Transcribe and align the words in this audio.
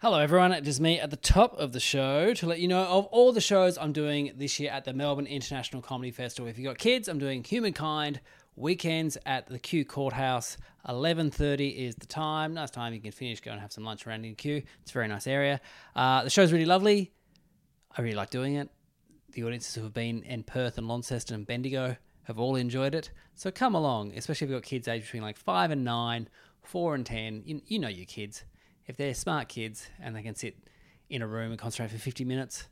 Hello, 0.00 0.18
everyone. 0.18 0.52
It 0.52 0.68
is 0.68 0.78
me 0.78 1.00
at 1.00 1.08
the 1.08 1.16
top 1.16 1.58
of 1.58 1.72
the 1.72 1.80
show 1.80 2.34
to 2.34 2.46
let 2.46 2.60
you 2.60 2.68
know 2.68 2.82
of 2.82 3.06
all 3.06 3.32
the 3.32 3.40
shows 3.40 3.78
I'm 3.78 3.94
doing 3.94 4.30
this 4.36 4.60
year 4.60 4.70
at 4.70 4.84
the 4.84 4.92
Melbourne 4.92 5.26
International 5.26 5.80
Comedy 5.80 6.10
Festival. 6.10 6.50
If 6.50 6.58
you've 6.58 6.66
got 6.66 6.76
kids, 6.76 7.08
I'm 7.08 7.18
doing 7.18 7.42
Humankind 7.42 8.20
weekends 8.56 9.16
at 9.24 9.46
the 9.46 9.58
Kew 9.58 9.86
Courthouse. 9.86 10.58
11:30 10.86 11.70
is 11.70 11.94
the 11.94 12.04
time. 12.04 12.52
Nice 12.52 12.70
time. 12.70 12.92
You 12.92 13.00
can 13.00 13.10
finish, 13.10 13.40
go 13.40 13.52
and 13.52 13.60
have 13.60 13.72
some 13.72 13.84
lunch 13.84 14.06
around 14.06 14.26
in 14.26 14.34
Kew. 14.34 14.62
It's 14.82 14.90
a 14.90 14.92
very 14.92 15.08
nice 15.08 15.26
area. 15.26 15.62
Uh, 15.94 16.24
the 16.24 16.30
show's 16.30 16.52
really 16.52 16.66
lovely. 16.66 17.14
I 17.96 18.02
really 18.02 18.16
like 18.16 18.28
doing 18.28 18.56
it. 18.56 18.68
The 19.32 19.44
audiences 19.44 19.74
who 19.76 19.82
have 19.82 19.94
been 19.94 20.22
in 20.24 20.42
Perth 20.42 20.76
and 20.76 20.86
Launceston 20.86 21.36
and 21.36 21.46
Bendigo 21.46 21.96
have 22.24 22.38
all 22.38 22.56
enjoyed 22.56 22.94
it. 22.94 23.12
So 23.34 23.50
come 23.50 23.74
along, 23.74 24.12
especially 24.14 24.44
if 24.44 24.50
you've 24.50 24.60
got 24.60 24.68
kids 24.68 24.88
aged 24.88 25.06
between 25.06 25.22
like 25.22 25.38
five 25.38 25.70
and 25.70 25.86
nine, 25.86 26.28
four 26.60 26.94
and 26.94 27.06
ten. 27.06 27.42
You, 27.46 27.62
you 27.64 27.78
know 27.78 27.88
your 27.88 28.04
kids. 28.04 28.44
If 28.86 28.96
they're 28.96 29.14
smart 29.14 29.48
kids 29.48 29.88
and 30.00 30.14
they 30.14 30.22
can 30.22 30.34
sit 30.34 30.56
in 31.08 31.22
a 31.22 31.26
room 31.26 31.50
and 31.50 31.58
concentrate 31.58 31.90
for 31.90 32.02
50 32.02 32.24
minutes 32.24 32.68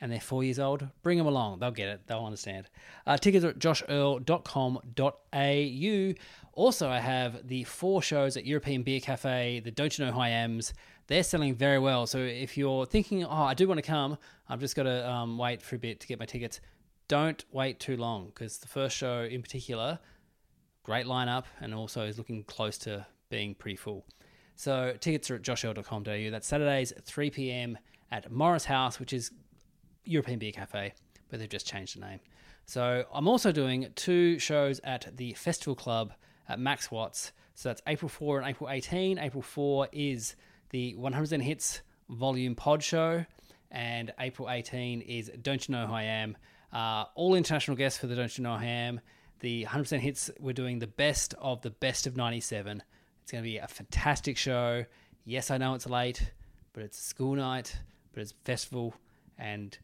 and 0.00 0.12
they're 0.12 0.20
four 0.20 0.44
years 0.44 0.58
old, 0.58 0.86
bring 1.02 1.18
them 1.18 1.26
along. 1.26 1.58
They'll 1.58 1.70
get 1.70 1.88
it. 1.88 2.02
They'll 2.06 2.24
understand. 2.24 2.68
Uh, 3.06 3.16
tickets 3.16 3.44
are 3.44 3.50
at 3.50 3.58
joshearl.com.au. 3.58 6.14
Also, 6.52 6.88
I 6.88 7.00
have 7.00 7.48
the 7.48 7.64
four 7.64 8.02
shows 8.02 8.36
at 8.36 8.44
European 8.44 8.82
Beer 8.82 9.00
Cafe, 9.00 9.60
the 9.60 9.70
Don't 9.70 9.98
You 9.98 10.04
Know 10.04 10.12
Who 10.12 10.20
I 10.20 10.28
Am's. 10.28 10.74
They're 11.06 11.22
selling 11.22 11.54
very 11.54 11.78
well. 11.78 12.06
So 12.06 12.18
if 12.18 12.58
you're 12.58 12.84
thinking, 12.84 13.24
oh, 13.24 13.30
I 13.30 13.54
do 13.54 13.68
want 13.68 13.78
to 13.78 13.82
come, 13.82 14.18
I've 14.48 14.60
just 14.60 14.76
got 14.76 14.84
to 14.84 15.08
um, 15.08 15.38
wait 15.38 15.62
for 15.62 15.76
a 15.76 15.78
bit 15.78 16.00
to 16.00 16.06
get 16.06 16.18
my 16.18 16.26
tickets, 16.26 16.60
don't 17.08 17.44
wait 17.52 17.80
too 17.80 17.96
long 17.96 18.26
because 18.26 18.58
the 18.58 18.68
first 18.68 18.96
show 18.96 19.22
in 19.22 19.42
particular, 19.42 19.98
great 20.82 21.06
lineup 21.06 21.44
and 21.60 21.74
also 21.74 22.02
is 22.02 22.18
looking 22.18 22.42
close 22.44 22.76
to 22.78 23.06
being 23.30 23.54
pretty 23.54 23.76
full. 23.76 24.04
So 24.56 24.94
tickets 24.98 25.30
are 25.30 25.36
at 25.36 25.42
joshearl.com.au. 25.42 26.30
That's 26.30 26.46
Saturdays 26.46 26.92
at 26.92 27.04
3 27.04 27.30
p.m. 27.30 27.78
at 28.10 28.32
Morris 28.32 28.64
House, 28.64 28.98
which 28.98 29.12
is 29.12 29.30
European 30.04 30.38
Beer 30.38 30.52
Cafe, 30.52 30.94
but 31.28 31.38
they've 31.38 31.48
just 31.48 31.66
changed 31.66 31.96
the 31.96 32.00
name. 32.00 32.20
So 32.64 33.04
I'm 33.12 33.28
also 33.28 33.52
doing 33.52 33.88
two 33.94 34.38
shows 34.38 34.80
at 34.82 35.16
the 35.16 35.34
Festival 35.34 35.76
Club 35.76 36.12
at 36.48 36.58
Max 36.58 36.90
Watts. 36.90 37.32
So 37.54 37.68
that's 37.68 37.82
April 37.86 38.08
4 38.08 38.40
and 38.40 38.48
April 38.48 38.68
18. 38.70 39.18
April 39.18 39.42
4 39.42 39.88
is 39.92 40.36
the 40.70 40.94
100% 40.98 41.42
Hits 41.42 41.82
Volume 42.08 42.54
Pod 42.54 42.82
Show, 42.82 43.24
and 43.70 44.12
April 44.18 44.50
18 44.50 45.00
is 45.02 45.30
Don't 45.42 45.68
You 45.68 45.72
Know 45.72 45.86
Who 45.86 45.94
I 45.94 46.02
Am. 46.02 46.36
Uh, 46.72 47.04
all 47.14 47.34
international 47.34 47.76
guests 47.76 47.98
for 47.98 48.06
the 48.06 48.16
Don't 48.16 48.36
You 48.36 48.44
Know 48.44 48.56
Who 48.56 48.64
I 48.64 48.68
Am. 48.68 49.00
The 49.40 49.64
100% 49.64 49.98
Hits, 50.00 50.30
we're 50.40 50.52
doing 50.52 50.78
the 50.78 50.86
best 50.86 51.34
of 51.38 51.62
the 51.62 51.70
best 51.70 52.06
of 52.06 52.16
97. 52.16 52.82
It's 53.26 53.32
going 53.32 53.42
to 53.42 53.50
be 53.50 53.58
a 53.58 53.66
fantastic 53.66 54.36
show. 54.36 54.84
Yes, 55.24 55.50
I 55.50 55.58
know 55.58 55.74
it's 55.74 55.88
late, 55.88 56.30
but 56.72 56.84
it's 56.84 56.96
school 56.96 57.34
night, 57.34 57.76
but 58.12 58.22
it's 58.22 58.32
festival, 58.44 58.94
and 59.36 59.76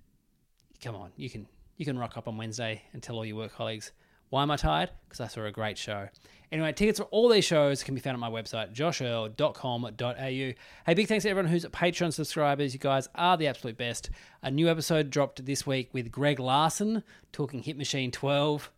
come 0.81 0.95
on, 0.95 1.11
you 1.17 1.29
can 1.29 1.49
you 1.77 1.84
can 1.84 1.99
rock 1.99 2.17
up 2.17 2.28
on 2.28 2.37
Wednesday 2.37 2.83
and 2.93 3.03
tell 3.03 3.16
all 3.16 3.25
your 3.25 3.37
work 3.37 3.53
colleagues 3.53 3.91
why 4.33 4.43
am 4.43 4.50
I 4.50 4.56
tired? 4.56 4.89
Because 5.06 5.21
I 5.21 5.27
saw 5.27 5.44
a 5.44 5.50
great 5.50 5.77
show. 5.77 6.09
Anyway, 6.50 6.72
tickets 6.72 6.99
for 6.99 7.05
all 7.06 7.28
these 7.28 7.44
shows 7.44 7.83
can 7.83 7.94
be 7.94 8.00
found 8.00 8.15
on 8.15 8.21
my 8.21 8.31
website, 8.31 8.72
joshearl.com.au. 8.72 10.15
Hey, 10.16 10.95
big 10.95 11.06
thanks 11.06 11.25
to 11.25 11.28
everyone 11.28 11.50
who's 11.50 11.66
a 11.66 11.69
Patreon 11.69 12.15
subscribers. 12.15 12.72
You 12.72 12.81
guys 12.81 13.11
are 13.15 13.37
the 13.37 13.49
absolute 13.49 13.77
best. 13.77 14.09
A 14.43 14.50
new 14.50 14.71
episode 14.71 15.11
dropped 15.11 15.45
this 15.45 15.66
week 15.66 15.91
with 15.93 16.11
Greg 16.11 16.39
Larsen 16.41 17.03
talking 17.33 17.62
Hit 17.62 17.77
Machine 17.77 18.11
12. 18.11 18.71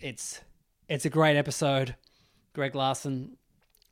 It's 0.00 0.40
it's 0.88 1.04
a 1.04 1.10
great 1.10 1.36
episode. 1.36 1.94
Greg 2.52 2.74
Larsen, 2.74 3.36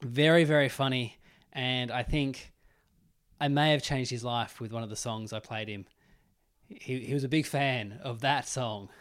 very, 0.00 0.44
very 0.44 0.68
funny. 0.68 1.18
And 1.52 1.90
I 1.90 2.02
think 2.02 2.52
I 3.40 3.48
may 3.48 3.72
have 3.72 3.82
changed 3.82 4.10
his 4.10 4.24
life 4.24 4.60
with 4.60 4.72
one 4.72 4.82
of 4.82 4.90
the 4.90 4.96
songs 4.96 5.32
I 5.32 5.40
played 5.40 5.68
him. 5.68 5.86
He, 6.68 7.00
he 7.00 7.14
was 7.14 7.24
a 7.24 7.28
big 7.28 7.46
fan 7.46 7.98
of 8.02 8.20
that 8.20 8.46
song. 8.48 8.88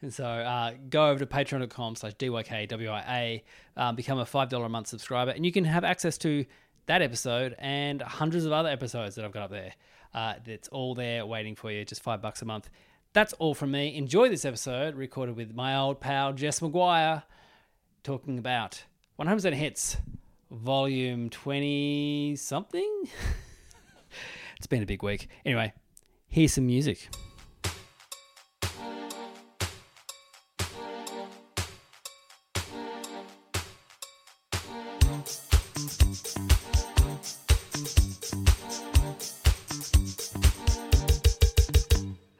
And 0.00 0.14
so 0.14 0.24
uh, 0.24 0.74
go 0.88 1.10
over 1.10 1.18
to 1.18 1.26
patreon.com 1.26 1.96
slash 1.96 2.14
DYKWIA, 2.14 3.42
um, 3.76 3.96
become 3.96 4.20
a 4.20 4.24
$5 4.24 4.64
a 4.64 4.68
month 4.68 4.86
subscriber, 4.86 5.32
and 5.32 5.44
you 5.44 5.50
can 5.50 5.64
have 5.64 5.82
access 5.82 6.16
to 6.18 6.46
that 6.86 7.02
episode 7.02 7.56
and 7.58 8.00
hundreds 8.00 8.44
of 8.44 8.52
other 8.52 8.68
episodes 8.68 9.16
that 9.16 9.24
I've 9.24 9.32
got 9.32 9.42
up 9.42 9.50
there. 9.50 9.72
Uh, 10.14 10.34
it's 10.46 10.68
all 10.68 10.94
there 10.94 11.26
waiting 11.26 11.56
for 11.56 11.70
you, 11.70 11.84
just 11.84 12.02
five 12.02 12.22
bucks 12.22 12.42
a 12.42 12.44
month. 12.44 12.70
That's 13.12 13.32
all 13.34 13.54
from 13.54 13.72
me. 13.72 13.96
Enjoy 13.96 14.28
this 14.28 14.44
episode 14.44 14.94
recorded 14.94 15.36
with 15.36 15.54
my 15.54 15.76
old 15.76 16.00
pal 16.00 16.32
Jess 16.32 16.60
McGuire 16.60 17.24
talking 18.04 18.38
about 18.38 18.84
100% 19.18 19.52
Hits, 19.54 19.96
volume 20.50 21.30
20 21.30 22.36
something. 22.36 23.04
it's 24.56 24.66
been 24.66 24.82
a 24.82 24.86
big 24.86 25.02
week. 25.02 25.28
Anyway, 25.44 25.72
here's 26.28 26.52
some 26.52 26.66
music. 26.66 27.08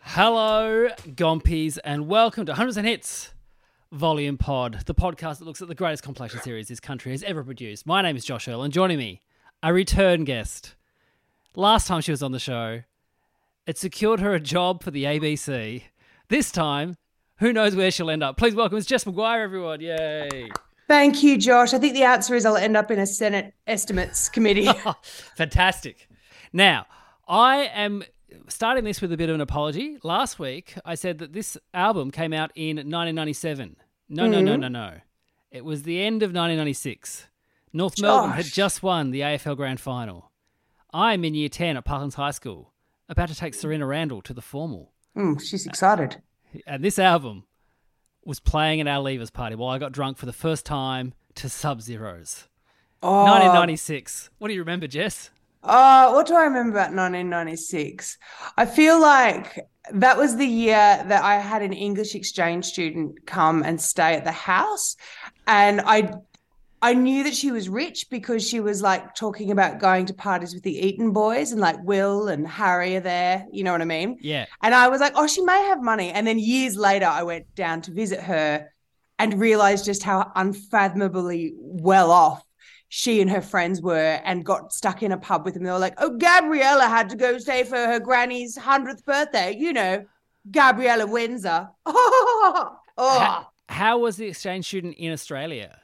Hello, 0.02 0.88
Gompies, 1.06 1.78
and 1.84 2.08
welcome 2.08 2.44
to 2.46 2.52
100% 2.52 2.84
Hits 2.84 3.32
Volume 3.92 4.36
Pod, 4.36 4.82
the 4.84 4.94
podcast 4.94 5.38
that 5.38 5.46
looks 5.46 5.62
at 5.62 5.68
the 5.68 5.74
greatest 5.74 6.02
compilation 6.02 6.42
series 6.42 6.68
this 6.68 6.78
country 6.78 7.12
has 7.12 7.22
ever 7.22 7.42
produced. 7.42 7.86
My 7.86 8.02
name 8.02 8.16
is 8.16 8.24
Josh 8.24 8.46
Earl, 8.46 8.62
and 8.62 8.70
joining 8.72 8.98
me, 8.98 9.22
a 9.62 9.72
return 9.72 10.24
guest. 10.24 10.74
Last 11.56 11.86
time 11.86 12.02
she 12.02 12.10
was 12.10 12.22
on 12.22 12.32
the 12.32 12.38
show, 12.38 12.82
it 13.66 13.78
secured 13.78 14.20
her 14.20 14.34
a 14.34 14.40
job 14.40 14.82
for 14.82 14.90
the 14.90 15.04
ABC. 15.04 15.84
This 16.28 16.52
time, 16.52 16.98
who 17.38 17.50
knows 17.50 17.74
where 17.74 17.90
she'll 17.90 18.10
end 18.10 18.22
up? 18.22 18.36
Please 18.36 18.54
welcome, 18.54 18.76
it's 18.76 18.86
Jess 18.86 19.04
McGuire, 19.04 19.42
everyone. 19.42 19.80
Yay. 19.80 20.50
Thank 20.86 21.22
you, 21.22 21.38
Josh. 21.38 21.72
I 21.72 21.78
think 21.78 21.94
the 21.94 22.02
answer 22.02 22.34
is 22.34 22.44
I'll 22.44 22.58
end 22.58 22.76
up 22.76 22.90
in 22.90 22.98
a 22.98 23.06
Senate 23.06 23.54
estimates 23.66 24.28
committee. 24.28 24.68
Fantastic. 25.36 26.08
Now, 26.52 26.84
I 27.26 27.70
am 27.74 28.04
starting 28.48 28.84
this 28.84 29.00
with 29.00 29.12
a 29.12 29.16
bit 29.16 29.28
of 29.28 29.34
an 29.34 29.40
apology. 29.40 29.98
Last 30.02 30.38
week, 30.38 30.74
I 30.84 30.94
said 30.94 31.18
that 31.18 31.32
this 31.32 31.56
album 31.72 32.10
came 32.10 32.32
out 32.32 32.50
in 32.54 32.76
1997. 32.76 33.76
No, 34.08 34.26
no, 34.26 34.40
no, 34.40 34.56
no, 34.56 34.68
no. 34.68 34.94
It 35.50 35.64
was 35.64 35.82
the 35.82 36.00
end 36.02 36.22
of 36.22 36.28
1996. 36.28 37.26
North 37.72 38.00
Melbourne 38.00 38.32
had 38.32 38.46
just 38.46 38.82
won 38.82 39.10
the 39.10 39.20
AFL 39.20 39.56
Grand 39.56 39.80
Final. 39.80 40.30
I'm 40.92 41.24
in 41.24 41.34
year 41.34 41.48
10 41.48 41.76
at 41.76 41.84
Parklands 41.84 42.14
High 42.14 42.30
School, 42.30 42.72
about 43.08 43.28
to 43.28 43.34
take 43.34 43.54
Serena 43.54 43.86
Randall 43.86 44.22
to 44.22 44.32
the 44.32 44.42
formal. 44.42 44.92
Mm, 45.16 45.42
she's 45.42 45.66
excited. 45.66 46.22
And 46.66 46.82
this 46.82 46.98
album 46.98 47.44
was 48.24 48.40
playing 48.40 48.80
at 48.80 48.88
our 48.88 49.02
Leavers 49.02 49.32
party 49.32 49.54
while 49.54 49.70
I 49.70 49.78
got 49.78 49.92
drunk 49.92 50.16
for 50.16 50.26
the 50.26 50.32
first 50.32 50.64
time 50.64 51.14
to 51.34 51.48
Sub 51.48 51.82
Zeros. 51.82 52.48
Oh, 53.02 53.24
1996. 53.24 54.30
What 54.38 54.48
do 54.48 54.54
you 54.54 54.60
remember, 54.60 54.86
Jess? 54.86 55.30
Oh, 55.62 56.14
what 56.14 56.26
do 56.26 56.34
I 56.34 56.44
remember 56.44 56.70
about 56.70 56.94
1996? 56.94 58.16
I 58.56 58.66
feel 58.66 59.00
like 59.00 59.58
that 59.92 60.16
was 60.16 60.36
the 60.36 60.46
year 60.46 61.04
that 61.06 61.24
I 61.24 61.36
had 61.36 61.62
an 61.62 61.72
English 61.72 62.14
exchange 62.14 62.66
student 62.66 63.26
come 63.26 63.62
and 63.62 63.80
stay 63.80 64.14
at 64.14 64.24
the 64.24 64.32
house, 64.32 64.96
and 65.46 65.80
I 65.80 66.12
I 66.80 66.94
knew 66.94 67.24
that 67.24 67.34
she 67.34 67.50
was 67.50 67.68
rich 67.68 68.06
because 68.08 68.46
she 68.46 68.60
was 68.60 68.82
like 68.82 69.14
talking 69.14 69.50
about 69.50 69.80
going 69.80 70.06
to 70.06 70.14
parties 70.14 70.54
with 70.54 70.62
the 70.62 70.78
Eton 70.86 71.12
boys 71.12 71.50
and 71.50 71.60
like 71.60 71.82
Will 71.82 72.28
and 72.28 72.46
Harry 72.46 72.96
are 72.96 73.00
there. 73.00 73.46
You 73.50 73.64
know 73.64 73.72
what 73.72 73.82
I 73.82 73.86
mean? 73.86 74.18
Yeah. 74.20 74.46
And 74.62 74.74
I 74.74 74.88
was 74.88 75.00
like, 75.00 75.14
oh, 75.16 75.26
she 75.26 75.42
may 75.42 75.60
have 75.64 75.82
money. 75.82 76.10
And 76.10 76.24
then 76.24 76.38
years 76.38 76.76
later, 76.76 77.06
I 77.06 77.24
went 77.24 77.52
down 77.56 77.82
to 77.82 77.90
visit 77.90 78.20
her 78.20 78.70
and 79.18 79.40
realized 79.40 79.84
just 79.84 80.04
how 80.04 80.30
unfathomably 80.36 81.52
well 81.56 82.12
off 82.12 82.44
she 82.88 83.20
and 83.20 83.30
her 83.30 83.42
friends 83.42 83.82
were 83.82 84.20
and 84.24 84.44
got 84.44 84.72
stuck 84.72 85.02
in 85.02 85.12
a 85.12 85.18
pub 85.18 85.44
with 85.44 85.54
them. 85.54 85.64
They 85.64 85.70
were 85.70 85.78
like, 85.78 85.94
oh, 85.98 86.16
Gabriella 86.16 86.88
had 86.88 87.10
to 87.10 87.16
go 87.16 87.38
stay 87.38 87.64
for 87.64 87.76
her 87.76 88.00
granny's 88.00 88.56
100th 88.56 89.04
birthday. 89.04 89.54
You 89.56 89.72
know, 89.72 90.04
Gabriella 90.50 91.06
Windsor. 91.06 91.68
oh, 91.86 92.78
How, 92.96 93.48
how 93.68 93.98
was 93.98 94.16
the 94.16 94.26
exchange 94.26 94.66
student 94.66 94.96
in 94.96 95.12
Australia? 95.12 95.78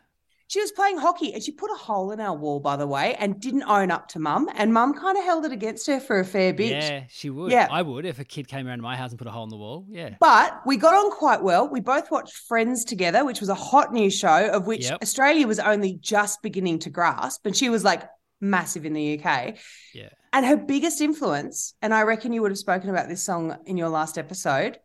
She 0.47 0.61
was 0.61 0.73
playing 0.73 0.99
hockey 0.99 1.33
and 1.33 1.43
she 1.43 1.53
put 1.53 1.71
a 1.71 1.77
hole 1.77 2.11
in 2.11 2.21
our 2.21 2.37
wall, 2.37 2.61
by 2.61 2.77
the 2.77 2.87
way, 2.87 3.15
and 3.15 3.41
didn't 3.41 3.65
own 3.65 3.91
up 3.91 4.09
to 4.09 4.19
mum. 4.19 4.49
And 4.55 4.73
mum 4.73 4.95
kind 4.95 5.17
of 5.17 5.25
held 5.25 5.45
it 5.45 5.53
against 5.53 5.87
her 5.87 6.01
for 6.01 6.21
a 6.21 6.25
fair 6.25 6.53
bit. 6.53 6.71
Yeah, 6.71 7.05
she 7.09 7.31
would. 7.31 7.51
Yeah. 7.51 7.69
I 7.71 7.83
would 7.83 8.05
if 8.05 8.19
a 8.19 8.25
kid 8.25 8.47
came 8.47 8.67
around 8.67 8.83
my 8.83 8.97
house 8.97 9.11
and 9.11 9.19
put 9.19 9.27
a 9.27 9.31
hole 9.31 9.45
in 9.45 9.51
the 9.51 9.57
wall. 9.57 9.87
Yeah. 9.89 10.17
But 10.21 10.61
we 10.67 10.77
got 10.77 10.95
on 10.95 11.11
quite 11.11 11.43
well. 11.43 11.69
We 11.69 11.81
both 11.81 12.11
watched 12.11 12.37
Friends 12.47 12.85
together, 12.85 13.25
which 13.25 13.41
was 13.41 13.49
a 13.49 13.55
hot 13.55 13.93
new 13.93 14.11
show 14.11 14.51
of 14.51 14.67
which 14.67 14.85
Yep. 14.85 14.99
Australia 15.03 15.47
was 15.47 15.59
only 15.59 15.95
just 15.95 16.43
beginning 16.43 16.81
to 16.81 16.91
grasp. 16.91 17.47
And 17.47 17.57
she 17.57 17.71
was 17.71 17.83
like 17.83 18.03
massive 18.41 18.85
in 18.85 18.93
the 18.93 19.19
UK. 19.19 19.57
Yeah. 19.95 20.11
And 20.33 20.45
her 20.45 20.57
biggest 20.57 21.01
influence, 21.01 21.75
and 21.81 21.95
I 21.95 22.03
reckon 22.03 22.33
you 22.33 22.43
would 22.43 22.51
have 22.51 22.59
spoken 22.59 22.91
about 22.91 23.09
this 23.09 23.25
song 23.25 23.57
in 23.67 23.77
your 23.77 23.89
last 23.89 24.19
episode, 24.19 24.79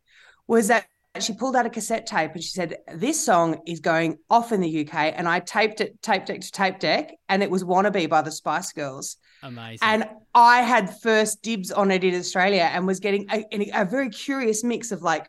was 0.47 0.67
that 0.67 0.85
she 1.19 1.33
pulled 1.33 1.55
out 1.55 1.65
a 1.65 1.69
cassette 1.69 2.05
tape 2.05 2.31
and 2.33 2.43
she 2.43 2.51
said, 2.51 2.77
This 2.93 3.23
song 3.23 3.61
is 3.65 3.79
going 3.79 4.19
off 4.29 4.51
in 4.51 4.61
the 4.61 4.87
UK. 4.87 5.13
And 5.15 5.27
I 5.27 5.39
taped 5.39 5.81
it, 5.81 5.99
tape 6.01 6.25
deck 6.25 6.41
to 6.41 6.51
tape 6.51 6.79
deck, 6.79 7.11
and 7.27 7.41
it 7.41 7.49
was 7.49 7.63
Wannabe 7.63 8.07
by 8.09 8.21
the 8.21 8.31
Spice 8.31 8.71
Girls. 8.73 9.17
Amazing. 9.41 9.79
And 9.81 10.07
I 10.35 10.61
had 10.61 10.99
first 11.01 11.41
dibs 11.41 11.71
on 11.71 11.91
it 11.91 12.03
in 12.03 12.13
Australia 12.13 12.69
and 12.71 12.85
was 12.85 12.99
getting 12.99 13.27
a, 13.31 13.71
a 13.73 13.85
very 13.85 14.09
curious 14.09 14.63
mix 14.63 14.91
of 14.91 15.01
like 15.01 15.27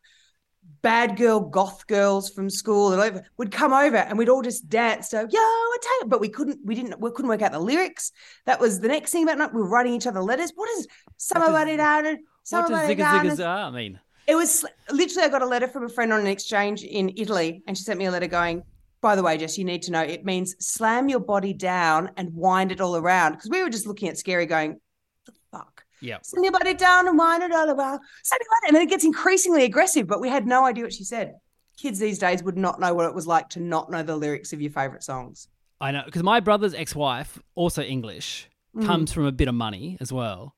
bad 0.83 1.17
girl, 1.17 1.41
goth 1.41 1.87
girls 1.87 2.31
from 2.31 2.51
school 2.51 2.93
and 2.93 3.01
over 3.01 3.25
would 3.37 3.51
come 3.51 3.73
over 3.73 3.97
and 3.97 4.19
we'd 4.19 4.29
all 4.29 4.43
just 4.43 4.69
dance 4.69 5.11
to 5.11 5.17
yo, 5.17 5.39
I 5.39 5.77
tell 5.83 6.01
you, 6.01 6.07
but 6.09 6.21
we 6.21 6.29
couldn't, 6.29 6.59
we 6.65 6.75
didn't, 6.75 7.01
we 7.01 7.11
couldn't 7.11 7.29
work 7.29 7.43
out 7.43 7.53
the 7.53 7.59
lyrics. 7.59 8.13
That 8.47 8.61
was 8.61 8.81
the 8.81 8.89
next 8.89 9.13
thing 9.13 9.25
about 9.25 9.39
night. 9.39 9.55
We 9.55 9.61
were 9.61 9.69
writing 9.69 9.95
each 9.95 10.07
other 10.07 10.23
letters. 10.23 10.53
What 10.55 10.69
is 10.71 10.87
somebody 11.17 11.77
down? 11.77 12.05
what 12.05 12.19
Somebody 12.43 12.95
does 12.95 13.37
zigga 13.37 13.37
zigga 13.37 13.73
mean? 13.73 14.01
It 14.31 14.37
was 14.37 14.65
literally, 14.91 15.27
I 15.27 15.29
got 15.29 15.43
a 15.43 15.47
letter 15.47 15.67
from 15.67 15.85
a 15.85 15.89
friend 15.89 16.13
on 16.13 16.21
an 16.21 16.29
exchange 16.29 16.85
in 16.85 17.13
Italy, 17.17 17.63
and 17.67 17.77
she 17.77 17.83
sent 17.83 17.99
me 17.99 18.05
a 18.05 18.11
letter 18.13 18.29
going, 18.29 18.63
by 19.01 19.17
the 19.17 19.23
way, 19.25 19.37
Jess, 19.37 19.59
you 19.59 19.65
need 19.65 19.83
to 19.83 19.91
know 19.91 20.03
it 20.03 20.25
means 20.25 20.55
slam 20.61 21.09
your 21.09 21.19
body 21.21 21.53
down 21.53 22.11
and 22.17 22.33
wind 22.35 22.71
it 22.71 22.81
all 22.81 22.97
around. 22.97 23.33
Because 23.33 23.51
we 23.51 23.61
were 23.63 23.71
just 23.71 23.87
looking 23.89 24.09
at 24.09 24.19
Scary 24.19 24.47
going, 24.47 24.79
the 25.27 25.33
fuck? 25.51 25.85
Yeah. 26.01 26.19
Slam 26.23 26.45
your 26.45 26.53
body 26.53 26.75
down 26.75 27.09
and 27.09 27.19
wind 27.19 27.43
it 27.43 27.51
all 27.51 27.71
around. 27.71 28.01
Something 28.23 28.47
like 28.53 28.61
that. 28.63 28.69
And 28.69 28.77
then 28.77 28.83
it 28.83 28.91
gets 28.91 29.05
increasingly 29.05 29.65
aggressive, 29.65 30.07
but 30.07 30.21
we 30.21 30.29
had 30.29 30.47
no 30.47 30.65
idea 30.65 30.85
what 30.85 30.93
she 30.93 31.03
said. 31.05 31.35
Kids 31.77 31.99
these 31.99 32.19
days 32.19 32.43
would 32.43 32.57
not 32.59 32.79
know 32.79 32.95
what 32.95 33.07
it 33.07 33.15
was 33.15 33.27
like 33.27 33.49
to 33.51 33.61
not 33.61 33.91
know 33.91 34.03
the 34.05 34.17
lyrics 34.17 34.53
of 34.53 34.61
your 34.61 34.71
favorite 34.71 35.03
songs. 35.03 35.49
I 35.81 35.91
know 35.91 36.03
because 36.05 36.23
my 36.23 36.39
brother's 36.41 36.75
ex-wife, 36.75 37.41
also 37.57 37.83
English, 37.83 38.49
Mm. 38.77 38.87
comes 38.87 39.13
from 39.13 39.25
a 39.25 39.33
bit 39.33 39.49
of 39.49 39.55
money 39.57 39.97
as 40.01 40.13
well. 40.13 40.55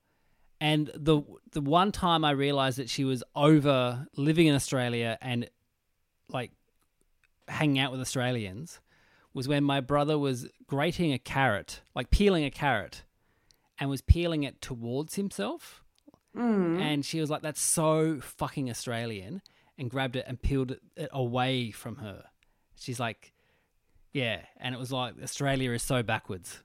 And 0.63 0.89
the 0.95 1.21
the 1.51 1.59
one 1.59 1.91
time 1.91 2.23
I 2.23 2.31
realized 2.31 2.77
that 2.77 2.89
she 2.89 3.03
was 3.03 3.21
over 3.35 4.07
living 4.15 4.47
in 4.47 4.55
Australia 4.55 5.17
and 5.21 5.49
like 6.29 6.51
hanging 7.49 7.79
out 7.79 7.91
with 7.91 7.99
Australians 7.99 8.79
was 9.33 9.45
when 9.45 9.65
my 9.65 9.81
brother 9.81 10.17
was 10.17 10.47
grating 10.65 11.11
a 11.11 11.19
carrot, 11.19 11.81
like 11.93 12.11
peeling 12.11 12.45
a 12.45 12.49
carrot, 12.49 13.03
and 13.77 13.89
was 13.89 14.01
peeling 14.01 14.43
it 14.43 14.61
towards 14.61 15.15
himself. 15.15 15.83
Mm. 16.33 16.79
And 16.79 17.05
she 17.05 17.19
was 17.19 17.29
like, 17.29 17.41
"That's 17.41 17.61
so 17.61 18.21
fucking 18.21 18.69
Australian," 18.69 19.41
and 19.77 19.89
grabbed 19.89 20.15
it 20.15 20.23
and 20.29 20.41
peeled 20.41 20.71
it, 20.71 20.81
it 20.95 21.09
away 21.11 21.71
from 21.71 21.97
her. 21.97 22.23
She's 22.77 23.01
like, 23.01 23.33
"Yeah," 24.13 24.39
and 24.61 24.73
it 24.73 24.77
was 24.77 24.93
like 24.93 25.15
Australia 25.21 25.71
is 25.71 25.83
so 25.83 26.03
backwards. 26.03 26.63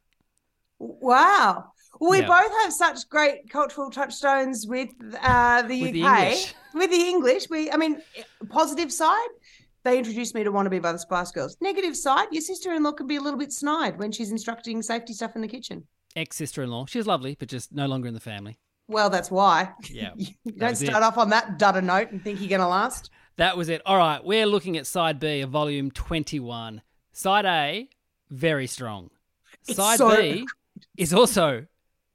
Wow. 0.79 1.73
We 2.01 2.21
Yeah. 2.21 2.27
both 2.27 2.53
have 2.63 2.73
such 2.73 3.09
great 3.09 3.49
cultural 3.51 3.91
touchstones 3.91 4.67
with 4.67 4.91
uh, 5.23 5.63
the 5.63 5.83
With 5.83 5.97
UK. 6.05 6.35
the. 6.35 6.53
With 6.79 6.91
the 6.91 7.09
English. 7.09 7.49
We, 7.51 7.71
I 7.73 7.77
mean, 7.77 8.01
positive 8.51 8.93
side, 8.93 9.29
they 9.85 9.97
introduced 9.99 10.35
me 10.35 10.45
to 10.45 10.53
Wannabe 10.53 10.81
by 10.83 10.93
the 10.93 10.99
Spice 10.99 11.31
Girls. 11.33 11.57
Negative 11.61 11.97
side, 11.97 12.29
your 12.31 12.43
sister 12.43 12.73
in 12.75 12.83
law 12.83 12.93
can 12.93 13.07
be 13.07 13.17
a 13.17 13.21
little 13.21 13.39
bit 13.39 13.53
snide 13.53 13.99
when 13.99 14.13
she's 14.13 14.31
instructing 14.31 14.83
safety 14.83 15.13
stuff 15.15 15.35
in 15.35 15.41
the 15.43 15.49
kitchen. 15.49 15.85
Ex 16.15 16.37
sister 16.37 16.63
in 16.63 16.71
law, 16.71 16.85
she's 16.87 17.07
lovely, 17.07 17.37
but 17.39 17.49
just 17.49 17.73
no 17.73 17.87
longer 17.87 18.07
in 18.07 18.15
the 18.15 18.21
family. 18.21 18.59
Well, 18.87 19.09
that's 19.11 19.31
why. 19.31 19.71
Yeah, 19.91 20.11
that 20.45 20.59
don't 20.59 20.71
was 20.71 20.83
it. 20.83 20.87
start 20.87 21.03
off 21.03 21.17
on 21.19 21.31
that 21.31 21.59
dudder 21.59 21.81
note 21.83 22.11
and 22.13 22.23
think 22.23 22.39
you're 22.41 22.49
going 22.51 22.61
to 22.61 22.69
last. 22.69 23.11
That 23.37 23.57
was 23.57 23.69
it. 23.71 23.81
All 23.87 23.97
right, 23.97 24.23
we're 24.23 24.47
looking 24.47 24.77
at 24.77 24.87
side 24.87 25.19
B 25.19 25.41
of 25.41 25.51
volume 25.51 25.91
twenty-one. 25.91 26.83
Side 27.13 27.47
A, 27.47 27.89
very 28.31 28.67
strong. 28.67 29.11
Side 29.63 29.99
so 29.99 30.15
B 30.17 30.47
is 30.97 31.13
also 31.15 31.67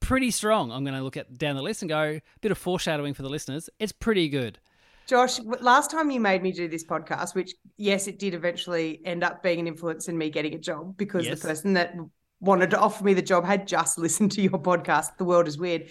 pretty 0.03 0.31
strong. 0.31 0.71
I'm 0.71 0.83
going 0.83 0.95
to 0.95 1.01
look 1.03 1.17
at 1.17 1.37
down 1.37 1.55
the 1.55 1.61
list 1.63 1.81
and 1.81 1.89
go 1.89 2.19
bit 2.41 2.51
of 2.51 2.57
foreshadowing 2.57 3.13
for 3.13 3.21
the 3.23 3.29
listeners. 3.29 3.69
It's 3.79 3.91
pretty 3.91 4.29
good. 4.29 4.59
Josh, 5.07 5.39
last 5.41 5.91
time 5.91 6.09
you 6.11 6.19
made 6.19 6.41
me 6.41 6.51
do 6.51 6.67
this 6.67 6.85
podcast, 6.85 7.35
which 7.35 7.53
yes, 7.77 8.07
it 8.07 8.19
did 8.19 8.33
eventually 8.33 9.01
end 9.05 9.23
up 9.23 9.43
being 9.43 9.59
an 9.59 9.67
influence 9.67 10.07
in 10.07 10.17
me 10.17 10.29
getting 10.29 10.53
a 10.53 10.59
job 10.59 10.95
because 10.97 11.25
Yes. 11.25 11.41
the 11.41 11.47
person 11.47 11.73
that 11.73 11.93
wanted 12.39 12.69
to 12.71 12.79
offer 12.79 13.03
me 13.03 13.13
the 13.13 13.21
job 13.21 13.43
had 13.45 13.67
just 13.67 13.97
listened 14.05 14.31
to 14.33 14.41
your 14.41 14.51
podcast. 14.51 15.17
The 15.17 15.25
world 15.25 15.47
is 15.47 15.57
weird. 15.57 15.89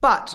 But 0.00 0.34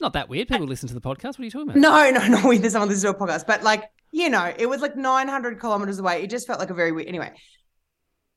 Not 0.00 0.12
that 0.12 0.28
weird. 0.28 0.48
People 0.48 0.66
listen 0.66 0.88
to 0.88 0.94
the 0.94 1.00
podcast. 1.00 1.38
What 1.38 1.40
are 1.40 1.44
you 1.44 1.50
talking 1.50 1.70
about? 1.70 1.80
no, 1.80 2.10
no, 2.10 2.26
no, 2.40 2.48
we 2.48 2.58
there's 2.58 2.72
someone 2.72 2.88
listens 2.90 3.10
to 3.10 3.16
a 3.16 3.26
podcast. 3.26 3.46
But 3.46 3.62
like, 3.62 3.84
you 4.12 4.28
know, 4.30 4.52
it 4.58 4.66
was 4.66 4.80
like 4.80 4.96
900 4.96 5.58
kilometers 5.58 5.98
away. 5.98 6.22
It 6.22 6.30
just 6.30 6.46
felt 6.46 6.58
like 6.60 6.70
a 6.70 6.74
very 6.74 6.92
weird. 6.92 7.08
Anyway, 7.08 7.32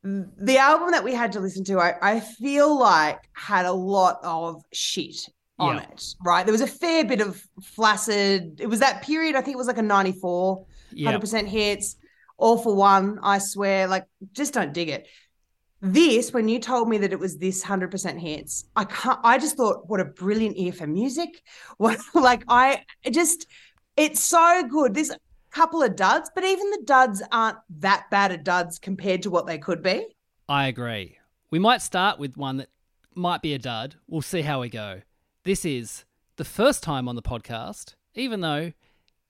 the 0.04 0.58
album 0.58 0.92
that 0.92 1.04
we 1.04 1.14
had 1.14 1.34
to 1.34 1.40
listen 1.40 1.64
to, 1.66 1.80
I, 1.80 1.96
I 2.02 2.20
feel 2.22 2.78
like 2.80 3.20
had 3.34 3.66
a 3.66 3.74
lot 3.74 4.20
of 4.24 4.62
shit 4.72 5.18
on 5.58 5.76
Yeah. 5.76 5.82
it, 5.84 6.06
right? 6.24 6.46
There 6.46 6.54
was 6.54 6.62
a 6.62 6.68
fair 6.68 7.04
bit 7.04 7.20
of 7.22 7.42
flaccid. 7.62 8.62
It 8.62 8.68
was 8.68 8.80
that 8.80 9.04
period. 9.04 9.36
I 9.36 9.42
think 9.42 9.56
it 9.56 9.58
was 9.58 9.68
like 9.68 9.78
a 9.78 9.82
94. 9.82 10.66
Yeah. 10.94 11.12
100% 11.12 11.48
hits, 11.48 11.98
all 12.38 12.58
for 12.58 12.74
one, 12.76 13.20
I 13.22 13.40
swear. 13.40 13.88
Like, 13.88 14.06
just 14.32 14.54
don't 14.54 14.74
dig 14.74 14.90
it. 14.90 15.08
This, 15.82 16.34
when 16.34 16.48
you 16.50 16.60
told 16.60 16.90
me 16.90 16.98
that 17.00 17.12
it 17.14 17.20
was 17.20 17.38
this 17.38 17.64
100% 17.64 18.20
hits, 18.20 18.66
I 18.76 18.86
can't, 18.86 19.20
I 19.24 19.38
just 19.38 19.56
thought, 19.58 19.88
what 19.90 20.00
a 20.00 20.06
brilliant 20.06 20.58
ear 20.58 20.72
for 20.74 20.88
music. 20.88 21.42
What, 21.78 21.98
like, 22.14 22.44
I 22.48 22.84
just, 23.12 23.46
it's 23.96 24.22
so 24.22 24.64
good. 24.70 24.98
A 24.98 25.18
couple 25.52 25.82
of 25.82 25.96
duds, 25.96 26.30
but 26.34 26.44
even 26.44 26.70
the 26.72 26.84
duds 26.86 27.22
aren't 27.32 27.58
that 27.80 28.10
bad 28.10 28.32
of 28.32 28.44
duds 28.44 28.80
compared 28.80 29.22
to 29.24 29.30
what 29.30 29.48
they 29.48 29.58
could 29.58 29.82
be. 29.82 30.08
I 30.48 30.68
agree. 30.68 31.18
We 31.52 31.60
might 31.60 31.82
start 31.82 32.20
with 32.20 32.38
one 32.38 32.58
that 32.58 32.70
might 33.16 33.42
be 33.42 33.54
a 33.54 33.60
dud. 33.60 33.96
We'll 34.08 34.22
see 34.22 34.42
how 34.42 34.62
we 34.62 34.70
go. 34.70 35.02
This 35.44 35.66
is 35.66 36.06
the 36.38 36.46
first 36.46 36.84
time 36.84 37.08
on 37.08 37.16
the 37.16 37.22
podcast, 37.22 37.96
even 38.16 38.42
though 38.42 38.74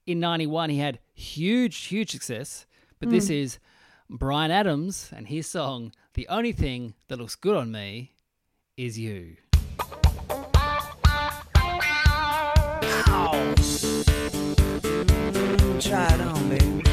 in 0.06 0.20
91 0.20 0.70
he 0.70 0.78
had 0.80 1.00
huge, 1.14 1.86
huge 1.86 2.12
success. 2.12 2.66
But 3.00 3.10
this 3.10 3.28
hmm. 3.28 3.34
is 3.34 3.60
Bryan 4.10 4.52
Adams 4.52 5.12
and 5.16 5.28
his 5.28 5.48
song, 5.48 5.94
The 6.14 6.28
Only 6.28 6.52
Thing 6.52 6.96
That 7.08 7.20
Looks 7.20 7.36
Good 7.36 7.56
on 7.56 7.72
Me 7.72 8.14
Is 8.76 9.00
You. 9.00 9.38
Try 13.10 14.69
it 15.88 16.22
on, 16.22 16.50
baby. 16.50 16.89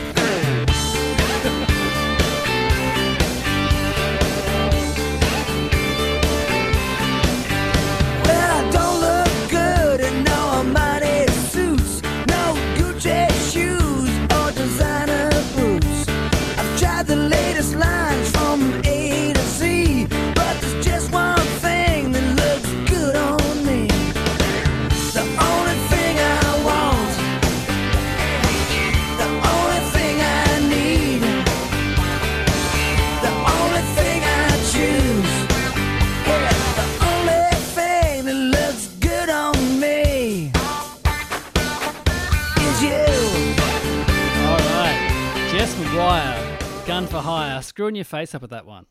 Screwing 47.76 47.94
your 47.94 48.06
face 48.06 48.34
up 48.34 48.42
at 48.42 48.48
that 48.48 48.64
one. 48.64 48.86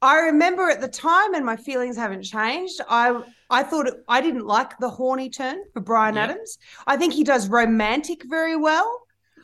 I 0.00 0.18
remember 0.20 0.70
at 0.70 0.80
the 0.80 0.88
time, 0.88 1.34
and 1.34 1.44
my 1.44 1.56
feelings 1.56 1.94
haven't 1.94 2.22
changed. 2.22 2.80
I 2.88 3.22
I 3.50 3.62
thought 3.62 3.86
it, 3.86 3.94
I 4.08 4.22
didn't 4.22 4.46
like 4.46 4.78
the 4.78 4.88
horny 4.88 5.28
turn 5.28 5.58
for 5.74 5.80
Bryan 5.80 6.14
Yep. 6.14 6.30
Adams. 6.30 6.58
I 6.86 6.96
think 6.96 7.12
he 7.12 7.22
does 7.22 7.50
romantic 7.50 8.22
very 8.24 8.56
well. 8.56 9.02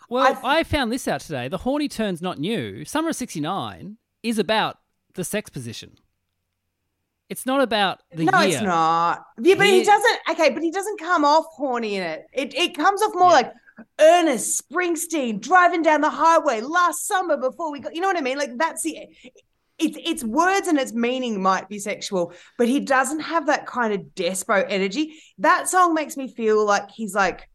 Well, 0.09 0.38
I- 0.42 0.61
I 0.61 0.62
found 0.64 0.90
this 0.90 1.06
out 1.06 1.21
today. 1.21 1.49
The 1.49 1.59
horny 1.59 1.88
turn's 1.88 2.23
not 2.23 2.38
new. 2.38 2.87
Summer 2.87 3.11
of 3.11 3.16
69 3.16 3.99
is 4.23 4.38
about 4.38 4.78
the 5.12 5.25
sex 5.25 5.50
position. 5.50 5.99
It's 7.28 7.44
not 7.44 7.61
about 7.61 8.00
the 8.14 8.25
no, 8.25 8.40
year. 8.40 8.49
it's 8.49 8.62
not. 8.62 9.25
Yeah, 9.42 9.56
but 9.56 9.66
he, 9.66 9.80
He- 9.80 9.85
doesn't. 9.85 10.18
Okay, 10.30 10.49
but 10.50 10.62
he 10.62 10.71
doesn't 10.71 10.99
come 10.99 11.26
off 11.26 11.44
horny 11.54 11.97
in 11.97 12.02
it. 12.02 12.25
It 12.33 12.54
it 12.54 12.75
comes 12.75 13.02
off 13.02 13.12
more 13.14 13.28
Yeah. 13.28 13.35
like 13.35 13.52
Ernest 13.98 14.62
Springsteen 14.68 15.40
driving 15.40 15.82
down 15.82 16.00
the 16.00 16.10
highway 16.10 16.60
last 16.60 17.06
summer 17.06 17.36
before 17.36 17.72
we 17.72 17.80
got, 17.80 17.94
you 17.94 18.00
know 18.00 18.08
what 18.08 18.16
I 18.16 18.22
mean? 18.22 18.38
Like 18.38 18.56
that's 18.56 18.82
the, 18.82 19.08
it's 19.78 19.98
its 20.00 20.22
words 20.24 20.68
and 20.68 20.78
its 20.78 20.92
meaning 20.92 21.42
might 21.42 21.68
be 21.68 21.78
sexual, 21.78 22.32
but 22.56 22.68
he 22.68 22.80
doesn't 22.80 23.20
have 23.20 23.46
that 23.46 23.66
kind 23.66 23.92
of 23.92 24.00
despo 24.14 24.64
energy. 24.68 25.14
That 25.38 25.68
song 25.68 25.94
makes 25.94 26.16
me 26.16 26.28
feel 26.28 26.64
like 26.64 26.90
he's 26.90 27.14
like, 27.14 27.48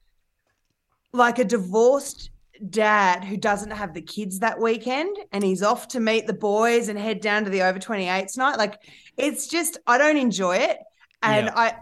like 1.13 1.39
a 1.39 1.45
divorced 1.45 2.31
dad 2.69 3.23
who 3.23 3.37
doesn't 3.37 3.71
have 3.71 3.93
the 3.93 4.01
kids 4.01 4.39
that 4.39 4.59
weekend 4.59 5.17
and 5.31 5.43
he's 5.43 5.63
off 5.63 5.87
to 5.87 5.99
meet 5.99 6.27
the 6.27 6.33
boys 6.33 6.89
and 6.89 6.99
head 6.99 7.21
down 7.21 7.45
to 7.45 7.49
the 7.49 7.61
over 7.61 7.79
28s 7.79 8.37
night. 8.37 8.57
Like 8.57 8.81
it's 9.15 9.47
just, 9.47 9.77
I 9.87 9.97
don't 9.97 10.17
enjoy 10.17 10.57
it. 10.57 10.77
And 11.23 11.45
Yeah. 11.47 11.53
I, 11.55 11.73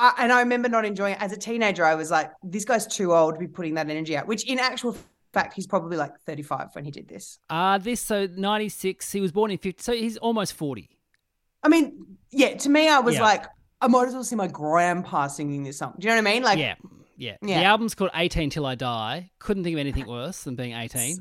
I, 0.00 0.14
and 0.18 0.32
I 0.32 0.40
remember 0.40 0.68
not 0.68 0.84
enjoying 0.86 1.12
it 1.14 1.20
as 1.20 1.32
a 1.32 1.36
teenager. 1.36 1.84
I 1.84 1.94
was 1.94 2.10
like, 2.10 2.32
this 2.42 2.64
guy's 2.64 2.86
too 2.86 3.14
old 3.14 3.34
to 3.34 3.38
be 3.38 3.46
putting 3.46 3.74
that 3.74 3.90
energy 3.90 4.16
out, 4.16 4.26
which 4.26 4.44
in 4.48 4.58
actual 4.58 4.96
fact, 5.32 5.52
he's 5.54 5.66
probably 5.66 5.96
like 5.96 6.18
35 6.26 6.68
when 6.72 6.84
he 6.84 6.90
did 6.90 7.06
this. 7.06 7.38
Uh, 7.50 7.76
this, 7.78 8.00
so 8.00 8.26
96, 8.34 9.12
he 9.12 9.20
was 9.20 9.30
born 9.30 9.50
in 9.50 9.58
50, 9.58 9.82
so 9.82 9.92
he's 9.92 10.16
almost 10.16 10.54
40. 10.54 10.88
I 11.62 11.68
mean, 11.68 12.16
yeah, 12.30 12.56
to 12.56 12.68
me, 12.70 12.88
I 12.88 13.00
was 13.00 13.16
Yeah. 13.16 13.22
like, 13.22 13.44
I 13.82 13.88
might 13.88 14.08
as 14.08 14.14
well 14.14 14.24
see 14.24 14.36
my 14.36 14.46
grandpa 14.48 15.26
singing 15.26 15.62
this 15.64 15.78
song. 15.78 15.94
Do 15.98 16.08
you 16.08 16.14
know 16.14 16.22
what 16.22 16.28
I 16.30 16.32
mean? 16.34 16.42
Like, 16.42 16.58
yeah, 16.58 16.74
yeah. 17.18 17.36
Yeah. 17.42 17.60
The 17.60 17.64
album's 17.66 17.94
called 17.94 18.10
18 18.14 18.48
Till 18.50 18.64
I 18.66 18.74
Die. 18.74 19.30
Couldn't 19.38 19.64
think 19.64 19.74
of 19.74 19.80
anything 19.80 20.06
worse 20.06 20.42
than 20.44 20.56
being 20.56 20.72
18. 20.72 21.16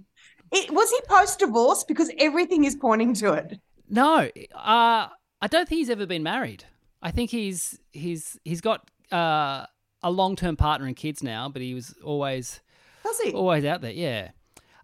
it, 0.52 0.72
was 0.72 0.90
he 0.90 1.00
post 1.08 1.40
divorce? 1.40 1.84
Because 1.84 2.10
everything 2.18 2.64
is 2.64 2.76
pointing 2.76 3.14
to 3.16 3.34
it. 3.34 3.60
No, 3.90 4.30
uh, 4.56 5.08
I 5.42 5.48
don't 5.50 5.68
think 5.68 5.80
he's 5.80 5.90
ever 5.90 6.06
been 6.06 6.24
married. 6.24 6.64
I 7.02 7.12
think 7.12 7.30
he's 7.32 7.80
he's 7.92 8.38
he's 8.44 8.62
got 8.62 8.90
uh, 9.12 9.66
a 10.04 10.12
long 10.12 10.36
term 10.36 10.56
partner 10.56 10.88
and 10.88 10.96
kids 10.96 11.24
now, 11.24 11.50
but 11.50 11.62
he 11.62 11.74
was 11.74 11.96
always 12.04 12.62
Does 13.04 13.20
he? 13.22 13.32
always 13.32 13.66
out 13.66 13.82
there. 13.82 13.92
Yeah. 13.92 14.32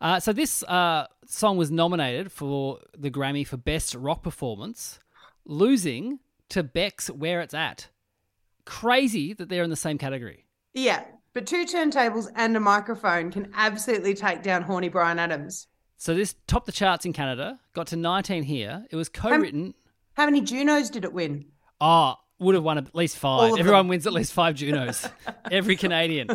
Uh, 0.02 0.20
so 0.20 0.34
this 0.34 0.62
uh, 0.64 1.08
song 1.26 1.58
was 1.58 1.72
nominated 1.72 2.32
for 2.32 2.80
the 2.98 3.10
Grammy 3.10 3.48
for 3.48 3.58
Best 3.58 3.96
Rock 3.96 4.24
Performance, 4.24 5.00
losing 5.46 6.20
to 6.50 6.64
Beck's 6.64 7.10
"Where 7.10 7.42
It's 7.42 7.54
At." 7.54 7.90
Crazy 8.66 9.34
that 9.34 9.50
they're 9.50 9.64
in 9.64 9.70
the 9.70 9.76
same 9.76 9.98
category. 9.98 10.46
Yeah, 10.74 11.04
but 11.34 11.46
two 11.46 11.66
turntables 11.66 12.28
and 12.36 12.56
a 12.58 12.60
microphone 12.60 13.32
can 13.32 13.52
absolutely 13.54 14.14
take 14.16 14.42
down 14.42 14.64
horny 14.64 14.90
Bryan 14.90 15.20
Adams. 15.20 15.68
So 15.98 16.14
this 16.14 16.36
topped 16.48 16.66
the 16.66 16.72
charts 16.72 17.06
in 17.06 17.14
Canada, 17.14 17.60
got 17.74 17.88
to 17.88 17.96
19 17.96 18.44
here. 18.44 18.86
It 18.92 18.96
was 18.96 19.08
co-written. 19.08 19.74
How 20.14 20.26
many 20.26 20.42
Junos 20.42 20.90
did 20.90 21.04
it 21.06 21.14
win? 21.14 21.46
Oh, 21.82 22.16
would 22.40 22.56
have 22.56 22.64
won 22.64 22.78
at 22.78 22.94
least 22.96 23.18
five. 23.18 23.58
Everyone 23.58 23.82
them. 23.82 23.88
wins 23.90 24.08
at 24.08 24.14
least 24.14 24.34
five 24.34 24.56
Junos. 24.56 25.08
Every 25.52 25.76
Canadian. 25.76 26.28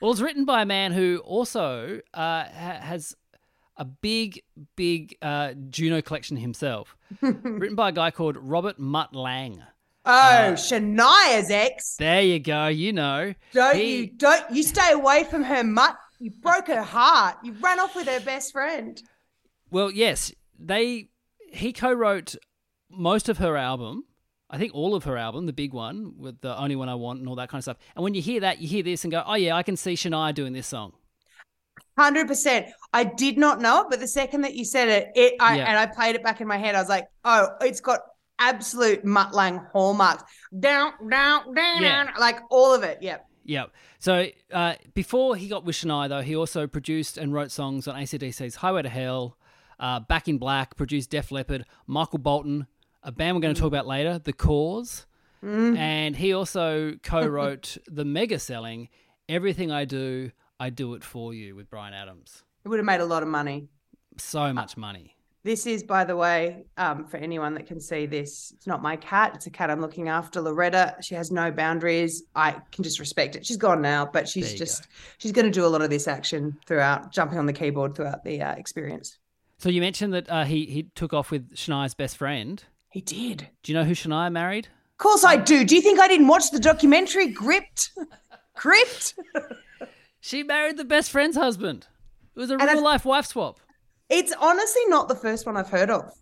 Well, 0.00 0.10
it's 0.10 0.20
written 0.20 0.44
by 0.44 0.62
a 0.62 0.66
man 0.66 0.92
who 0.92 1.18
also 1.24 2.00
uh, 2.14 2.44
ha- 2.44 2.78
has 2.80 3.14
a 3.76 3.84
big, 3.84 4.42
big 4.76 5.16
uh, 5.22 5.52
Juno 5.70 6.02
collection 6.02 6.36
himself. 6.36 6.96
written 7.20 7.74
by 7.76 7.90
a 7.90 7.92
guy 7.92 8.10
called 8.10 8.36
Robert 8.36 8.78
Mutt 8.78 9.14
Lange. 9.14 9.62
Oh, 10.04 10.54
Shania's 10.54 11.50
ex. 11.50 11.96
There 11.96 12.22
you 12.22 12.40
go. 12.40 12.66
You 12.66 12.92
know. 12.92 13.34
Don't 13.52 13.76
He- 13.76 13.96
you 13.96 14.06
don't 14.08 14.50
you 14.50 14.62
stay 14.62 14.90
away 14.92 15.24
from 15.24 15.44
her 15.44 15.62
mutt. 15.62 15.96
You 16.18 16.30
broke 16.30 16.68
her 16.68 16.82
heart. 16.82 17.36
You 17.44 17.52
ran 17.60 17.78
off 17.80 17.94
with 17.94 18.08
her 18.08 18.20
best 18.20 18.52
friend. 18.52 19.00
Well, 19.70 19.90
yes, 19.90 20.32
they. 20.58 21.08
He 21.52 21.72
co-wrote 21.72 22.34
most 22.90 23.28
of 23.28 23.38
her 23.38 23.56
album. 23.56 24.04
I 24.52 24.58
think 24.58 24.74
all 24.74 24.94
of 24.94 25.04
her 25.04 25.16
album, 25.16 25.46
the 25.46 25.52
big 25.52 25.72
one 25.72 26.12
with 26.18 26.40
the 26.42 26.56
only 26.58 26.76
one 26.76 26.88
I 26.88 26.94
want 26.94 27.20
and 27.20 27.28
all 27.28 27.36
that 27.36 27.48
kind 27.48 27.58
of 27.60 27.64
stuff. 27.64 27.78
And 27.96 28.04
when 28.04 28.12
you 28.14 28.20
hear 28.22 28.40
that, 28.40 28.60
you 28.60 28.68
hear 28.68 28.82
this 28.82 29.02
and 29.04 29.10
go, 29.10 29.22
"Oh 29.26 29.34
yeah, 29.34 29.56
I 29.56 29.62
can 29.62 29.76
see 29.76 29.94
Shania 29.94 30.34
doing 30.34 30.52
this 30.52 30.66
song." 30.66 30.92
Hundred 31.98 32.26
percent. 32.26 32.66
I 32.92 33.04
did 33.04 33.36
not 33.38 33.60
know 33.60 33.82
it, 33.82 33.86
but 33.90 34.00
the 34.00 34.08
second 34.08 34.42
that 34.42 34.54
you 34.54 34.64
said 34.64 34.88
it, 34.88 35.10
it 35.14 35.34
I 35.40 35.56
Yeah. 35.56 35.68
and 35.68 35.78
I 35.78 35.86
played 35.86 36.14
it 36.14 36.22
back 36.22 36.40
in 36.40 36.46
my 36.46 36.56
head. 36.56 36.74
I 36.74 36.80
was 36.80 36.88
like, 36.88 37.06
oh, 37.24 37.48
it's 37.60 37.80
got 37.80 38.00
absolute 38.38 39.04
Mutt 39.04 39.34
Lange 39.34 39.60
hallmarks. 39.72 40.24
Down, 40.58 40.92
down, 41.08 41.54
down, 41.54 41.82
Yeah. 41.82 42.10
like 42.18 42.40
all 42.50 42.74
of 42.74 42.82
it. 42.82 42.98
Yep. 43.02 43.26
Yep. 43.44 43.70
So 43.98 44.26
uh, 44.52 44.74
before 44.94 45.36
he 45.36 45.48
got 45.48 45.64
with 45.64 45.76
Shania, 45.76 46.08
though, 46.08 46.22
he 46.22 46.34
also 46.34 46.66
produced 46.66 47.18
and 47.18 47.32
wrote 47.32 47.50
songs 47.50 47.86
on 47.86 47.94
ACDC's 47.94 48.56
Highway 48.56 48.82
to 48.82 48.88
Hell, 48.88 49.36
uh, 49.78 50.00
Back 50.00 50.28
in 50.28 50.38
Black, 50.38 50.76
produced 50.76 51.10
Def 51.10 51.30
Leppard, 51.30 51.64
Michael 51.86 52.18
Bolton, 52.20 52.66
a 53.02 53.12
band 53.12 53.36
we're 53.36 53.42
going 53.42 53.54
to 53.54 53.60
talk 53.60 53.68
about 53.68 53.86
later, 53.86 54.18
The 54.18 54.32
Corrs. 54.32 55.06
And 55.42 56.14
he 56.16 56.32
also 56.32 56.94
co 57.02 57.26
wrote 57.26 57.76
the 57.88 58.04
mega 58.04 58.38
selling 58.38 58.88
Everything 59.28 59.70
I 59.72 59.84
Do, 59.84 60.30
I 60.60 60.70
Do 60.70 60.94
It 60.94 61.02
For 61.02 61.34
You 61.34 61.56
with 61.56 61.70
Bryan 61.70 61.94
Adams. 61.94 62.44
It 62.64 62.68
would 62.68 62.78
have 62.78 62.86
made 62.86 63.00
a 63.00 63.04
lot 63.04 63.22
of 63.22 63.28
money. 63.28 63.68
So 64.18 64.52
much 64.52 64.76
money. 64.76 65.16
This 65.44 65.66
is, 65.66 65.82
by 65.82 66.04
the 66.04 66.14
way, 66.14 66.66
um, 66.76 67.04
for 67.04 67.16
anyone 67.16 67.54
that 67.54 67.66
can 67.66 67.80
see 67.80 68.06
this, 68.06 68.52
it's 68.54 68.66
not 68.68 68.80
my 68.80 68.94
cat. 68.94 69.32
It's 69.34 69.46
a 69.48 69.50
cat 69.50 69.70
I'm 69.70 69.80
looking 69.80 70.08
after, 70.08 70.40
Loretta. 70.40 70.96
She 71.00 71.16
has 71.16 71.32
no 71.32 71.50
boundaries. 71.50 72.22
I 72.36 72.52
can 72.70 72.84
just 72.84 73.00
respect 73.00 73.34
it. 73.34 73.44
She's 73.44 73.56
gone 73.56 73.82
now, 73.82 74.06
but 74.06 74.28
she's 74.28 74.54
just, 74.54 74.86
she's 75.18 75.32
going 75.32 75.46
to 75.46 75.50
do 75.50 75.64
a 75.64 75.66
lot 75.66 75.82
of 75.82 75.90
this 75.90 76.06
action 76.06 76.56
throughout, 76.66 77.10
jumping 77.10 77.38
on 77.38 77.46
the 77.46 77.52
keyboard 77.52 77.96
throughout 77.96 78.22
the 78.22 78.40
uh, 78.40 78.52
experience. 78.52 79.18
So 79.58 79.68
you 79.68 79.80
mentioned 79.80 80.14
that 80.14 80.30
uh, 80.30 80.44
he, 80.44 80.66
he 80.66 80.84
took 80.94 81.12
off 81.12 81.32
with 81.32 81.56
Shania's 81.56 81.94
best 81.94 82.16
friend. 82.16 82.62
He 82.92 83.00
did. 83.00 83.48
Do 83.62 83.72
you 83.72 83.78
know 83.78 83.84
who 83.84 83.94
Shania 83.94 84.30
married? 84.30 84.66
Of 84.66 84.98
course 84.98 85.24
I 85.24 85.36
do. 85.36 85.64
Do 85.64 85.74
you 85.74 85.82
think 85.82 85.98
I 85.98 86.08
didn't 86.08 86.28
watch 86.28 86.50
the 86.50 86.60
documentary 86.60 87.28
Gripped? 87.28 87.90
Gripped? 88.54 89.14
She 90.24 90.44
married 90.44 90.76
the 90.76 90.84
best 90.84 91.10
friend's 91.10 91.36
husband. 91.36 91.88
It 92.36 92.38
was 92.38 92.50
a 92.50 92.54
And 92.54 92.62
real 92.62 92.82
life 92.82 93.04
wife 93.04 93.26
swap. 93.26 93.58
It's 94.08 94.32
honestly 94.40 94.82
not 94.86 95.08
the 95.08 95.16
first 95.16 95.46
one 95.46 95.56
I've 95.56 95.68
heard 95.68 95.90
of. 95.90 96.12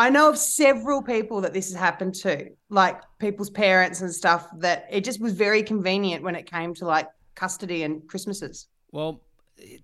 I 0.00 0.10
know 0.10 0.28
of 0.28 0.36
several 0.36 1.00
people 1.00 1.40
that 1.42 1.54
this 1.54 1.70
has 1.70 1.78
happened 1.78 2.14
to, 2.16 2.48
like 2.70 3.00
people's 3.20 3.48
parents 3.48 4.00
and 4.00 4.12
stuff, 4.12 4.48
that 4.58 4.86
it 4.90 5.04
just 5.04 5.20
was 5.20 5.32
very 5.34 5.62
convenient 5.62 6.24
when 6.24 6.34
it 6.34 6.50
came 6.50 6.74
to 6.74 6.86
like 6.86 7.06
custody 7.36 7.84
and 7.84 8.06
Christmases. 8.08 8.66
Well, 8.90 9.22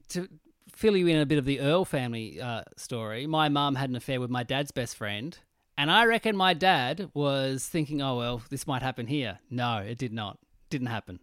to 0.09 0.29
fill 0.75 0.97
you 0.97 1.07
in 1.07 1.19
a 1.19 1.27
bit 1.27 1.39
of 1.39 1.45
the 1.45 1.61
Earl 1.61 1.85
family 1.85 2.41
uh, 2.41 2.63
story, 2.77 3.29
my 3.29 3.49
mum 3.49 3.77
had 3.77 3.91
an 3.91 3.97
affair 3.97 4.19
with 4.21 4.31
my 4.31 4.43
dad's 4.43 4.73
best 4.73 4.97
friend, 4.97 5.39
and 5.79 5.91
I 5.91 6.05
reckon 6.07 6.37
my 6.37 6.55
dad 6.55 7.11
was 7.15 7.67
thinking, 7.67 8.03
"Oh 8.03 8.17
well, 8.17 8.43
this 8.51 8.67
might 8.67 8.83
happen 8.83 9.07
here." 9.07 9.39
No, 9.51 9.79
it 9.79 9.99
did 9.99 10.13
not. 10.13 10.39
Didn't 10.71 10.89
happen. 10.89 11.21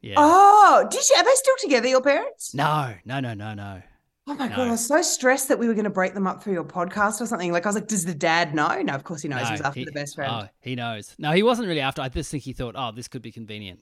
Yeah. 0.00 0.14
Oh, 0.18 0.86
did 0.90 1.02
you? 1.08 1.16
Are 1.16 1.24
they 1.24 1.30
still 1.34 1.54
together, 1.60 1.88
your 1.88 2.02
parents? 2.02 2.54
No, 2.54 2.94
no, 3.04 3.20
no, 3.20 3.34
no, 3.34 3.54
no. 3.54 3.82
Oh 4.26 4.34
my 4.34 4.48
god, 4.48 4.58
I 4.58 4.70
was 4.70 4.86
so 4.86 5.02
stressed 5.02 5.48
that 5.48 5.58
we 5.58 5.66
were 5.66 5.74
going 5.74 5.84
to 5.84 5.90
break 5.90 6.14
them 6.14 6.26
up 6.26 6.42
through 6.42 6.54
your 6.54 6.64
podcast 6.64 7.20
or 7.20 7.26
something. 7.26 7.52
Like 7.52 7.66
I 7.66 7.68
was 7.68 7.74
like, 7.76 7.88
does 7.88 8.06
the 8.06 8.14
dad 8.14 8.54
know? 8.54 8.80
No, 8.80 8.94
of 8.94 9.04
course 9.04 9.20
he 9.22 9.28
knows. 9.28 9.42
no 9.42 9.46
he 9.46 9.52
was 9.52 9.60
after 9.60 9.80
he- 9.80 9.84
the 9.84 9.92
best 9.92 10.14
friend. 10.14 10.32
Oh, 10.32 10.48
he 10.60 10.74
knows. 10.74 11.14
No, 11.18 11.32
he 11.32 11.42
wasn't 11.42 11.68
really 11.68 11.80
after. 11.80 12.00
I 12.00 12.08
just 12.08 12.30
think 12.30 12.42
he 12.42 12.52
thought, 12.54 12.74
"Oh, 12.76 12.90
this 12.92 13.08
could 13.08 13.22
be 13.22 13.32
convenient." 13.32 13.80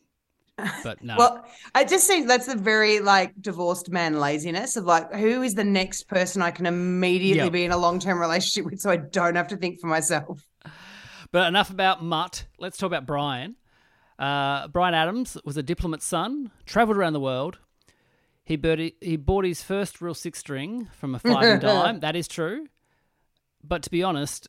But 0.85 1.03
no. 1.03 1.17
Well, 1.19 1.45
I 1.75 1.85
just 1.85 2.07
think 2.07 2.29
that's 2.29 2.47
the 2.47 2.57
very 2.57 3.01
like 3.01 3.33
divorced 3.41 3.91
man 3.91 4.21
laziness 4.21 4.77
of 4.77 4.85
like, 4.85 5.13
who 5.15 5.43
is 5.43 5.55
the 5.55 5.65
next 5.65 6.09
person 6.09 6.43
I 6.43 6.51
can 6.51 6.67
immediately 6.67 7.45
Yeah. 7.45 7.49
be 7.51 7.65
in 7.65 7.73
a 7.73 7.77
long 7.77 7.99
term 7.99 8.19
relationship 8.21 8.71
with 8.71 8.81
so 8.81 8.91
I 8.91 8.97
don't 8.97 9.35
have 9.37 9.49
to 9.49 9.57
think 9.57 9.81
for 9.81 9.87
myself? 9.87 10.47
But 11.33 11.49
enough 11.49 11.71
about 11.71 12.03
Mutt. 12.05 12.47
Let's 12.59 12.77
talk 12.77 12.89
about 12.89 13.07
Bryan. 13.07 13.57
Uh, 14.19 14.69
Bryan 14.69 14.95
Adams 14.95 15.37
was 15.45 15.57
a 15.57 15.63
diplomat's 15.63 16.05
son, 16.07 16.51
travelled 16.67 16.97
around 16.99 17.15
the 17.15 17.21
world. 17.21 17.59
He, 18.45 18.57
bird- 18.57 18.93
he 19.01 19.17
bought 19.17 19.45
his 19.45 19.63
first 19.63 20.01
real 20.03 20.15
six 20.15 20.39
string 20.41 20.89
from 20.93 21.15
a 21.15 21.19
five 21.19 21.43
and 21.43 21.61
dime. 21.63 22.01
That 22.01 22.15
is 22.17 22.29
true. 22.29 22.67
But 23.65 23.83
to 23.85 23.91
be 23.91 24.03
honest, 24.03 24.49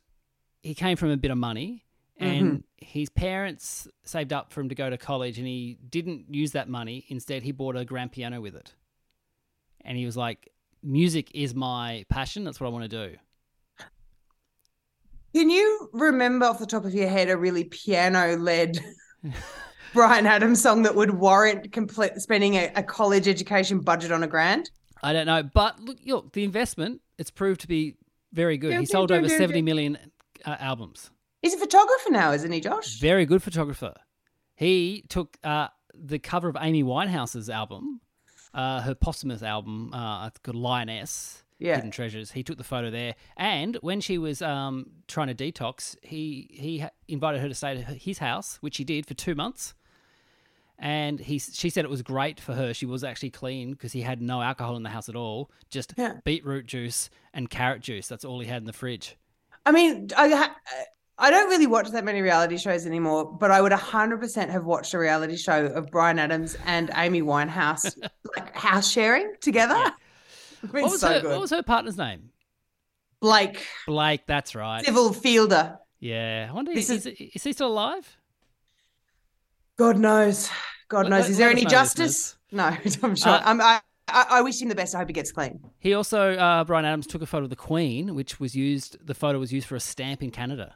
he 0.61 0.75
came 0.75 0.97
from 0.97 1.09
a 1.11 1.17
bit 1.17 1.31
of 1.31 1.37
money, 1.37 1.85
and 2.25 2.63
his 2.77 3.09
parents 3.09 3.87
saved 4.03 4.33
up 4.33 4.51
for 4.51 4.61
him 4.61 4.69
to 4.69 4.75
go 4.75 4.89
to 4.89 4.97
college, 4.97 5.37
and 5.37 5.47
he 5.47 5.77
didn't 5.89 6.33
use 6.33 6.51
that 6.51 6.69
money. 6.69 7.05
Instead, 7.09 7.43
he 7.43 7.51
bought 7.51 7.75
a 7.75 7.85
grand 7.85 8.11
piano 8.11 8.41
with 8.41 8.55
it. 8.55 8.73
And 9.81 9.97
he 9.97 10.05
was 10.05 10.17
like, 10.17 10.49
Music 10.81 11.31
is 11.33 11.55
my 11.55 12.05
passion. 12.09 12.43
That's 12.43 12.59
what 12.59 12.67
I 12.67 12.69
want 12.71 12.89
to 12.89 13.09
do. 13.09 13.15
Can 15.33 15.49
you 15.49 15.89
remember 15.93 16.45
off 16.45 16.59
the 16.59 16.65
top 16.65 16.85
of 16.85 16.93
your 16.93 17.07
head 17.07 17.29
a 17.29 17.37
really 17.37 17.63
piano 17.63 18.35
led 18.35 18.79
Bryan 19.93 20.27
Adams 20.27 20.61
song 20.61 20.83
that 20.83 20.93
would 20.93 21.11
warrant 21.11 21.71
complete 21.71 22.13
spending 22.17 22.55
a, 22.55 22.71
a 22.75 22.83
college 22.83 23.27
education 23.27 23.79
budget 23.79 24.11
on 24.11 24.23
a 24.23 24.27
grand? 24.27 24.69
I 25.01 25.11
don't 25.13 25.25
know, 25.25 25.41
but 25.41 25.79
look, 25.79 25.97
look, 26.05 26.33
the 26.33 26.43
investment 26.43 27.01
it's 27.17 27.31
proved 27.31 27.61
to 27.61 27.67
be 27.67 27.95
very 28.31 28.57
good. 28.57 28.73
He 28.79 28.85
sold 28.85 29.11
over 29.11 29.27
dun, 29.27 29.37
seventy 29.37 29.59
dun. 29.59 29.65
million 29.65 29.97
uh, 30.45 30.55
albums. 30.59 31.09
He's 31.43 31.53
a 31.53 31.57
photographer 31.57 32.09
now, 32.09 32.31
isn't 32.31 32.51
he, 32.51 32.59
Josh? 32.61 32.99
Very 32.99 33.25
good 33.27 33.43
photographer. 33.43 33.93
He 34.55 35.03
took 35.09 35.37
uh, 35.43 35.67
the 35.93 36.17
cover 36.17 36.47
of 36.49 36.57
Amy 36.59 36.83
Winehouse's 36.83 37.49
album, 37.49 38.01
uh, 38.53 38.81
her 38.81 38.95
posthumous 38.95 39.43
album, 39.43 39.93
uh, 39.93 40.29
called 40.41 40.55
Lioness. 40.55 41.43
Yeah. 41.59 41.75
Hidden 41.75 41.91
Treasures. 41.91 42.31
He 42.31 42.43
took 42.43 42.57
the 42.57 42.63
photo 42.63 42.89
there, 42.89 43.15
and 43.37 43.77
when 43.81 44.01
she 44.01 44.17
was 44.17 44.41
um, 44.41 44.87
trying 45.07 45.33
to 45.33 45.35
detox, 45.35 45.95
he 46.01 46.49
he 46.51 46.83
invited 47.07 47.39
her 47.41 47.47
to 47.47 47.55
stay 47.55 47.77
at 47.77 47.87
his 48.01 48.17
house, 48.17 48.57
which 48.59 48.75
he 48.75 48.83
did 48.83 49.05
for 49.05 49.13
two 49.13 49.33
months. 49.35 49.73
And 50.79 51.19
he, 51.21 51.39
she 51.39 51.69
said 51.69 51.85
it 51.85 51.91
was 51.91 52.01
great 52.01 52.39
for 52.41 52.53
her. 52.53 52.73
She 52.73 52.85
was 52.85 53.03
actually 53.05 53.29
clean 53.29 53.71
because 53.71 53.93
he 53.93 54.01
had 54.01 54.21
no 54.21 54.41
alcohol 54.41 54.75
in 54.75 54.83
the 54.83 54.89
house 54.89 55.07
at 55.07 55.15
all, 55.15 55.51
just 55.69 55.93
Yeah. 55.97 56.15
beetroot 56.25 56.65
juice 56.65 57.09
and 57.33 57.49
carrot 57.49 57.81
juice. 57.81 58.07
That's 58.07 58.25
all 58.25 58.41
he 58.41 58.47
had 58.47 58.63
in 58.63 58.65
the 58.65 58.73
fridge. 58.73 59.15
I 59.65 59.71
mean, 59.71 60.09
I 60.17 60.29
ha- 60.29 60.55
I 61.17 61.29
don't 61.29 61.47
really 61.49 61.67
watch 61.67 61.89
that 61.91 62.03
many 62.03 62.21
reality 62.21 62.57
shows 62.57 62.85
anymore, 62.87 63.37
but 63.37 63.51
I 63.51 63.61
would 63.61 63.71
100% 63.71 64.49
have 64.49 64.65
watched 64.65 64.93
a 64.93 64.99
reality 64.99 65.37
show 65.37 65.67
of 65.67 65.91
Bryan 65.91 66.17
Adams 66.17 66.57
and 66.65 66.89
Amy 66.95 67.21
Winehouse 67.21 67.95
like 68.35 68.55
house 68.55 68.89
sharing 68.89 69.33
together. 69.41 69.91
It's 70.63 70.71
What 70.71 70.83
was, 70.83 71.01
so 71.01 71.19
her, 71.21 71.27
what 71.27 71.41
was 71.41 71.49
her 71.49 71.61
partner's 71.61 71.97
name? 71.97 72.29
Blake, 73.19 73.65
Blake, 73.85 74.21
that's 74.25 74.55
right. 74.55 74.83
civil 74.85 75.11
fielder. 75.11 75.77
Yeah. 75.99 76.47
I 76.49 76.53
wonder, 76.53 76.73
This 76.73 76.89
is, 76.89 77.05
is 77.05 77.43
he 77.43 77.51
still 77.51 77.67
alive? 77.67 78.17
God 79.77 79.97
knows. 79.97 80.49
God 80.87 81.09
knows. 81.09 81.23
let- 81.23 81.29
Is 81.31 81.37
there 81.37 81.49
any 81.49 81.65
justice? 81.65 82.37
No, 82.51 82.63
I'm 83.03 83.15
sure. 83.15 83.33
Uh, 83.33 83.41
I'm, 83.43 83.59
I, 83.59 83.81
I, 84.07 84.25
I 84.29 84.41
wish 84.41 84.61
him 84.61 84.69
the 84.69 84.75
best. 84.75 84.95
I 84.95 84.99
hope 84.99 85.07
he 85.09 85.13
gets 85.13 85.31
clean. 85.33 85.59
He 85.79 85.93
also, 85.93 86.33
uh, 86.35 86.63
Bryan 86.63 86.85
Adams, 86.85 87.07
took 87.07 87.21
a 87.21 87.25
photo 87.25 87.43
of 87.45 87.49
the 87.49 87.55
Queen, 87.55 88.15
which 88.15 88.39
was 88.39 88.55
used, 88.55 88.97
the 89.05 89.13
photo 89.13 89.39
was 89.39 89.51
used 89.51 89.67
for 89.67 89.75
a 89.75 89.79
stamp 89.81 90.21
in 90.23 90.31
Canada. 90.31 90.75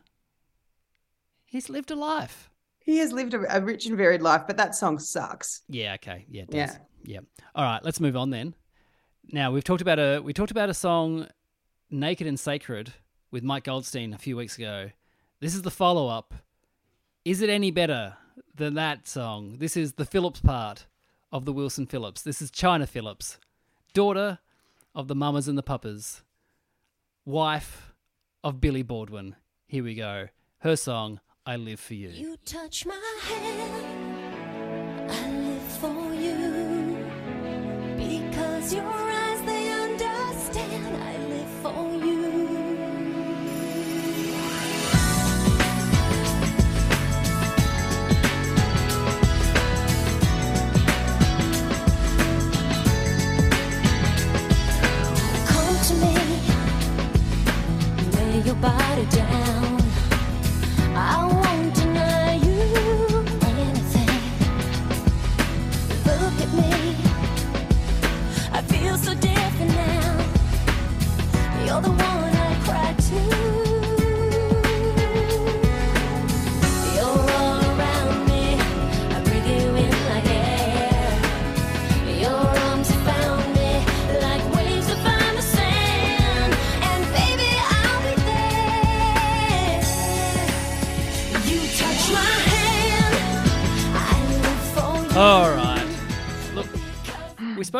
He's 1.48 1.70
lived 1.70 1.92
a 1.92 1.96
life. 1.96 2.50
He 2.80 2.98
has 3.00 3.12
lived 3.12 3.34
a, 3.34 3.58
a 3.58 3.62
rich 3.62 3.86
and 3.86 3.98
varied 3.98 4.22
life, 4.22 4.44
but 4.48 4.58
that 4.58 4.76
song 4.76 5.00
sucks. 5.00 5.62
Yeah, 5.68 5.96
okay. 5.96 6.26
Yeah, 6.30 6.44
it 6.44 6.52
does. 6.52 6.58
Yeah. 6.58 6.78
Yeah. 7.04 7.20
All 7.56 7.64
right, 7.64 7.84
let's 7.84 8.00
move 8.00 8.18
on 8.18 8.30
then. 8.30 8.54
Now, 9.32 9.52
we've 9.52 9.64
talked 9.64 9.82
about 9.82 10.00
a 10.00 10.20
we 10.20 10.34
talked 10.34 10.52
about 10.52 10.70
a 10.70 10.74
song 10.74 11.28
Naked 11.90 12.28
and 12.28 12.40
Sacred 12.40 12.94
with 13.32 13.44
Mike 13.44 13.64
Goldstein 13.64 14.14
a 14.14 14.18
few 14.18 14.36
weeks 14.36 14.58
ago. 14.58 14.92
This 15.40 15.56
is 15.56 15.62
the 15.62 15.72
follow-up. 15.72 16.34
Is 17.24 17.42
it 17.42 17.50
any 17.50 17.72
better 17.72 18.16
than 18.56 18.74
that 18.76 19.08
song? 19.08 19.58
This 19.60 19.78
is 19.78 19.94
the 19.94 20.06
Phillips 20.06 20.40
part 20.40 20.88
of 21.32 21.46
the 21.46 21.54
Wilson 21.54 21.86
Phillips. 21.86 22.22
This 22.22 22.42
is 22.42 22.52
Chynna 22.52 22.88
Phillips, 22.88 23.38
daughter 23.94 24.40
of 24.96 25.08
the 25.08 25.16
Mamas 25.16 25.48
and 25.48 25.58
the 25.58 25.64
Papas, 25.64 26.24
wife 27.26 27.94
of 28.44 28.62
Billy 28.62 28.82
Baldwin. 28.82 29.36
Here 29.68 29.84
we 29.84 29.96
go. 29.96 30.30
Her 30.60 30.76
song 30.76 31.20
I 31.50 31.56
Live 31.56 31.80
for 31.80 31.94
You. 31.94 32.10
You 32.10 32.36
touch 32.44 32.86
my 32.86 32.94
hand, 33.24 35.10
I 35.10 35.32
live 35.32 35.62
for 35.80 36.14
you. 36.14 36.98
Because 37.96 38.74
your 38.74 39.07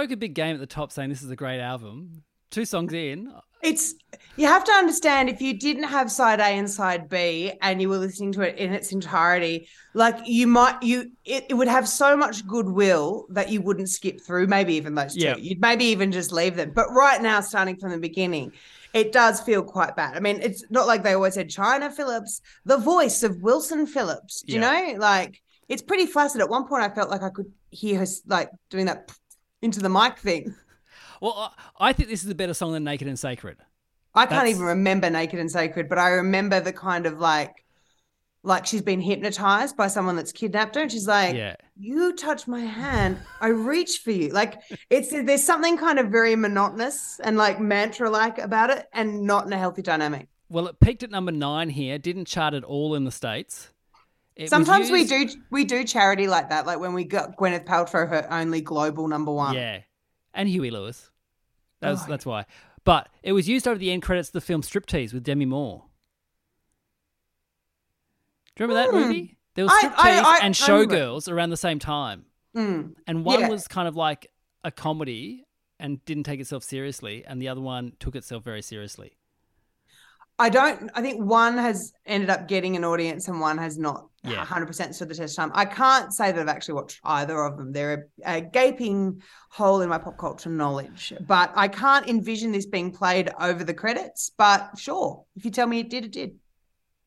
spoke 0.08 0.16
a 0.16 0.18
big 0.18 0.34
game 0.34 0.54
at 0.54 0.60
the 0.60 0.66
top 0.68 0.92
saying 0.92 1.10
this 1.10 1.22
is 1.22 1.30
a 1.30 1.36
great 1.36 1.60
album. 1.60 2.24
Two 2.50 2.64
songs 2.66 2.94
in. 2.94 3.32
It's 3.62 3.96
you 4.38 4.48
have 4.48 4.64
to 4.64 4.72
understand 4.72 5.30
if 5.30 5.42
you 5.42 5.58
didn't 5.58 5.84
have 5.84 6.10
side 6.12 6.40
A 6.40 6.46
and 6.46 6.70
side 6.70 7.10
B 7.10 7.52
and 7.62 7.82
you 7.82 7.90
were 7.90 7.98
listening 7.98 8.32
to 8.34 8.42
it 8.42 8.58
in 8.58 8.72
its 8.72 8.94
entirety, 8.94 9.68
like 9.94 10.16
you 10.26 10.48
might 10.48 10.82
you 10.82 11.12
it, 11.26 11.46
it 11.50 11.56
would 11.56 11.68
have 11.68 11.88
so 11.90 12.16
much 12.16 12.48
goodwill 12.48 13.26
that 13.32 13.50
you 13.50 13.62
wouldn't 13.62 13.90
skip 13.90 14.22
through 14.22 14.48
maybe 14.48 14.76
even 14.76 14.96
those 14.96 15.16
two. 15.16 15.22
Yeah. 15.26 15.36
You'd 15.36 15.60
maybe 15.60 15.86
even 15.86 16.12
just 16.12 16.32
leave 16.32 16.56
them. 16.56 16.72
But 16.74 16.90
right 16.92 17.22
now, 17.22 17.42
starting 17.42 17.76
from 17.78 17.92
the 17.92 17.98
beginning, 17.98 18.54
it 18.94 19.12
does 19.12 19.42
feel 19.42 19.64
quite 19.64 19.96
bad. 19.96 20.16
I 20.16 20.20
mean, 20.22 20.40
it's 20.42 20.64
not 20.70 20.88
like 20.88 21.04
they 21.04 21.14
always 21.14 21.34
said 21.34 21.50
Chynna 21.50 21.92
Phillips, 21.92 22.42
the 22.64 22.78
voice 22.78 23.24
of 23.24 23.42
Wilson 23.42 23.86
Phillips. 23.88 24.44
Do 24.44 24.54
you 24.54 24.62
Yeah. 24.62 24.92
know? 24.94 25.00
Like 25.00 25.42
it's 25.68 25.82
pretty 25.82 26.06
flaccid. 26.06 26.40
At 26.42 26.50
one 26.50 26.66
point 26.68 26.84
I 26.84 26.90
felt 26.96 27.10
like 27.10 27.24
I 27.24 27.30
could 27.32 27.52
hear 27.72 28.00
her 28.00 28.06
like 28.28 28.50
doing 28.70 28.86
that 28.86 29.12
into 29.68 29.82
the 29.82 29.90
mic 29.90 30.18
thing. 30.18 30.56
Well, 31.22 31.54
I 31.80 31.94
think 31.94 32.10
this 32.10 32.24
is 32.24 32.30
a 32.30 32.36
better 32.36 32.54
song 32.54 32.74
than 32.74 32.84
Naked 32.84 33.08
and 33.08 33.20
Sacred. 33.20 33.58
I 34.16 34.26
can't 34.26 34.48
even 34.48 34.64
remember 34.64 35.10
Naked 35.10 35.40
and 35.40 35.52
Sacred, 35.52 35.90
but 35.90 36.00
I 36.00 36.10
remember 36.10 36.60
the 36.60 36.74
kind 36.74 37.06
of 37.06 37.20
like, 37.20 37.66
like 38.44 38.66
she's 38.66 38.82
been 38.82 39.02
hypnotized 39.02 39.76
by 39.76 39.88
someone 39.88 40.16
that's 40.16 40.32
kidnapped 40.32 40.76
her, 40.76 40.82
and 40.82 40.92
she's 40.92 41.08
like, 41.08 41.36
Yeah. 41.36 41.56
"You 41.76 42.16
touch 42.16 42.48
my 42.48 42.62
hand, 42.62 43.18
I 43.42 43.48
reach 43.48 44.00
for 44.00 44.12
you." 44.12 44.30
Like 44.30 44.62
it's 44.90 45.10
there's 45.12 45.44
something 45.44 45.78
kind 45.78 46.00
of 46.00 46.08
very 46.08 46.36
monotonous 46.36 47.20
and 47.24 47.36
like 47.38 47.60
mantra 47.60 48.10
like 48.10 48.38
about 48.38 48.70
it, 48.70 48.88
and 48.94 49.24
not 49.24 49.46
in 49.46 49.54
a 49.54 49.58
healthy 49.58 49.82
dynamic. 49.82 50.30
Well, 50.50 50.68
it 50.68 50.80
peaked 50.80 51.04
at 51.04 51.12
number 51.12 51.32
nine 51.32 51.70
here. 51.70 51.98
Didn't 51.98 52.26
chart 52.26 52.54
at 52.54 52.64
all 52.64 52.96
in 52.96 53.04
the 53.04 53.12
states. 53.12 53.70
It 54.38 54.44
was 54.44 54.50
Sometimes 54.52 54.92
we 54.92 55.04
do 55.06 55.28
we 55.50 55.66
do 55.66 55.84
charity 55.84 56.28
like 56.28 56.50
that, 56.50 56.66
like 56.68 56.80
when 56.80 56.94
we 56.94 57.04
got 57.04 57.36
Gwyneth 57.38 57.66
Paltrow 57.66 58.08
her 58.08 58.32
only 58.32 58.62
global 58.62 59.08
number 59.08 59.32
one. 59.32 59.56
Yeah, 59.56 59.80
and 60.34 60.48
Huey 60.48 60.70
Lewis. 60.70 61.10
That's 61.82 62.04
Oh. 62.04 62.06
that's 62.08 62.26
why. 62.26 62.46
But 62.84 63.10
it 63.24 63.34
was 63.34 63.50
used 63.50 63.68
over 63.68 63.78
the 63.80 63.92
end 63.92 64.04
credits 64.04 64.30
of 64.30 64.34
the 64.34 64.42
film 64.42 64.62
Striptease 64.62 65.12
with 65.12 65.24
Demi 65.24 65.46
Moore. 65.46 65.86
Do 68.56 68.64
you 68.64 68.68
remember 68.70 68.92
that 68.92 68.98
movie? 69.08 69.38
There 69.56 69.66
was 69.66 69.74
Hmm. 69.74 69.88
I- 69.98 70.20
I- 70.22 70.38
I- 70.38 70.40
and 70.44 70.54
Showgirls 70.56 71.32
around 71.32 71.50
the 71.50 71.58
same 71.58 71.80
time, 71.80 72.26
Mm. 72.56 72.96
and 73.08 73.26
one 73.26 73.40
Yeah. 73.42 73.50
was 73.50 73.68
kind 73.68 73.88
of 73.88 73.96
like 73.96 74.32
a 74.64 74.72
comedy 74.72 75.46
and 75.80 76.04
didn't 76.06 76.24
take 76.24 76.40
itself 76.40 76.64
seriously, 76.64 77.26
and 77.26 77.42
the 77.42 77.48
other 77.48 77.62
one 77.62 77.94
took 78.00 78.16
itself 78.16 78.44
very 78.44 78.62
seriously. 78.62 79.14
I 80.40 80.50
don't. 80.50 80.92
I 80.94 81.02
think 81.02 81.24
one 81.24 81.58
has 81.58 81.94
ended 82.06 82.30
up 82.30 82.48
getting 82.48 82.76
an 82.76 82.84
audience 82.84 83.28
and 83.28 83.40
one 83.40 83.58
has 83.58 83.78
not. 83.78 84.08
Yeah. 84.24 84.46
100% 84.46 84.94
stood 84.94 85.08
the 85.08 85.16
test 85.16 85.38
of 85.38 85.44
time. 85.44 85.52
I 85.56 85.64
can't 85.64 86.14
say 86.14 86.34
that 86.34 86.40
I've 86.40 86.50
actually 86.50 86.74
watched 86.74 87.00
either 87.06 87.42
of 87.44 87.58
them. 87.58 87.72
They're 87.72 88.10
a, 88.26 88.38
a 88.38 88.42
gaping 88.42 89.22
hole 89.50 89.82
in 89.82 89.88
my 89.90 89.98
pop 89.98 90.18
culture 90.18 90.50
knowledge, 90.50 91.14
but 91.26 91.54
I 91.56 91.70
can't 91.70 92.08
envision 92.10 92.52
this 92.52 92.66
being 92.66 92.92
played 92.92 93.30
over 93.40 93.64
the 93.64 93.74
credits. 93.74 94.32
But 94.38 94.78
sure, 94.78 95.24
if 95.38 95.46
you 95.46 95.52
tell 95.52 95.66
me 95.66 95.80
it 95.80 95.90
did, 95.90 96.04
it 96.04 96.12
did. 96.12 96.36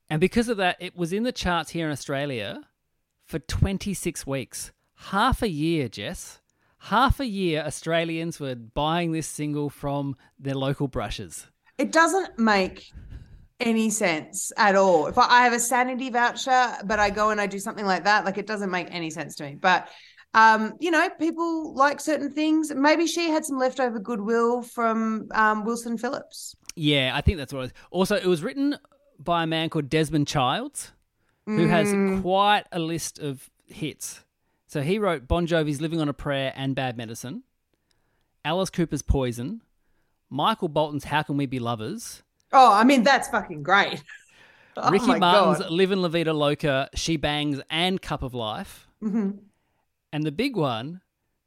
And 0.08 0.18
because 0.18 0.48
of 0.48 0.56
that, 0.56 0.76
it 0.80 0.96
was 0.96 1.12
in 1.12 1.24
the 1.24 1.32
charts 1.32 1.70
here 1.70 1.86
in 1.86 1.92
Australia 1.92 2.62
for 3.26 3.38
26 3.38 4.26
weeks. 4.26 4.72
Half 4.94 5.42
a 5.42 5.48
year, 5.48 5.88
Jess. 5.88 6.40
Half 6.84 7.20
a 7.20 7.26
year, 7.26 7.62
Australians 7.62 8.40
were 8.40 8.54
buying 8.54 9.12
this 9.12 9.26
single 9.26 9.68
from 9.68 10.16
their 10.38 10.54
local 10.54 10.88
brushes. 10.88 11.46
It 11.76 11.92
doesn't 11.92 12.38
make 12.38 12.92
any 13.60 13.90
sense 13.90 14.52
at 14.56 14.74
all. 14.74 15.06
If 15.06 15.18
I, 15.18 15.26
I 15.28 15.44
have 15.44 15.52
a 15.52 15.60
sanity 15.60 16.10
voucher, 16.10 16.76
but 16.84 16.98
I 16.98 17.10
go 17.10 17.30
and 17.30 17.40
I 17.40 17.46
do 17.46 17.58
something 17.58 17.86
like 17.86 18.04
that, 18.04 18.24
like 18.24 18.38
it 18.38 18.46
doesn't 18.46 18.70
make 18.70 18.88
any 18.90 19.10
sense 19.10 19.36
to 19.36 19.44
me. 19.44 19.54
But 19.54 19.88
um, 20.32 20.74
you 20.78 20.90
know, 20.90 21.08
people 21.18 21.74
like 21.74 22.00
certain 22.00 22.32
things. 22.32 22.72
Maybe 22.74 23.06
she 23.06 23.30
had 23.30 23.44
some 23.44 23.58
leftover 23.58 23.98
goodwill 23.98 24.62
from 24.62 25.28
um, 25.32 25.64
Wilson 25.64 25.98
Phillips. 25.98 26.54
Yeah, 26.76 27.12
I 27.14 27.20
think 27.20 27.38
that's 27.38 27.52
what 27.52 27.60
it 27.60 27.62
was. 27.62 27.72
Also, 27.90 28.16
it 28.16 28.26
was 28.26 28.42
written 28.42 28.78
by 29.18 29.42
a 29.42 29.46
man 29.46 29.68
called 29.70 29.88
Desmond 29.88 30.28
Childs, 30.28 30.92
who 31.46 31.66
has 31.66 31.92
quite 32.22 32.64
a 32.70 32.78
list 32.78 33.18
of 33.18 33.50
hits. 33.66 34.24
So 34.66 34.82
he 34.82 35.00
wrote 35.00 35.26
Bon 35.26 35.48
Jovi's 35.48 35.80
Living 35.80 36.00
on 36.00 36.08
a 36.08 36.12
Prayer 36.12 36.52
and 36.54 36.76
Bad 36.76 36.96
Medicine, 36.96 37.42
Alice 38.44 38.70
Cooper's 38.70 39.02
Poison, 39.02 39.62
Michael 40.30 40.68
Bolton's 40.68 41.04
How 41.04 41.22
Can 41.22 41.36
We 41.36 41.46
Be 41.46 41.58
Lovers, 41.58 42.22
Oh, 42.52 42.72
I 42.72 42.84
mean, 42.84 43.02
that's 43.02 43.28
fucking 43.28 43.62
great. 43.62 44.02
Oh 44.76 44.88
Ricky 44.88 45.06
Martin's 45.18 45.58
God. 45.58 45.70
Livin' 45.72 46.00
La 46.00 46.08
Vida 46.08 46.32
Loca, 46.32 46.88
She 46.94 47.16
Bangs, 47.16 47.60
and 47.68 48.00
Cup 48.00 48.22
of 48.22 48.34
Life. 48.34 48.86
Mhm. 49.02 49.40
And 50.12 50.24
the 50.24 50.30
big 50.30 50.56
one, 50.56 51.00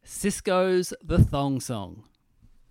Sisqó's 0.06 0.94
The 1.02 1.20
Thong 1.24 1.62
Song. 1.62 2.04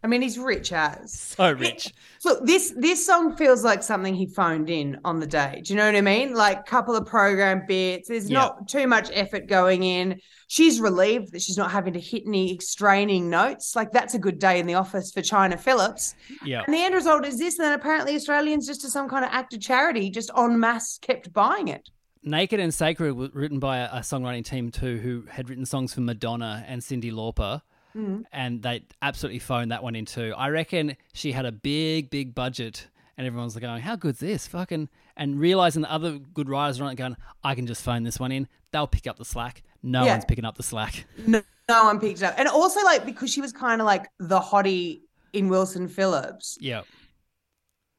I 0.05 0.09
mean, 0.09 0.21
he's 0.23 0.39
rich 0.39 0.73
as. 0.73 1.13
So 1.37 1.53
rich. 1.53 1.93
Look, 2.25 2.45
this 2.47 2.73
this 2.77 3.05
song 3.05 3.37
feels 3.37 3.65
like 3.65 3.83
something 3.83 4.15
he 4.15 4.27
phoned 4.27 4.69
in 4.71 4.99
on 5.05 5.21
the 5.21 5.27
day. 5.27 5.63
Do 5.65 5.73
you 5.73 5.77
know 5.79 5.87
what 5.87 5.97
I 5.97 6.01
mean? 6.01 6.35
Like 6.35 6.61
a 6.61 6.63
couple 6.63 6.95
of 6.97 7.07
program 7.07 7.63
bits. 7.67 8.09
There's 8.09 8.31
Yeah. 8.31 8.39
not 8.41 8.69
too 8.69 8.87
much 8.87 9.11
effort 9.13 9.47
going 9.49 9.83
in. 9.83 10.21
She's 10.49 10.81
relieved 10.81 11.33
that 11.33 11.43
she's 11.43 11.57
not 11.57 11.71
having 11.71 11.95
to 11.95 12.01
hit 12.01 12.25
any 12.27 12.59
straining 12.59 13.31
notes. 13.31 13.75
Like 13.75 13.91
that's 13.93 14.15
a 14.15 14.19
good 14.19 14.39
day 14.39 14.59
in 14.61 14.67
the 14.67 14.75
office 14.75 15.11
for 15.13 15.21
Chynna 15.23 15.59
Phillips. 15.59 16.15
Yeah. 16.45 16.63
And 16.67 16.75
the 16.75 16.79
end 16.83 16.95
result 16.95 17.25
is 17.27 17.39
this. 17.39 17.59
And 17.59 17.67
then 17.67 17.73
apparently 17.79 18.15
Australians 18.15 18.67
just 18.67 18.83
to 18.83 18.91
some 18.91 19.09
kind 19.09 19.25
of 19.25 19.31
act 19.33 19.55
of 19.55 19.61
charity 19.61 20.11
just 20.11 20.31
en 20.37 20.59
masse 20.61 20.99
kept 20.99 21.33
buying 21.33 21.69
it. 21.69 21.89
Naked 22.25 22.61
and 22.61 22.73
Sacred 22.73 23.15
was 23.15 23.31
written 23.35 23.59
by 23.59 23.79
a, 23.79 23.87
a 23.95 23.99
songwriting 24.01 24.45
team 24.45 24.71
too 24.71 24.99
who 24.99 25.25
had 25.29 25.49
written 25.49 25.67
songs 25.67 25.93
for 25.95 26.03
Madonna 26.03 26.65
and 26.69 26.81
Cyndi 26.83 27.11
Lauper. 27.13 27.63
And 27.95 28.63
they 28.63 28.83
absolutely 29.03 29.39
phoned 29.39 29.71
that 29.73 29.83
one 29.83 29.95
in 29.95 30.05
too. 30.07 30.35
I 30.37 30.49
reckon 30.49 30.97
she 31.13 31.33
had 31.33 31.45
a 31.47 31.53
big, 31.53 32.11
big 32.11 32.35
budget, 32.35 32.89
and 33.19 33.27
everyone's 33.27 33.55
like 33.55 33.63
going, 33.63 33.83
"How 33.83 33.97
good's 33.97 34.21
this?" 34.21 34.47
Fucking, 34.47 34.89
and 35.17 35.39
realizing 35.39 35.83
the 35.83 35.93
other 35.93 36.19
good 36.19 36.49
writers 36.49 36.81
are 36.81 36.85
on 36.85 36.93
it, 36.93 36.97
going, 36.97 37.17
"I 37.45 37.55
can 37.55 37.67
just 37.67 37.83
phone 37.83 38.03
this 38.05 38.19
one 38.19 38.33
in. 38.33 38.49
They'll 38.71 38.87
pick 38.87 39.07
up 39.07 39.19
the 39.19 39.25
slack." 39.25 39.63
No 39.83 40.05
Yeah. 40.05 40.13
one's 40.13 40.25
picking 40.25 40.45
up 40.45 40.57
the 40.57 40.63
slack. 40.63 41.05
No, 41.27 41.43
no 41.69 41.85
one 41.85 42.01
picked 42.01 42.23
it 42.23 42.25
up. 42.25 42.35
And 42.39 42.49
also 42.49 42.83
like 42.85 43.05
because 43.05 43.31
she 43.33 43.41
was 43.41 43.53
kind 43.53 43.81
of 43.81 43.87
like 43.87 44.09
the 44.19 44.41
hottie 44.41 45.03
in 45.33 45.49
Wilson 45.49 45.89
Phillips. 45.89 46.57
Yeah, 46.61 46.83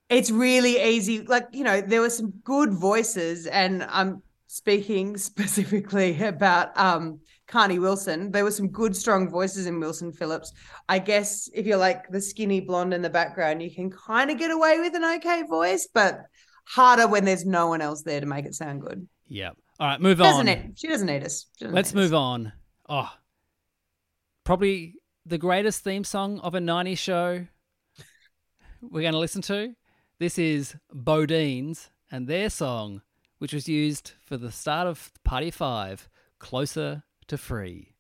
it's 0.10 0.32
really 0.32 0.82
easy. 0.82 1.22
Like, 1.22 1.48
you 1.52 1.64
know, 1.64 1.82
there 1.82 2.02
were 2.02 2.10
some 2.10 2.32
good 2.44 2.74
voices, 2.74 3.48
and 3.48 3.84
I'm 3.84 4.22
speaking 4.48 5.18
specifically 5.30 6.22
about 6.24 6.78
um 6.78 7.20
Carnie 7.48 7.80
Wilson. 7.80 8.32
There 8.32 8.44
were 8.44 8.52
some 8.52 8.70
good, 8.70 8.96
strong 8.96 9.30
voices 9.30 9.66
in 9.68 9.80
Wilson 9.80 10.12
Phillips. 10.14 10.54
I 10.90 11.00
guess 11.00 11.50
if 11.54 11.66
you're 11.66 11.78
like 11.78 12.08
the 12.10 12.22
skinny 12.22 12.62
blonde 12.62 12.94
in 12.94 13.02
the 13.02 13.10
background, 13.10 13.62
you 13.62 13.74
can 13.74 13.90
kind 13.92 14.32
of 14.32 14.38
get 14.38 14.52
away 14.52 14.80
with 14.80 14.96
an 14.96 15.04
okay 15.18 15.44
voice, 15.44 15.88
but 15.94 16.22
harder 16.66 17.08
when 17.08 17.26
there's 17.26 17.46
no 17.46 17.68
one 17.68 17.82
else 17.82 18.04
there 18.04 18.22
to 18.22 18.26
make 18.26 18.46
it 18.46 18.56
sound 18.56 18.82
good. 18.82 19.08
yeah. 19.28 19.52
All 19.80 19.88
right, 19.88 20.00
move 20.00 20.20
Doesn't 20.20 20.42
on. 20.42 20.48
it? 20.48 20.72
She 20.80 20.88
doesn't 20.88 21.08
need 21.08 21.24
us. 21.24 21.48
She 21.58 21.66
doesn't 21.66 21.76
Let's 21.76 21.94
need 21.94 22.00
us. 22.02 22.04
move 22.06 22.14
on. 22.14 22.54
Oh, 22.88 23.12
probably 24.44 24.96
the 25.26 25.38
greatest 25.38 25.84
theme 25.84 26.04
song 26.04 26.40
of 26.40 26.54
a 26.56 26.60
90s 26.60 26.98
show 27.00 27.46
we're 28.82 29.02
going 29.02 29.14
to 29.14 29.20
listen 29.20 29.42
to. 29.44 29.74
This 30.20 30.38
is 30.38 30.76
BoDeans 30.94 31.90
and 32.12 32.28
their 32.28 32.50
song, 32.50 33.02
which 33.40 33.54
was 33.54 33.68
used 33.68 34.12
for 34.26 34.38
the 34.38 34.52
start 34.52 34.88
of 34.88 35.12
Party 35.24 35.50
5, 35.52 36.08
Closer 36.40 37.04
to 37.28 37.38
Free. 37.38 37.96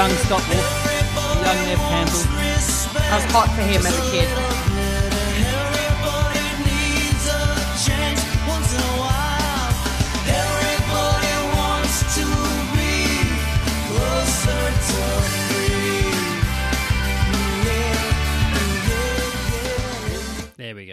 Young 0.00 0.16
Scott 0.16 0.42
Wolf, 0.48 1.44
young 1.44 1.66
Neve 1.66 1.76
Campbell. 1.76 2.24
I 3.12 3.16
was 3.16 3.24
hot 3.32 3.50
for 3.54 3.60
him 3.60 3.84
as 3.84 3.98
a 3.98 4.10
kid. 4.10 4.49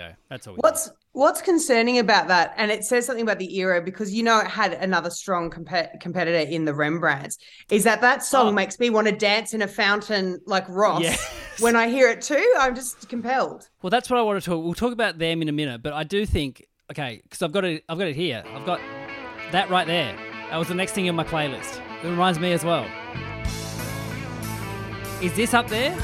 Go. 0.10 0.16
That's 0.30 0.48
all 0.48 0.56
What's 0.56 0.90
what's 1.14 1.42
concerning 1.42 1.98
about 2.00 2.28
that, 2.28 2.54
and 2.58 2.70
it 2.72 2.84
says 2.84 3.06
something 3.06 3.24
about 3.24 3.40
the 3.40 3.58
era 3.58 3.82
because 3.82 4.14
you 4.14 4.24
know 4.24 4.40
it 4.40 4.48
had 4.48 4.74
another 4.74 5.10
strong 5.10 5.50
compe- 5.50 6.00
competitor 6.00 6.50
in 6.50 6.66
the 6.66 6.74
Rembrandts, 6.74 7.38
is 7.72 7.84
that 7.86 8.02
that 8.02 8.24
song 8.24 8.48
Oh. 8.50 8.52
makes 8.52 8.80
me 8.80 8.90
want 8.90 9.08
to 9.08 9.14
dance 9.16 9.54
in 9.54 9.62
a 9.62 9.68
fountain 9.68 10.40
like 10.46 10.66
Ross. 10.70 11.02
Yes. 11.04 11.34
When 11.60 11.76
I 11.76 11.88
hear 11.90 12.08
it 12.10 12.22
too, 12.22 12.54
I'm 12.60 12.76
just 12.76 13.10
compelled. 13.10 13.68
Well, 13.82 13.90
that's 13.90 14.10
what 14.10 14.20
I 14.20 14.22
want 14.22 14.42
to 14.44 14.48
talk. 14.50 14.64
We'll 14.64 14.74
talk 14.76 14.94
about 14.94 15.18
them 15.18 15.42
in 15.42 15.50
a 15.50 15.52
minute, 15.54 15.82
but 15.82 15.94
I 15.94 16.04
do 16.04 16.26
think 16.26 16.66
okay 16.92 17.20
because 17.24 17.42
I've 17.42 17.52
got 17.52 17.66
it. 17.66 17.84
I've 17.90 17.98
got 17.98 18.08
it 18.08 18.16
here. 18.16 18.44
I've 18.54 18.66
got 18.66 18.80
that 19.52 19.70
right 19.70 19.88
there. 19.88 20.16
That 20.52 20.58
was 20.58 20.68
the 20.68 20.76
next 20.76 20.92
thing 20.94 21.08
in 21.08 21.16
my 21.16 21.24
playlist. 21.24 21.82
It 22.04 22.08
reminds 22.08 22.40
me 22.40 22.52
as 22.52 22.64
well. 22.64 22.86
Is 25.22 25.34
this 25.36 25.56
up 25.56 25.68
there 25.68 25.98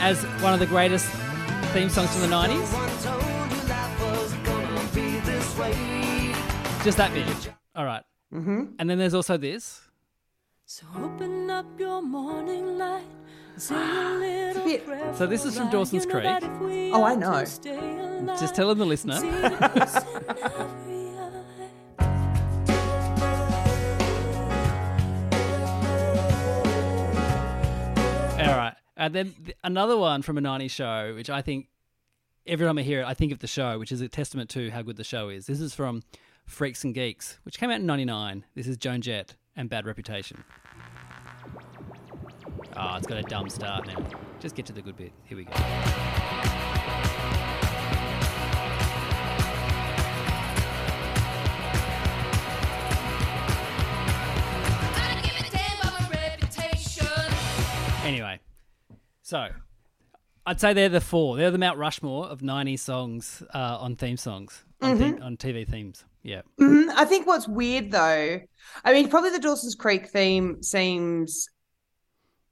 as 0.00 0.22
one 0.42 0.52
of 0.52 0.60
the 0.60 0.66
greatest 0.66 1.06
theme 1.72 1.88
songs 1.88 2.10
from 2.12 2.20
the 2.28 2.36
'90s? 2.36 3.39
Just 6.84 6.96
that 6.98 7.12
bit. 7.12 7.52
All 7.76 7.84
right. 7.84 8.02
Mm-hmm. 8.32 8.64
And 8.78 8.88
then 8.90 8.98
there's 8.98 9.14
also 9.14 9.36
this. 9.36 9.82
So 10.64 10.86
open 10.96 11.50
up 11.50 11.66
your 11.78 12.00
morning 12.00 12.78
light. 12.78 13.04
and 13.52 13.62
Sing 13.62 13.76
a 13.76 14.14
little 14.14 14.64
bit- 14.64 14.86
prayer 14.86 15.14
So 15.14 15.26
this 15.26 15.44
is 15.44 15.56
from. 15.58 15.70
Dawson's 15.70 16.04
You 16.06 16.12
know 16.12 16.20
that 16.22 16.42
Creek. 16.58 16.92
Oh, 16.94 17.04
I 17.04 17.14
know. 17.16 17.44
Just 18.38 18.54
telling 18.54 18.78
the 18.78 18.86
listener. 18.86 19.16
see 19.18 19.30
the 19.30 19.70
peace 19.74 19.96
in 19.96 20.38
every 20.44 21.18
eye. 21.18 22.50
All 28.40 28.56
right. 28.56 28.74
And 28.96 29.14
then 29.14 29.34
another 29.62 29.96
one 29.96 30.22
from 30.22 30.38
a 30.38 30.40
90s 30.40 30.70
show, 30.70 31.12
which 31.14 31.28
I 31.30 31.42
think 31.42 31.66
every 32.50 32.66
time 32.66 32.76
I 32.78 32.82
hear 32.82 33.02
it, 33.02 33.06
I 33.06 33.14
think 33.14 33.30
of 33.30 33.38
the 33.38 33.46
show, 33.46 33.78
which 33.78 33.92
is 33.92 34.00
a 34.00 34.08
testament 34.08 34.50
to 34.50 34.70
how 34.70 34.82
good 34.82 34.96
the 34.96 35.04
show 35.04 35.28
is. 35.28 35.46
This 35.46 35.60
is 35.60 35.72
from 35.72 36.02
Freaks 36.46 36.82
and 36.82 36.92
Geeks, 36.92 37.38
which 37.44 37.60
came 37.60 37.70
out 37.70 37.76
in 37.76 37.86
99. 37.86 38.44
This 38.56 38.66
is 38.66 38.76
Joan 38.76 39.00
Jett 39.02 39.36
and 39.54 39.70
Bad 39.70 39.86
Reputation. 39.86 40.42
Oh, 42.76 42.96
it's 42.96 43.06
got 43.06 43.18
a 43.18 43.22
dumb 43.22 43.48
start 43.48 43.86
now. 43.86 44.04
Just 44.40 44.56
get 44.56 44.66
to 44.66 44.72
the 44.72 44.82
good 44.82 44.96
bit. 44.96 45.12
Here 45.26 45.38
we 45.38 45.44
go. 45.44 45.52
Anyway, 58.02 58.40
so 59.22 59.50
I'd 60.50 60.60
say 60.60 60.72
they're 60.72 60.88
the 60.88 61.00
four. 61.00 61.36
They're 61.36 61.52
the 61.52 61.58
Mount 61.58 61.78
Rushmore 61.78 62.26
of 62.26 62.42
90 62.42 62.76
songs 62.76 63.40
uh, 63.54 63.78
on 63.80 63.94
theme 63.94 64.16
songs, 64.16 64.64
on, 64.82 64.98
theme, 64.98 65.22
on 65.22 65.36
TV 65.36 65.64
themes. 65.64 66.04
Yeah. 66.24 66.42
Mhm. 66.60 66.88
I 66.96 67.04
think 67.04 67.28
what's 67.28 67.46
weird 67.46 67.92
though, 67.92 68.40
I 68.84 68.92
mean, 68.92 69.08
probably 69.08 69.30
the 69.30 69.38
Dawson's 69.38 69.76
Creek 69.76 70.08
theme 70.08 70.60
seems 70.60 71.48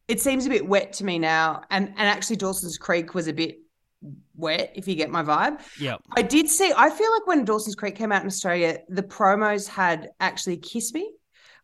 it 0.06 0.20
seems 0.20 0.46
a 0.46 0.48
bit 0.48 0.64
wet 0.64 0.92
to 0.94 1.04
me 1.04 1.18
now, 1.18 1.62
and 1.70 1.88
and 1.88 2.08
actually 2.08 2.36
Dawson's 2.36 2.78
Creek 2.78 3.14
was 3.14 3.26
a 3.26 3.32
bit 3.32 3.56
wet, 4.36 4.70
if 4.76 4.86
you 4.86 4.94
get 4.94 5.10
my 5.10 5.24
vibe. 5.24 5.60
Yeah. 5.80 5.96
I 6.12 6.22
did 6.22 6.48
see. 6.48 6.72
I 6.76 6.90
feel 6.90 7.12
like 7.12 7.26
when 7.26 7.44
Dawson's 7.44 7.74
Creek 7.74 7.96
came 7.96 8.12
out 8.12 8.22
in 8.22 8.28
Australia, 8.28 8.78
the 8.88 9.02
promos 9.02 9.66
had 9.66 10.10
actually 10.20 10.58
"Kiss 10.58 10.94
Me" 10.94 11.10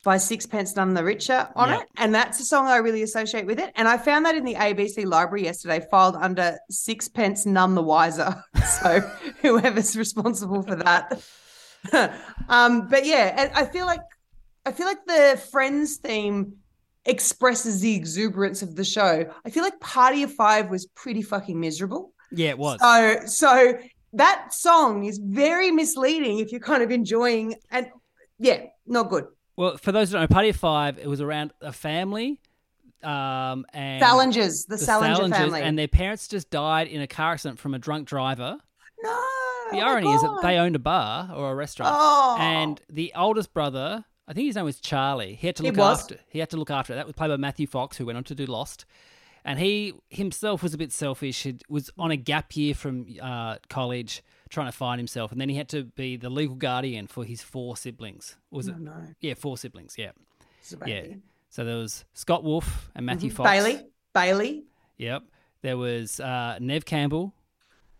by 0.05 0.19
Sixpence 0.19 0.77
None 0.77 0.95
the 0.95 1.03
Richer 1.03 1.49
on 1.57 1.73
it, 1.73 1.89
and 1.97 2.15
that's 2.15 2.39
a 2.39 2.45
song 2.45 2.67
I 2.67 2.77
really 2.77 3.03
associate 3.03 3.47
with 3.47 3.59
it. 3.59 3.73
And 3.75 3.89
I 3.89 3.97
found 3.97 4.27
that 4.27 4.37
in 4.37 4.45
the 4.45 4.55
ABC 4.55 5.07
library 5.07 5.45
yesterday, 5.45 5.85
filed 5.91 6.15
under 6.15 6.59
Sixpence 6.71 7.47
None 7.47 7.75
the 7.75 7.83
Wiser. 7.83 8.43
So 8.65 9.01
whoever's 9.43 9.97
responsible 9.97 10.63
for 10.63 10.75
that. 10.77 11.23
um, 12.49 12.89
but 12.89 13.05
yeah, 13.05 13.51
I 13.55 13.67
feel 13.67 13.87
like 13.87 14.01
I 14.67 14.73
feel 14.73 14.87
like 14.87 15.05
the 15.07 15.41
Friends 15.53 15.97
theme 15.97 16.55
expresses 17.05 17.81
the 17.81 17.95
exuberance 17.95 18.63
of 18.63 18.75
the 18.75 18.85
show. 18.85 19.31
I 19.45 19.51
feel 19.51 19.63
like 19.63 19.79
Party 19.81 20.23
of 20.23 20.33
Five 20.33 20.71
was 20.71 20.87
pretty 20.87 21.23
fucking 21.23 21.61
miserable. 21.61 22.13
Yeah, 22.33 22.51
it 22.51 22.59
was. 22.59 22.81
So, 22.81 23.27
so 23.27 23.79
that 24.15 24.55
song 24.55 25.05
is 25.05 25.19
very 25.19 25.71
misleading 25.71 26.39
if 26.39 26.51
you're 26.51 26.61
kind 26.61 26.83
of 26.83 26.91
enjoying, 26.91 27.55
and 27.71 27.89
yeah, 28.39 28.65
not 28.87 29.11
good. 29.11 29.27
Well, 29.57 29.77
for 29.77 29.93
those 29.93 30.09
who 30.09 30.15
don't 30.15 30.23
know, 30.23 30.35
Party 30.35 30.49
of 30.49 30.57
Five, 30.57 30.99
it 30.99 31.07
was 31.07 31.21
around 31.21 31.53
a 31.61 31.73
family. 31.73 32.41
Um, 33.03 33.67
and 33.73 34.03
Salingers, 34.03 34.67
the, 34.67 34.79
Salinger 34.79 35.15
Salingers, 35.15 35.37
family. 35.37 35.63
And 35.63 35.79
their 35.79 35.89
parents 35.89 36.27
just 36.27 36.51
died 36.51 36.89
in 36.89 37.01
a 37.01 37.07
car 37.07 37.33
accident 37.33 37.59
from 37.59 37.75
a 37.75 37.79
drunk 37.79 38.09
driver. 38.09 38.59
no, 39.03 39.11
The 39.71 39.81
oh 39.81 39.87
irony 39.87 40.11
is 40.11 40.23
that 40.23 40.39
they 40.43 40.57
owned 40.57 40.75
a 40.75 40.79
bar 40.81 41.31
or 41.35 41.53
a 41.53 41.55
restaurant. 41.55 41.95
Oh. 41.95 42.37
And 42.41 42.81
the 42.89 43.13
oldest 43.15 43.53
brother, 43.53 44.05
I 44.27 44.33
think 44.33 44.47
his 44.47 44.57
name 44.57 44.65
was 44.65 44.81
Charlie. 44.81 45.35
He 45.35 45.47
had 45.47 45.57
to 45.57 45.63
look 45.65 45.79
after. 45.79 46.17
He 46.29 46.39
had 46.39 46.51
to 46.51 46.57
look 46.57 46.71
after 46.71 46.95
it. 46.95 46.97
That 46.97 47.07
was 47.07 47.15
played 47.15 47.29
by 47.29 47.37
Matthew 47.37 47.67
Fox, 47.67 47.99
who 47.99 48.07
went 48.07 48.17
on 48.17 48.25
to 48.25 48.35
do 48.35 48.47
Lost. 48.47 48.87
And 49.45 49.59
he 49.59 49.93
himself 50.09 50.63
was 50.63 50.73
a 50.73 50.79
bit 50.79 50.91
selfish. 50.91 51.43
He 51.43 51.59
was 51.69 51.91
on 51.99 52.11
a 52.11 52.17
gap 52.17 52.57
year 52.57 52.75
from 52.75 53.07
uh, 53.21 53.57
college, 53.69 54.23
trying 54.55 54.69
to 54.69 54.77
find 54.77 54.99
himself, 54.99 55.33
and 55.33 55.41
then 55.41 55.49
he 55.49 55.57
had 55.57 55.69
to 55.71 55.85
be 55.85 56.17
the 56.17 56.31
legal 56.31 56.55
guardian 56.57 57.07
for 57.07 57.25
his 57.25 57.43
four 57.43 57.77
siblings. 57.77 58.37
Was 58.51 58.69
it? 58.69 58.75
Oh, 58.79 58.81
no. 58.81 58.93
Yeah, 59.21 59.35
four 59.35 59.59
siblings. 59.59 59.97
Yeah, 59.99 60.13
yeah. 60.87 61.03
So 61.51 61.65
there 61.65 61.77
was 61.77 62.05
Scott 62.15 62.43
Wolf 62.43 62.91
and 62.95 63.05
Matthew 63.07 63.31
Fox. 63.31 63.49
Mm-hmm. 63.51 63.65
Bailey, 63.65 63.83
Bailey, 64.15 64.65
Yep. 64.97 65.23
There 65.63 65.77
was 65.77 66.21
uh, 66.21 66.59
Neve 66.61 66.85
Campbell. 66.85 67.35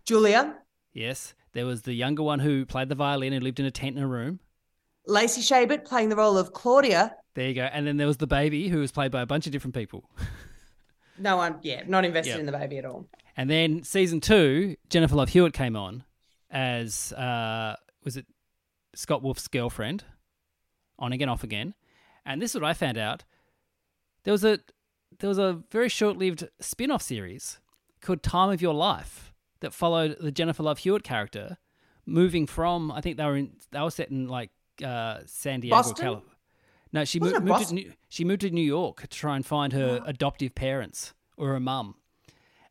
Julia, 0.05 0.55
Yes. 0.93 1.33
There 1.53 1.65
was 1.65 1.81
the 1.83 1.93
younger 1.93 2.21
one 2.23 2.39
who 2.39 2.65
played 2.65 2.89
the 2.89 2.95
violin 2.95 3.31
and 3.33 3.43
lived 3.43 3.59
in 3.59 3.65
a 3.65 3.71
tent 3.71 3.97
in 3.97 4.03
a 4.03 4.07
room. 4.07 4.39
Lacey 5.07 5.41
Chabert 5.41 5.85
playing 5.85 6.09
the 6.09 6.15
role 6.15 6.37
of 6.37 6.51
Claudia. 6.53 7.15
There 7.33 7.47
you 7.47 7.53
go. 7.53 7.63
And 7.63 7.85
then 7.87 7.97
there 7.97 8.07
was 8.07 8.17
the 8.17 8.27
baby 8.27 8.67
who 8.69 8.79
was 8.79 8.91
played 8.91 9.11
by 9.11 9.21
a 9.21 9.25
bunch 9.25 9.45
of 9.45 9.51
different 9.51 9.73
people. 9.75 10.09
No 11.17 11.37
one, 11.37 11.57
yeah, 11.61 11.83
not 11.87 12.03
invested 12.05 12.31
Yep. 12.31 12.39
in 12.41 12.45
the 12.45 12.51
baby 12.51 12.77
at 12.77 12.85
all. 12.85 13.07
And 13.37 13.49
then 13.49 13.83
season 13.83 14.19
two, 14.21 14.75
Jennifer 14.89 15.15
Love 15.15 15.29
Hewitt 15.29 15.53
came 15.53 15.75
on 15.75 16.03
as 16.55 17.11
uh, 17.11 17.75
was 18.03 18.15
it 18.15 18.25
Scott 18.95 19.21
Wolf's 19.21 19.47
girlfriend, 19.49 20.05
on 20.97 21.11
again, 21.11 21.27
off 21.27 21.43
again. 21.43 21.73
And 22.25 22.41
this 22.41 22.55
is 22.55 22.61
what 22.61 22.67
I 22.67 22.73
found 22.73 22.97
out. 22.97 23.25
There 24.23 24.31
was 24.31 24.45
a 24.45 24.59
there 25.19 25.27
was 25.27 25.37
a 25.37 25.61
very 25.69 25.89
short-lived 25.89 26.47
spin-off 26.59 27.01
series 27.01 27.59
called 28.01 28.23
Time 28.23 28.49
of 28.49 28.61
Your 28.61 28.73
Life 28.73 29.33
that 29.59 29.73
followed 29.73 30.17
the 30.19 30.31
Jennifer 30.31 30.63
Love 30.63 30.79
Hewitt 30.79 31.03
character 31.03 31.57
moving 32.05 32.47
from 32.47 32.91
I 32.91 33.01
think 33.01 33.17
they 33.17 33.25
were 33.25 33.35
in 33.35 33.51
they 33.71 33.81
were 33.81 33.91
set 33.91 34.09
in 34.09 34.27
like 34.27 34.51
uh, 34.83 35.19
San 35.25 35.59
Diego? 35.59 35.75
California. 35.83 36.21
No, 36.93 37.03
she 37.03 37.19
Wasn't 37.19 37.43
moved, 37.43 37.59
moved 37.59 37.69
to 37.69 37.75
New, 37.75 37.93
she 38.07 38.23
moved 38.23 38.41
to 38.41 38.49
New 38.49 38.61
York 38.61 39.01
to 39.01 39.07
try 39.07 39.35
and 39.35 39.45
find 39.45 39.73
her 39.73 40.01
adoptive 40.05 40.55
parents 40.55 41.13
or 41.35 41.49
her 41.49 41.59
mum. 41.59 41.95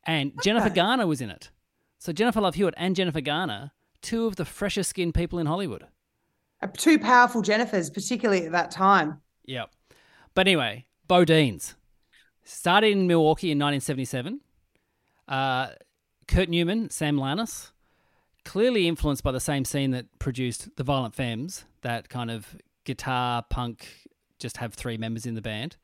And 0.04 0.32
Jennifer 0.42 0.70
Garner 0.70 1.06
was 1.06 1.20
in 1.20 1.28
it. 1.28 1.50
So 2.04 2.12
Jennifer 2.12 2.42
Love 2.42 2.56
Hewitt 2.56 2.74
and 2.76 2.94
Jennifer 2.94 3.22
Garner, 3.22 3.70
two 4.02 4.26
of 4.26 4.36
the 4.36 4.44
freshest 4.44 4.90
skinned 4.90 5.14
people 5.14 5.38
in 5.38 5.46
Hollywood. 5.46 5.86
Uh, 6.60 6.66
Two 6.66 6.98
powerful 6.98 7.40
Jennifers, 7.40 7.90
particularly 7.90 8.44
at 8.44 8.52
that 8.52 8.70
time. 8.70 9.22
Yep. 9.46 9.70
But 10.34 10.46
anyway, 10.46 10.84
BoDeans. 11.08 11.76
Started 12.42 12.88
in 12.88 13.06
Milwaukee 13.06 13.50
in 13.50 13.58
1977. 13.58 14.42
Uh, 15.26 15.68
Kurt 16.28 16.50
Neumann, 16.50 16.90
Sam 16.90 17.16
Llanas, 17.16 17.70
clearly 18.44 18.86
influenced 18.86 19.24
by 19.24 19.32
the 19.32 19.40
same 19.40 19.64
scene 19.64 19.90
that 19.92 20.18
produced 20.18 20.76
The 20.76 20.84
Violent 20.84 21.14
Femmes, 21.14 21.64
that 21.80 22.10
kind 22.10 22.30
of 22.30 22.54
guitar 22.84 23.46
punk, 23.48 23.88
just 24.38 24.58
have 24.58 24.74
three 24.74 24.98
members 24.98 25.24
in 25.24 25.36
the 25.36 25.40
band. 25.40 25.78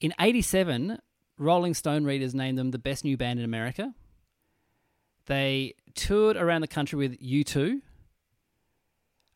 In 0.00 0.12
87, 0.18 0.98
Rolling 1.38 1.74
Stone 1.74 2.04
readers 2.04 2.34
named 2.34 2.58
them 2.58 2.72
the 2.72 2.80
best 2.80 3.04
new 3.04 3.16
band 3.16 3.38
in 3.38 3.44
America. 3.44 3.94
They 5.26 5.74
toured 5.94 6.36
around 6.36 6.60
the 6.62 6.68
country 6.68 6.98
with 6.98 7.20
U2. 7.20 7.80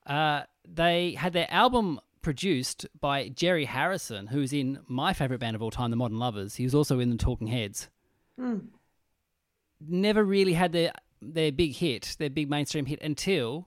Uh, 0.07 0.43
they 0.67 1.13
had 1.13 1.33
their 1.33 1.51
album 1.51 2.01
produced 2.23 2.87
by 3.01 3.29
Jerry 3.29 3.65
Harrison, 3.65 4.29
who's 4.29 4.53
in 4.53 4.79
my 4.87 5.13
favorite 5.13 5.41
band 5.41 5.57
of 5.57 5.63
all 5.63 5.71
time, 5.71 5.91
the 5.91 5.97
Modern 5.97 6.19
Lovers. 6.19 6.57
He 6.57 6.65
was 6.65 6.75
also 6.75 7.01
in 7.01 7.11
the 7.11 7.17
Talking 7.17 7.47
Heads. 7.49 7.89
Never 9.81 10.25
really 10.25 10.53
had 10.55 10.73
their 10.73 10.93
their 11.23 11.53
big 11.53 11.75
hit, 11.75 12.17
their 12.19 12.31
big 12.31 12.49
mainstream 12.49 12.87
hit, 12.87 13.01
until 13.03 13.67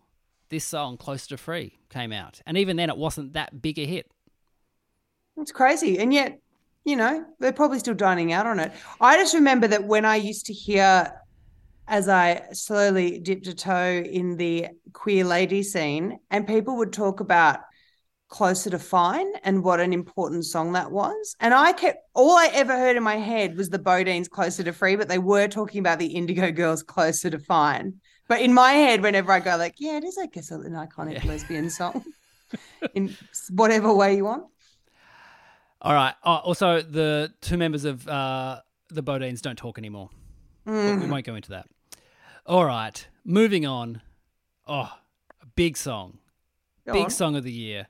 this 0.50 0.64
song 0.64 0.98
"Closer 0.98 1.30
to 1.30 1.38
Free" 1.38 1.80
came 1.90 2.12
out, 2.12 2.42
and 2.46 2.58
even 2.58 2.78
then, 2.78 2.90
it 2.90 2.98
wasn't 2.98 3.34
that 3.34 3.62
big 3.62 3.80
a 3.80 3.86
hit. 3.86 4.12
It's 5.38 5.52
crazy. 5.52 5.98
And 5.98 6.14
yet, 6.14 6.40
you 6.86 6.96
know, 6.96 7.26
they're 7.40 7.54
probably 7.54 7.80
still 7.80 7.96
dining 7.96 8.32
out 8.34 8.46
on 8.46 8.60
it. 8.60 8.72
I 9.02 9.18
just 9.18 9.34
remember 9.34 9.68
that 9.68 9.86
when 9.86 10.06
I 10.06 10.16
used 10.18 10.46
to 10.48 10.54
hear, 10.54 11.12
as 11.88 12.08
I 12.08 12.48
slowly 12.54 13.20
dipped 13.20 13.48
a 13.48 13.54
toe 13.54 14.04
in 14.06 14.38
the 14.38 14.68
queer 14.94 15.26
lady 15.26 15.64
scene, 15.64 16.20
and 16.32 16.48
people 16.48 16.78
would 16.78 16.94
talk 16.94 17.20
about 17.20 17.60
Closer 18.30 18.72
to 18.72 18.80
Fine 18.80 19.32
and 19.44 19.64
what 19.64 19.80
an 19.80 19.94
important 19.94 20.46
song 20.46 20.74
that 20.74 20.92
was. 20.92 21.36
And 21.40 21.54
I 21.54 21.72
kept, 21.74 22.00
all 22.16 22.36
I 22.36 22.50
ever 22.54 22.76
heard 22.76 22.98
in 22.98 23.04
my 23.04 23.18
head 23.18 23.56
was 23.56 23.70
the 23.70 23.78
BoDeans 23.78 24.30
Closer 24.30 24.64
to 24.64 24.74
Free, 24.74 24.96
but 24.96 25.08
they 25.08 25.20
were 25.20 25.48
talking 25.48 25.80
about 25.80 26.00
the 26.00 26.08
Indigo 26.08 26.52
Girls 26.52 26.82
Closer 26.82 27.30
to 27.30 27.38
Fine. 27.38 27.94
But 28.28 28.42
in 28.42 28.54
my 28.54 28.72
head, 28.72 29.04
whenever 29.04 29.32
I 29.32 29.40
go, 29.40 29.56
like, 29.58 29.76
yeah, 29.78 29.98
it 29.98 30.04
is, 30.04 30.18
I 30.18 30.26
guess, 30.26 30.50
an 30.50 30.64
iconic 30.72 31.24
lesbian 31.26 31.70
song 31.70 32.04
in 32.96 33.16
whatever 33.52 33.94
way 33.94 34.16
you 34.16 34.26
want. 34.26 34.46
All 35.82 35.94
right. 35.94 36.16
Oh, 36.24 36.38
also, 36.38 36.82
the 36.82 37.34
two 37.42 37.58
members 37.58 37.84
of 37.84 38.08
uh, 38.08 38.62
the 38.90 39.04
BoDeans 39.04 39.42
don't 39.42 39.58
talk 39.58 39.78
anymore. 39.78 40.10
But 40.66 40.72
we 40.72 40.78
mm. 40.78 41.10
won't 41.10 41.26
go 41.26 41.36
into 41.36 41.50
that. 41.50 41.68
All 42.46 42.66
right. 42.66 43.08
Moving 43.26 43.66
on. 43.66 44.02
Oh, 44.68 44.92
a 45.42 45.46
big 45.56 45.78
song. 45.78 46.20
Go 46.86 46.94
big 46.94 47.06
on. 47.06 47.10
song 47.10 47.36
of 47.36 47.44
the 47.44 47.52
year. 47.52 47.88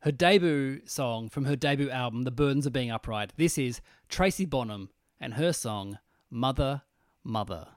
Her 0.00 0.12
debut 0.12 0.80
song 0.86 1.28
from 1.28 1.44
her 1.44 1.56
debut 1.56 1.90
album, 1.90 2.24
The 2.24 2.30
Burdens 2.30 2.66
of 2.66 2.72
Being 2.72 2.90
Upright. 2.90 3.34
This 3.36 3.58
is 3.58 3.80
Tracy 4.08 4.46
Bonham 4.46 4.88
and 5.20 5.34
her 5.34 5.52
song, 5.52 5.98
Mother. 6.30 6.82
Mother, 7.22 7.68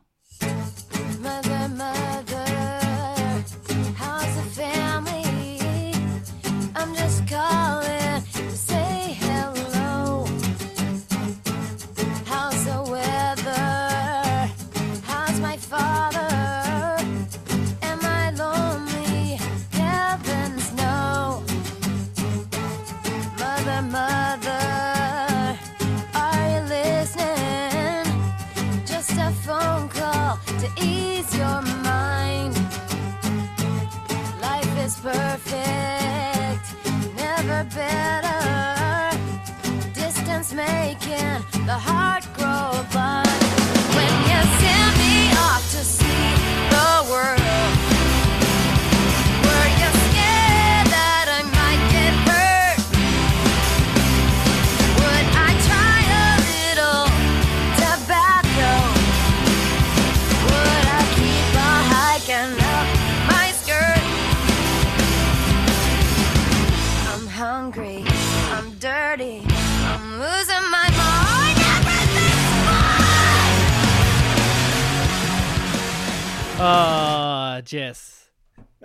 Jess. 77.63 78.30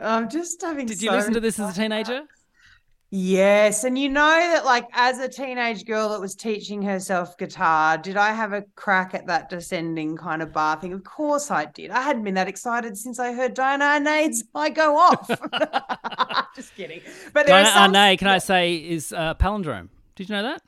I'm 0.01 0.29
just 0.31 0.63
having. 0.63 0.87
Did 0.87 1.03
you 1.03 1.11
so 1.11 1.17
listen 1.17 1.35
to 1.35 1.41
this 1.41 1.59
as 1.59 1.77
a 1.77 1.81
teenager? 1.81 2.23
Yes, 3.11 3.85
and 3.85 3.99
you 3.99 4.11
know 4.11 4.21
that, 4.21 4.67
like, 4.67 4.85
as 4.93 5.19
a 5.19 5.31
teenage 5.31 5.87
girl 5.87 6.11
that 6.11 6.21
was 6.21 6.35
teaching 6.35 6.83
herself 6.83 7.39
guitar, 7.39 7.97
did 7.97 8.19
I 8.19 8.33
have 8.33 8.53
a 8.53 8.65
crack 8.75 9.15
at 9.15 9.27
that 9.29 9.49
descending 9.49 10.15
kind 10.15 10.43
of 10.43 10.53
bar 10.53 10.79
thing? 10.79 10.93
Of 10.93 11.05
course 11.05 11.51
I 11.51 11.65
did. 11.65 11.91
I 11.91 12.03
hadn't 12.03 12.23
been 12.23 12.35
that 12.35 12.49
excited 12.49 12.99
since 12.99 13.19
I 13.19 13.33
heard 13.33 13.55
Diana 13.55 13.99
Nade's 13.99 14.45
"I 14.55 14.69
Go 14.69 14.99
Off." 14.99 15.27
Just 16.55 16.75
kidding. 16.77 17.01
But 17.33 17.47
Diana 17.47 17.71
some... 17.71 17.95
Arnay, 17.95 18.19
can 18.19 18.29
I 18.29 18.39
say, 18.39 18.77
is 18.77 19.15
uh, 19.15 19.35
palindrome. 19.35 19.89
Did 20.15 20.29
you 20.29 20.35
know 20.37 20.43
that? 20.43 20.61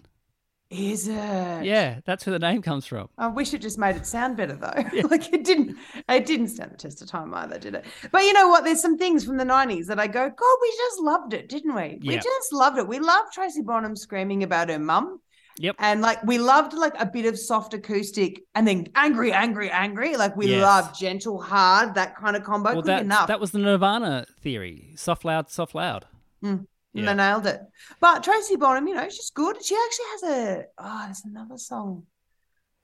Is 0.71 1.09
it? 1.09 1.65
Yeah, 1.65 1.99
that's 2.05 2.25
where 2.25 2.33
the 2.33 2.39
name 2.39 2.63
comes 2.63 2.87
from. 2.87 3.09
I 3.19 3.27
wish 3.27 3.53
it 3.53 3.61
just 3.61 3.77
made 3.77 3.97
it 3.97 4.07
sound 4.07 4.37
better 4.37 4.55
though. 4.55 5.01
like 5.09 5.33
it 5.33 5.43
didn't. 5.45 5.77
It 6.09 6.27
didn't 6.27 6.49
stand 6.49 6.71
the 6.71 6.77
test 6.77 7.03
of 7.03 7.09
time 7.09 7.35
either, 7.35 7.59
did 7.59 7.75
it? 7.75 7.85
But 8.13 8.23
you 8.23 8.33
know 8.33 8.49
what? 8.49 8.65
There's 8.65 8.81
some 8.81 8.97
things 8.97 9.25
from 9.25 9.37
the 9.37 9.45
'90s 9.45 9.87
that 9.87 9.99
I 9.99 10.07
go, 10.07 10.29
God, 10.29 10.57
we 10.63 10.71
just 10.77 11.01
loved 11.01 11.35
it, 11.35 11.49
didn't 11.49 11.75
we? 11.75 11.99
We 12.05 12.15
just 12.17 12.53
loved 12.53 12.79
it. 12.79 12.87
We 12.87 13.01
loved 13.01 13.33
Tracy 13.33 13.63
Bonham 13.63 13.97
screaming 13.97 14.45
about 14.45 14.69
her 14.69 14.79
mum. 14.79 15.21
Yep. 15.59 15.77
And 15.79 16.01
like 16.01 16.23
we 16.25 16.39
loved 16.39 16.73
like 16.73 16.95
a 16.99 17.05
bit 17.05 17.27
of 17.27 17.39
soft 17.39 17.75
acoustic 17.75 18.43
and 18.55 18.67
then 18.67 18.87
angry, 18.95 19.33
angry, 19.33 19.71
angry. 19.71 20.17
Like 20.17 20.37
we 20.37 20.47
Yes. 20.47 20.63
loved 20.63 20.99
gentle, 20.99 21.41
hard, 21.41 21.97
that 21.97 22.17
kind 22.17 22.37
of 22.37 22.45
combo. 22.45 22.75
Well, 22.75 22.83
that, 22.83 23.03
enough. 23.03 23.27
that 23.27 23.41
was 23.41 23.51
the 23.51 23.59
Nirvana 23.59 24.25
theory. 24.41 24.93
Soft, 24.97 25.25
loud, 25.25 25.51
soft, 25.51 25.75
loud. 25.75 26.07
And 26.43 26.67
yeah. 26.93 27.07
they 27.07 27.15
nailed 27.15 27.47
it. 27.47 27.61
But 28.01 28.23
Tracy 28.25 28.57
Bonham, 28.57 28.87
you 28.89 28.95
know, 28.95 29.09
she's 29.09 29.31
good. 29.31 29.65
She 29.65 29.75
actually 29.77 30.07
has 30.13 30.23
a 30.23 30.65
oh, 30.79 31.03
there's 31.07 31.23
another 31.25 31.57
song. 31.59 32.05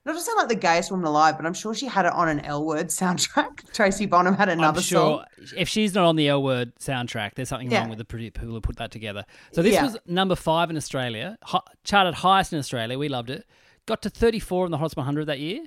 not 0.05 0.13
to 0.15 0.21
sound 0.21 0.37
like 0.39 0.49
the 0.49 0.55
gayest 0.55 0.91
woman 0.91 1.07
alive, 1.07 1.37
but 1.37 1.47
I'm 1.47 1.55
sure 1.55 1.75
she 1.75 1.87
had 1.87 2.07
it 2.07 2.13
on 2.13 2.29
an 2.29 2.41
L 2.41 2.65
Word 2.65 2.89
soundtrack. 2.89 3.73
Tracy 3.73 4.07
Bonham 4.07 4.35
had 4.35 4.49
another 4.49 4.79
I'm 4.79 4.83
sure 4.83 5.25
song. 5.39 5.47
if 5.57 5.69
she's 5.69 5.95
not 5.95 6.05
on 6.05 6.17
the 6.17 6.29
L 6.29 6.43
Word 6.43 6.75
soundtrack, 6.77 7.35
there's 7.35 7.49
something 7.49 7.71
Yeah. 7.71 7.81
wrong 7.81 7.89
with 7.91 7.99
the 7.99 8.05
people 8.05 8.47
who 8.49 8.61
put 8.61 8.77
that 8.77 8.91
together. 8.93 9.25
So 9.53 9.63
this 9.63 9.75
Yeah. 9.75 9.83
was 9.85 9.97
number 10.07 10.37
five 10.37 10.71
in 10.71 10.77
Australia, 10.77 11.37
ho- 11.43 11.63
charted 11.85 12.15
highest 12.15 12.53
in 12.53 12.59
Australia. 12.59 12.99
We 12.99 13.09
loved 13.09 13.31
it. 13.31 13.45
Got 13.87 14.03
to 14.03 14.11
34 14.11 14.67
in 14.67 14.71
the 14.73 14.79
Hottest 14.79 14.97
100 14.97 15.27
that 15.27 15.39
year. 15.41 15.65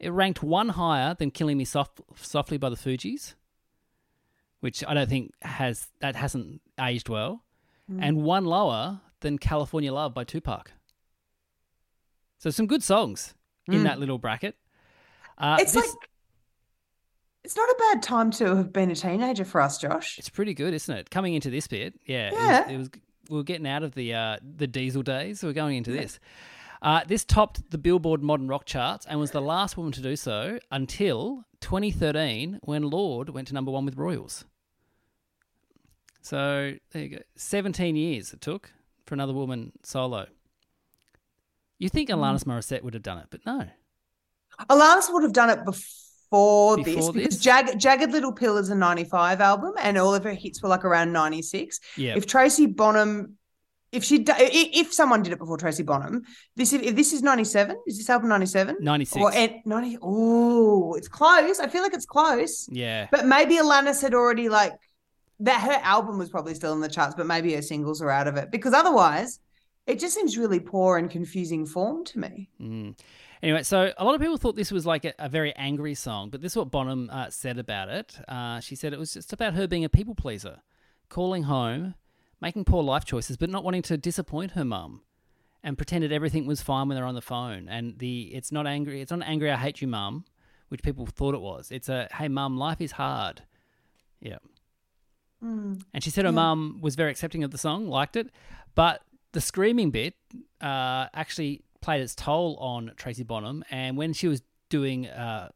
It 0.00 0.10
ranked 0.10 0.42
one 0.42 0.70
higher 0.70 1.14
than 1.14 1.30
"Killing 1.30 1.58
Me 1.58 1.64
Soft- 1.64 2.00
Softly" 2.16 2.58
by 2.58 2.68
the 2.70 2.76
Fugees, 2.76 3.34
which 4.60 4.82
I 4.86 4.94
don't 4.94 5.08
think 5.08 5.32
has 5.42 5.88
that 6.00 6.16
hasn't 6.16 6.60
aged 6.80 7.08
well, 7.08 7.44
Mm. 7.92 7.98
and 8.02 8.22
one 8.22 8.44
lower 8.44 9.00
than 9.20 9.38
"California 9.38 9.92
Love" 9.92 10.14
by 10.14 10.24
Tupac. 10.24 10.72
So 12.38 12.50
some 12.50 12.66
good 12.66 12.82
songs 12.82 13.34
in 13.68 13.84
that 13.84 13.98
little 14.00 14.18
bracket. 14.18 14.56
Uh, 15.38 15.56
Mm. 15.56 15.60
It's 15.60 15.72
this- 15.72 15.86
like 15.88 16.08
it's 17.44 17.56
not 17.56 17.68
a 17.68 17.76
bad 17.78 18.02
time 18.02 18.30
to 18.30 18.54
have 18.56 18.72
been 18.72 18.90
a 18.90 18.94
teenager 18.94 19.44
for 19.44 19.60
us, 19.60 19.78
Josh. 19.78 20.16
It's 20.18 20.28
pretty 20.28 20.54
good, 20.54 20.74
isn't 20.74 20.94
it? 20.96 21.10
Coming 21.10 21.34
into 21.34 21.50
this 21.50 21.66
bit, 21.66 21.94
yeah, 22.06 22.28
it 22.28 22.32
was- 22.34 22.42
Yeah. 22.42 22.68
It 22.70 22.78
was, 22.78 22.90
we 23.30 23.40
are 23.40 23.42
getting 23.44 23.66
out 23.66 23.82
of 23.82 23.94
the 23.94 24.14
uh, 24.14 24.36
the 24.42 24.66
diesel 24.66 25.02
days, 25.02 25.40
so 25.40 25.46
we're 25.48 25.52
going 25.52 25.76
into 25.76 25.92
this. 25.92 26.18
Uh, 26.82 27.02
this 27.06 27.24
topped 27.24 27.70
the 27.70 27.78
Billboard 27.78 28.22
Modern 28.24 28.48
Rock 28.48 28.64
charts 28.64 29.06
and 29.06 29.20
was 29.20 29.30
the 29.30 29.40
last 29.40 29.76
woman 29.76 29.92
to 29.92 30.00
do 30.02 30.16
so 30.16 30.58
until 30.72 31.44
2013, 31.60 32.58
when 32.62 32.82
Lorde 32.82 33.28
went 33.28 33.46
to 33.48 33.54
number 33.54 33.70
one 33.70 33.84
with 33.84 33.96
Royals. 33.96 34.44
So 36.22 36.72
there 36.92 37.02
you 37.02 37.08
go. 37.16 37.22
17 37.36 37.96
years 37.96 38.32
it 38.32 38.40
took 38.40 38.72
for 39.06 39.14
another 39.14 39.32
woman 39.32 39.72
solo. 39.82 40.26
You 41.78 41.88
think 41.88 42.08
Hmm. 42.10 42.16
Alanis 42.16 42.44
Morissette 42.44 42.82
would 42.82 42.94
have 42.94 43.02
done 43.02 43.18
it, 43.18 43.26
but 43.30 43.40
no. 43.44 43.66
Alanis 44.70 45.12
would 45.12 45.22
have 45.24 45.32
done 45.32 45.50
it 45.50 45.64
before, 45.64 46.76
this 46.76 46.84
Before 46.84 47.12
because 47.12 47.36
this? 47.36 47.42
Jag- 47.42 47.78
Jagged 47.78 48.12
Little 48.12 48.32
Pill 48.32 48.56
is 48.58 48.68
a 48.70 48.74
95 48.74 49.40
album 49.40 49.72
and 49.78 49.98
all 49.98 50.14
of 50.14 50.22
her 50.24 50.32
hits 50.32 50.62
were 50.62 50.68
like 50.68 50.84
around 50.84 51.12
96. 51.12 51.80
Yeah. 51.96 52.14
If 52.16 52.26
Tracy 52.26 52.66
Bonham, 52.66 53.36
if 53.90 54.04
she, 54.04 54.24
if 54.28 54.92
someone 54.92 55.22
did 55.22 55.32
it 55.32 55.38
before 55.38 55.58
Tracy 55.58 55.82
Bonham, 55.82 56.22
this 56.56 56.72
if 56.72 56.94
this 56.94 57.12
is 57.12 57.22
97, 57.22 57.76
is 57.86 57.98
this 57.98 58.08
album 58.08 58.28
97? 58.28 58.76
96. 58.80 59.22
Or 59.22 59.32
90, 59.66 59.98
oh, 60.00 60.94
it's 60.94 61.08
close. 61.08 61.58
I 61.60 61.66
feel 61.68 61.82
like 61.82 61.92
it's 61.94 62.06
close. 62.06 62.68
yeah. 62.70 63.08
But 63.10 63.26
maybe 63.26 63.56
Alanis 63.56 64.00
had 64.00 64.14
already 64.14 64.48
like 64.48 64.72
that 65.42 65.60
her 65.60 65.80
album 65.82 66.18
was 66.18 66.30
probably 66.30 66.54
still 66.54 66.72
in 66.72 66.80
the 66.80 66.88
charts, 66.88 67.14
but 67.16 67.26
maybe 67.26 67.54
her 67.54 67.62
singles 67.62 68.00
are 68.00 68.10
out 68.10 68.28
of 68.28 68.36
it 68.36 68.50
because 68.50 68.72
otherwise 68.72 69.40
it 69.86 69.98
just 69.98 70.14
seems 70.14 70.38
really 70.38 70.60
poor 70.60 70.96
and 70.96 71.10
confusing 71.10 71.66
form 71.66 72.04
to 72.04 72.18
me. 72.18 72.48
Mm. 72.60 72.98
Anyway, 73.42 73.64
so 73.64 73.92
a 73.98 74.04
lot 74.04 74.14
of 74.14 74.20
people 74.20 74.36
thought 74.36 74.54
this 74.54 74.70
was 74.70 74.86
like 74.86 75.04
a, 75.04 75.12
a 75.18 75.28
very 75.28 75.52
angry 75.56 75.94
song, 75.94 76.30
but 76.30 76.40
this 76.40 76.52
is 76.52 76.56
what 76.56 76.70
Bonham 76.70 77.10
uh, 77.10 77.28
said 77.28 77.58
about 77.58 77.88
it. 77.88 78.16
Uh, 78.28 78.60
she 78.60 78.76
said 78.76 78.92
it 78.92 79.00
was 79.00 79.14
just 79.14 79.32
about 79.32 79.54
her 79.54 79.66
being 79.66 79.84
a 79.84 79.88
people 79.88 80.14
pleaser, 80.14 80.60
calling 81.08 81.42
home, 81.42 81.96
making 82.40 82.64
poor 82.64 82.84
life 82.84 83.04
choices, 83.04 83.36
but 83.36 83.50
not 83.50 83.64
wanting 83.64 83.82
to 83.82 83.96
disappoint 83.96 84.52
her 84.52 84.64
mum, 84.64 85.02
and 85.64 85.76
pretended 85.76 86.12
everything 86.12 86.46
was 86.46 86.62
fine 86.62 86.86
when 86.86 86.94
they're 86.94 87.04
on 87.04 87.16
the 87.16 87.20
phone. 87.20 87.68
And 87.68 87.98
the 87.98 88.30
it's 88.32 88.52
not 88.52 88.68
angry, 88.68 89.00
it's 89.00 89.10
not 89.10 89.26
angry, 89.26 89.50
I 89.50 89.56
hate 89.56 89.80
you, 89.80 89.88
mum, 89.88 90.24
which 90.68 90.84
people 90.84 91.06
thought 91.06 91.34
it 91.34 91.40
was. 91.40 91.72
It's 91.72 91.88
a 91.88 92.08
hey, 92.14 92.28
mum, 92.28 92.56
life 92.56 92.80
is 92.80 92.92
hard. 92.92 93.42
Yeah. 94.20 94.38
And 95.42 96.02
she 96.02 96.10
said 96.10 96.24
her 96.24 96.32
mum 96.32 96.78
was 96.80 96.94
very 96.94 97.10
accepting 97.10 97.44
of 97.44 97.50
the 97.50 97.58
song, 97.58 97.88
liked 97.88 98.16
it, 98.16 98.30
but 98.74 99.02
the 99.32 99.40
screaming 99.40 99.90
bit 99.90 100.14
uh, 100.60 101.06
actually 101.14 101.62
played 101.80 102.00
its 102.00 102.14
toll 102.14 102.56
on 102.58 102.92
Tracy 102.96 103.24
Bonham. 103.24 103.64
And 103.70 103.96
when 103.96 104.12
she 104.12 104.28
was 104.28 104.42
doing 104.68 105.08
uh, 105.08 105.50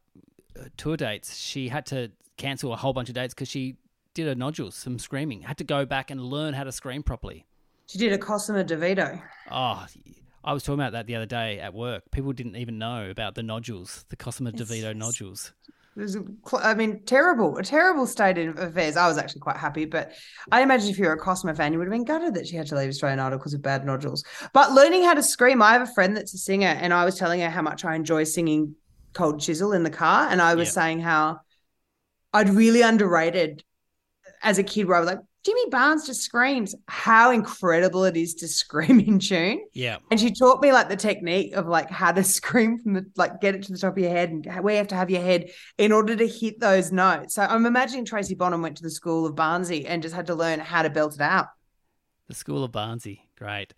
tour 0.75 0.97
dates, 0.97 1.37
she 1.37 1.69
had 1.69 1.85
to 1.87 2.11
cancel 2.37 2.73
a 2.73 2.75
whole 2.75 2.93
bunch 2.93 3.09
of 3.09 3.15
dates 3.15 3.33
because 3.33 3.47
she 3.47 3.77
did 4.13 4.27
her 4.27 4.35
nodules, 4.35 4.75
some 4.75 4.99
screaming. 4.99 5.41
Had 5.41 5.57
to 5.59 5.63
go 5.63 5.85
back 5.85 6.11
and 6.11 6.21
learn 6.21 6.53
how 6.53 6.63
to 6.63 6.71
scream 6.71 7.03
properly. 7.03 7.45
She 7.85 7.97
did 7.97 8.11
a 8.11 8.17
Cosima 8.17 8.63
De 8.63 8.75
Vito. 8.75 9.21
Oh, 9.49 9.85
I 10.43 10.53
was 10.53 10.63
talking 10.63 10.79
about 10.79 10.91
that 10.91 11.07
the 11.07 11.15
other 11.15 11.25
day 11.25 11.59
at 11.59 11.73
work. 11.73 12.11
People 12.11 12.33
didn't 12.33 12.55
even 12.55 12.77
know 12.77 13.09
about 13.09 13.35
the 13.35 13.43
nodules, 13.43 14.05
the 14.09 14.15
Cosima 14.15 14.51
De 14.51 14.65
Vito 14.65 14.91
nodules. 14.93 15.53
It 15.97 16.01
was, 16.01 16.17
I 16.53 16.75
mean, 16.75 17.01
terrible, 17.05 17.57
a 17.57 17.63
terrible 17.63 18.05
state 18.05 18.37
of 18.37 18.59
affairs. 18.59 18.95
I 18.97 19.07
was 19.07 19.17
actually 19.17 19.41
quite 19.41 19.57
happy, 19.57 19.85
but 19.85 20.13
I 20.51 20.61
imagine 20.61 20.89
if 20.89 20.99
you're 20.99 21.13
a 21.13 21.17
Cosmo 21.17 21.55
fan, 21.55 21.73
you 21.73 21.79
would 21.79 21.87
have 21.87 21.91
been 21.91 22.03
gutted 22.03 22.35
that 22.35 22.45
she 22.45 22.55
had 22.55 22.67
to 22.67 22.75
leave 22.75 22.89
Australian 22.89 23.19
Idol 23.19 23.39
because 23.39 23.55
of 23.55 23.63
bad 23.63 23.83
nodules. 23.83 24.23
But 24.53 24.73
learning 24.73 25.03
how 25.05 25.15
to 25.15 25.23
scream, 25.23 25.59
I 25.59 25.73
have 25.73 25.81
a 25.81 25.93
friend 25.93 26.15
that's 26.15 26.35
a 26.35 26.37
singer, 26.37 26.67
and 26.67 26.93
I 26.93 27.03
was 27.03 27.17
telling 27.17 27.41
her 27.41 27.49
how 27.49 27.63
much 27.63 27.83
I 27.83 27.95
enjoy 27.95 28.25
singing 28.25 28.75
Cold 29.15 29.41
Chisel 29.41 29.73
in 29.73 29.81
the 29.81 29.89
car, 29.89 30.27
and 30.29 30.39
I 30.39 30.53
was 30.53 30.67
Yeah. 30.67 30.73
saying 30.73 30.99
how 30.99 31.39
I'd 32.31 32.49
really 32.49 32.83
underrated 32.83 33.63
as 34.43 34.59
a 34.59 34.63
kid, 34.63 34.87
where 34.87 34.97
I 34.97 34.99
was 34.99 35.07
like, 35.07 35.19
Jimmy 35.47 35.69
Barnes 35.69 36.05
just 36.05 36.23
screams. 36.23 36.75
How 36.89 37.31
incredible 37.31 38.03
it 38.03 38.17
is 38.17 38.35
to 38.35 38.49
scream 38.49 38.99
in 38.99 39.17
tune. 39.17 39.61
Yeah. 39.71 39.99
And 40.11 40.19
she 40.19 40.33
taught 40.33 40.61
me 40.61 40.73
like 40.73 40.89
the 40.89 40.97
technique 40.97 41.55
of 41.55 41.67
like 41.67 41.89
how 41.89 42.11
to 42.11 42.21
scream 42.25 42.79
from 42.79 42.95
the 42.95 43.05
like 43.15 43.39
get 43.39 43.55
it 43.55 43.63
to 43.63 43.71
the 43.71 43.77
top 43.77 43.93
of 43.93 43.97
your 43.97 44.11
head 44.11 44.29
and 44.29 44.45
where 44.61 44.73
you 44.73 44.77
have 44.79 44.89
to 44.89 44.95
have 44.95 45.09
your 45.09 45.21
head 45.21 45.49
in 45.77 45.93
order 45.93 46.17
to 46.17 46.27
hit 46.27 46.59
those 46.59 46.91
notes. 46.91 47.35
So 47.35 47.43
I'm 47.43 47.65
imagining 47.65 48.03
Tracy 48.03 48.35
Bonham 48.35 48.61
went 48.61 48.75
to 48.75 48.83
the 48.83 48.91
school 48.91 49.25
of 49.25 49.35
Barnsey 49.35 49.85
and 49.87 50.03
just 50.03 50.13
had 50.13 50.27
to 50.27 50.35
learn 50.35 50.59
how 50.59 50.81
to 50.81 50.89
belt 50.89 51.15
it 51.15 51.21
out. 51.21 51.47
The 52.27 52.35
School 52.35 52.65
of 52.65 52.73
Barnsey. 52.73 53.21
Great. 53.37 53.73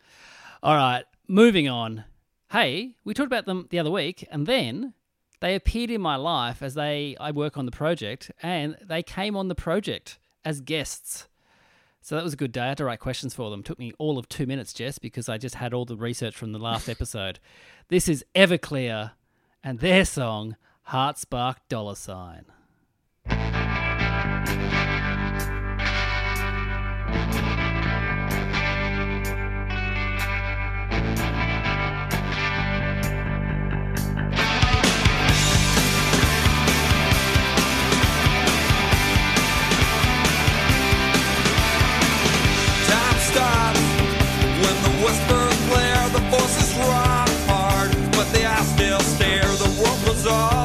All 0.63 0.75
right, 0.75 1.03
moving 1.27 1.69
on. 1.69 2.03
Hey, 2.49 2.95
we 3.03 3.13
talked 3.13 3.27
about 3.27 3.45
them 3.45 3.67
the 3.69 3.77
other 3.77 3.91
week, 3.91 4.27
and 4.31 4.47
then 4.47 4.95
they 5.39 5.53
appeared 5.53 5.91
in 5.91 6.01
my 6.01 6.15
life 6.15 6.63
as 6.63 6.73
they 6.73 7.15
I 7.19 7.29
work 7.29 7.59
on 7.59 7.67
the 7.67 7.71
project, 7.71 8.31
and 8.41 8.75
they 8.81 9.03
came 9.03 9.35
on 9.35 9.49
the 9.49 9.55
project 9.55 10.17
as 10.43 10.61
guests. 10.61 11.27
So 12.09 12.15
that 12.15 12.23
was 12.23 12.33
a 12.33 12.37
good 12.37 12.51
day. 12.51 12.61
I 12.61 12.67
had 12.69 12.77
to 12.77 12.85
write 12.85 12.99
questions 12.99 13.35
for 13.35 13.51
them. 13.51 13.61
Took 13.61 13.77
me 13.77 13.93
all 13.99 14.17
of 14.17 14.27
two 14.27 14.47
minutes, 14.47 14.73
Jess, 14.73 14.97
because 14.97 15.29
I 15.29 15.37
just 15.37 15.53
had 15.53 15.75
all 15.75 15.85
the 15.85 15.95
research 15.95 16.35
from 16.35 16.53
the 16.53 16.57
last 16.57 16.89
episode. 16.89 17.37
This 17.89 18.09
is 18.09 18.25
Everclear 18.33 19.11
and 19.63 19.77
their 19.77 20.03
song 20.05 20.55
Heart 20.85 21.19
Spark 21.19 21.59
Dollar 21.69 21.93
Sign. 21.93 22.45
World 50.29 50.58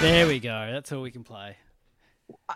There 0.00 0.26
we 0.26 0.38
go. 0.40 0.68
That's 0.70 0.92
all 0.92 1.00
we 1.02 1.10
can 1.10 1.24
play. 1.24 1.56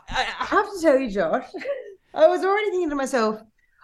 I, 0.08 0.22
have 0.24 0.66
to 0.72 0.78
tell 0.80 0.98
you, 0.98 1.10
Josh, 1.10 1.46
I 2.14 2.26
was 2.26 2.44
already 2.44 2.70
thinking 2.70 2.90
to 2.90 2.96
myself, 2.96 3.40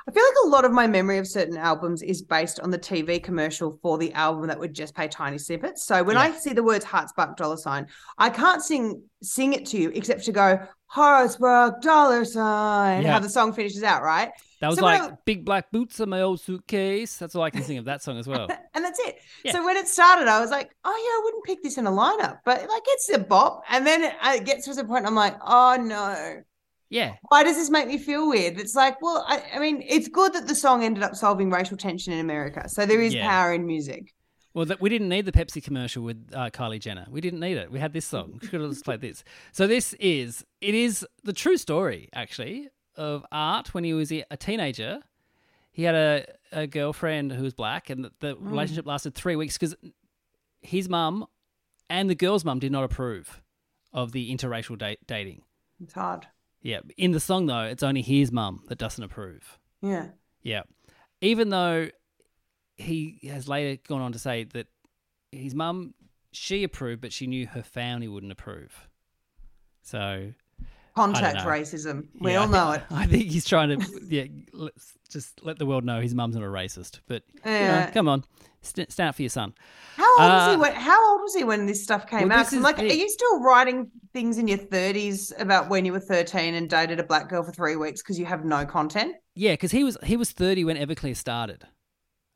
I 0.07 0.13
feel 0.13 0.23
like 0.23 0.35
a 0.45 0.49
lot 0.49 0.65
of 0.65 0.73
my 0.73 0.87
memory 0.87 1.19
of 1.19 1.27
certain 1.27 1.57
albums 1.57 2.03
is 2.03 2.23
based 2.23 2.61
on 2.61 2.71
the 2.71 2.79
TV 2.79 3.21
commercial 3.21 3.79
for 3.83 3.97
the 3.99 4.13
album 4.13 4.47
that 4.49 4.59
would 4.59 4.75
just 4.75 4.95
play 4.95 5.09
tiny 5.09 5.39
snippets. 5.39 5.85
So 5.85 6.03
when 6.05 6.17
I 6.17 6.31
see 6.33 6.53
the 6.53 6.63
words 6.63 6.85
Heartspark 6.85 7.37
Dollarsign, 7.37 7.87
I 8.19 8.31
can't 8.31 8.63
sing 8.63 9.03
sing 9.23 9.53
it 9.55 9.67
to 9.67 9.79
you 9.79 9.91
except 9.95 10.25
to 10.27 10.33
go 10.33 10.61
heart 10.87 11.31
spark 11.33 11.81
dollar 11.83 12.25
sign, 12.25 13.03
Yeah. 13.03 13.13
how 13.13 13.19
the 13.19 13.29
song 13.29 13.53
finishes 13.53 13.83
out, 13.83 14.03
right? 14.03 14.31
That 14.61 14.69
was 14.69 14.79
So 14.79 14.85
like 14.85 15.01
I- 15.03 15.11
big 15.25 15.45
black 15.45 15.71
boots 15.71 16.01
on 16.01 16.09
my 16.09 16.23
old 16.23 16.41
suitcase. 16.41 17.17
That's 17.19 17.35
all 17.35 17.43
I 17.43 17.51
can 17.51 17.63
sing 17.63 17.79
of 17.79 17.85
that 17.87 18.03
song 18.03 18.19
as 18.19 18.27
well. 18.27 18.49
and 18.75 18.85
that's 18.85 18.99
it. 19.01 19.19
Yeah. 19.45 19.53
So 19.53 19.65
when 19.65 19.77
it 19.77 19.87
started, 19.89 20.29
I 20.29 20.41
was 20.41 20.51
like, 20.51 20.71
oh 20.85 20.91
yeah, 20.91 20.95
I 20.95 21.21
wouldn't 21.25 21.45
pick 21.45 21.63
this 21.63 21.77
in 21.79 21.87
a 21.87 21.91
lineup, 21.91 22.39
but 22.45 22.67
like 22.69 22.83
it's 22.87 23.09
a 23.11 23.19
bop. 23.19 23.63
And 23.69 23.87
then 23.87 24.03
it, 24.03 24.15
it 24.25 24.45
gets 24.45 24.65
to 24.67 24.75
the 24.75 24.85
point, 24.85 25.07
I'm 25.07 25.15
like, 25.15 25.37
oh 25.47 25.77
no, 25.81 26.43
Yeah, 26.89 27.15
why 27.29 27.45
does 27.45 27.57
this 27.57 27.69
make 27.69 27.87
me 27.89 27.99
feel 27.99 28.29
weird? 28.29 28.59
It's 28.59 28.75
like, 28.75 29.03
well, 29.03 29.25
I, 29.29 29.43
I 29.55 29.59
mean, 29.59 29.83
it's 29.87 30.09
good 30.09 30.33
that 30.35 30.47
the 30.49 30.55
song 30.55 30.85
ended 30.85 31.03
up 31.03 31.15
solving 31.17 31.51
racial 31.51 31.77
tension 31.77 32.13
in 32.13 32.21
America. 32.21 32.69
So 32.69 32.87
there 32.87 33.03
is 33.03 33.13
Yeah. 33.13 33.29
power 33.29 33.53
in 33.53 33.67
music. 33.67 34.15
Well, 34.55 34.65
that 34.65 34.81
we 34.81 34.89
didn't 34.89 35.11
need 35.11 35.27
the 35.27 35.33
Pepsi 35.33 35.63
commercial 35.63 36.03
with 36.03 36.31
uh, 36.33 36.49
Kylie 36.49 36.81
Jenner. 36.81 37.07
We 37.11 37.21
didn't 37.21 37.41
need 37.41 37.59
it. 37.59 37.71
We 37.71 37.79
had 37.79 37.93
this 37.93 38.07
song. 38.07 38.39
We 38.41 38.49
could 38.49 38.63
have 38.63 38.71
just 38.71 38.87
played 38.87 39.03
this. 39.03 39.23
So 39.53 39.67
this 39.67 39.93
is 40.01 40.47
it 40.63 40.75
is 40.75 41.07
the 41.25 41.35
true 41.35 41.59
story 41.59 42.09
actually 42.15 42.69
of 42.97 43.25
Art 43.33 43.75
when 43.75 43.85
he 43.85 43.95
was 43.95 44.13
a 44.13 44.25
teenager. 44.39 45.01
He 45.73 45.83
had 45.83 45.95
a, 45.95 46.27
a 46.53 46.67
girlfriend 46.67 47.33
who 47.33 47.43
was 47.43 47.55
black, 47.55 47.91
and 47.91 48.05
the, 48.05 48.13
the 48.21 48.37
relationship 48.37 48.87
lasted 48.87 49.15
three 49.15 49.37
weeks 49.37 49.59
because 49.59 49.75
his 50.61 50.89
mum 50.89 51.27
and 51.91 52.09
the 52.09 52.15
girl's 52.15 52.45
mum 52.45 52.59
did 52.59 52.73
not 52.73 52.85
approve 52.85 53.43
of 53.93 54.13
the 54.13 54.35
interracial 54.35 54.79
date, 54.79 54.99
dating. 55.07 55.43
It's 55.83 55.95
hard. 55.95 56.27
Yeah, 56.63 56.81
in 56.97 57.13
the 57.13 57.21
song 57.21 57.47
though, 57.47 57.63
it's 57.63 57.83
only 57.83 58.03
his 58.03 58.33
mum 58.33 58.65
that 58.69 58.79
doesn't 58.79 59.03
approve. 59.05 59.59
Yeah. 59.83 60.09
Yeah. 60.43 60.63
Even 61.21 61.51
though 61.51 61.89
he 62.77 63.21
has 63.29 63.49
later 63.49 63.81
gone 63.87 64.01
on 64.01 64.13
to 64.13 64.19
say 64.19 64.45
that 64.45 64.67
his 65.31 65.55
mum, 65.55 65.95
she 66.33 66.65
approved, 66.65 67.01
but 67.01 67.13
she 67.13 67.27
knew 67.27 67.47
her 67.47 67.63
family 67.63 68.09
wouldn't 68.09 68.33
approve. 68.33 68.89
So 69.83 70.33
Contact 70.97 71.39
racism. 71.47 72.09
We 72.21 72.33
yeah, 72.33 72.39
all 72.39 72.49
I 72.49 72.51
know 72.51 72.73
think- 72.73 72.85
it. 72.91 72.95
I 72.97 73.07
think 73.07 73.25
he's 73.31 73.45
trying 73.45 73.79
to, 73.79 73.87
yeah, 74.09 74.25
let's 74.53 74.95
just 75.11 75.45
let 75.45 75.59
the 75.59 75.67
world 75.67 75.85
know 75.85 76.01
his 76.01 76.15
mum's 76.15 76.35
not 76.35 76.43
a 76.43 76.49
racist. 76.49 77.01
But 77.07 77.23
you 77.45 77.51
know, 77.53 77.89
come 77.95 78.09
on, 78.09 78.25
st- 78.63 78.91
stand 78.91 79.11
up 79.11 79.15
for 79.15 79.23
your 79.23 79.29
son. 79.29 79.55
How 79.97 80.05
old 80.19 80.19
was 80.33 80.49
he 80.49 80.55
Uh, 80.55 80.59
when 80.59 80.75
how 80.75 81.13
old 81.13 81.21
was 81.23 81.35
he 81.35 81.45
when 81.45 81.67
this 81.67 81.83
stuff 81.83 82.07
came 82.09 82.29
well, 82.31 82.39
out? 82.41 82.53
Is 82.53 82.61
like, 82.61 82.77
the- 82.77 82.91
are 82.91 82.95
you 82.95 83.09
still 83.09 83.41
writing 83.41 83.91
things 84.13 84.39
in 84.39 84.49
your 84.49 84.59
thirties 84.59 85.33
about 85.39 85.69
when 85.69 85.85
you 85.85 85.93
were 85.93 86.01
thirteen 86.01 86.55
and 86.55 86.69
dated 86.69 86.99
a 86.99 87.05
black 87.05 87.29
girl 87.29 87.43
for 87.43 87.53
three 87.53 87.77
weeks 87.77 88.03
because 88.03 88.19
you 88.19 88.25
have 88.27 88.45
no 88.45 88.65
content? 88.67 89.15
Yeah, 89.35 89.53
because 89.53 89.71
he 89.73 89.85
was 89.85 89.97
he 90.03 90.17
was 90.17 90.33
thirty 90.33 90.65
when 90.65 90.77
Everclear 90.77 91.15
started. 91.17 91.65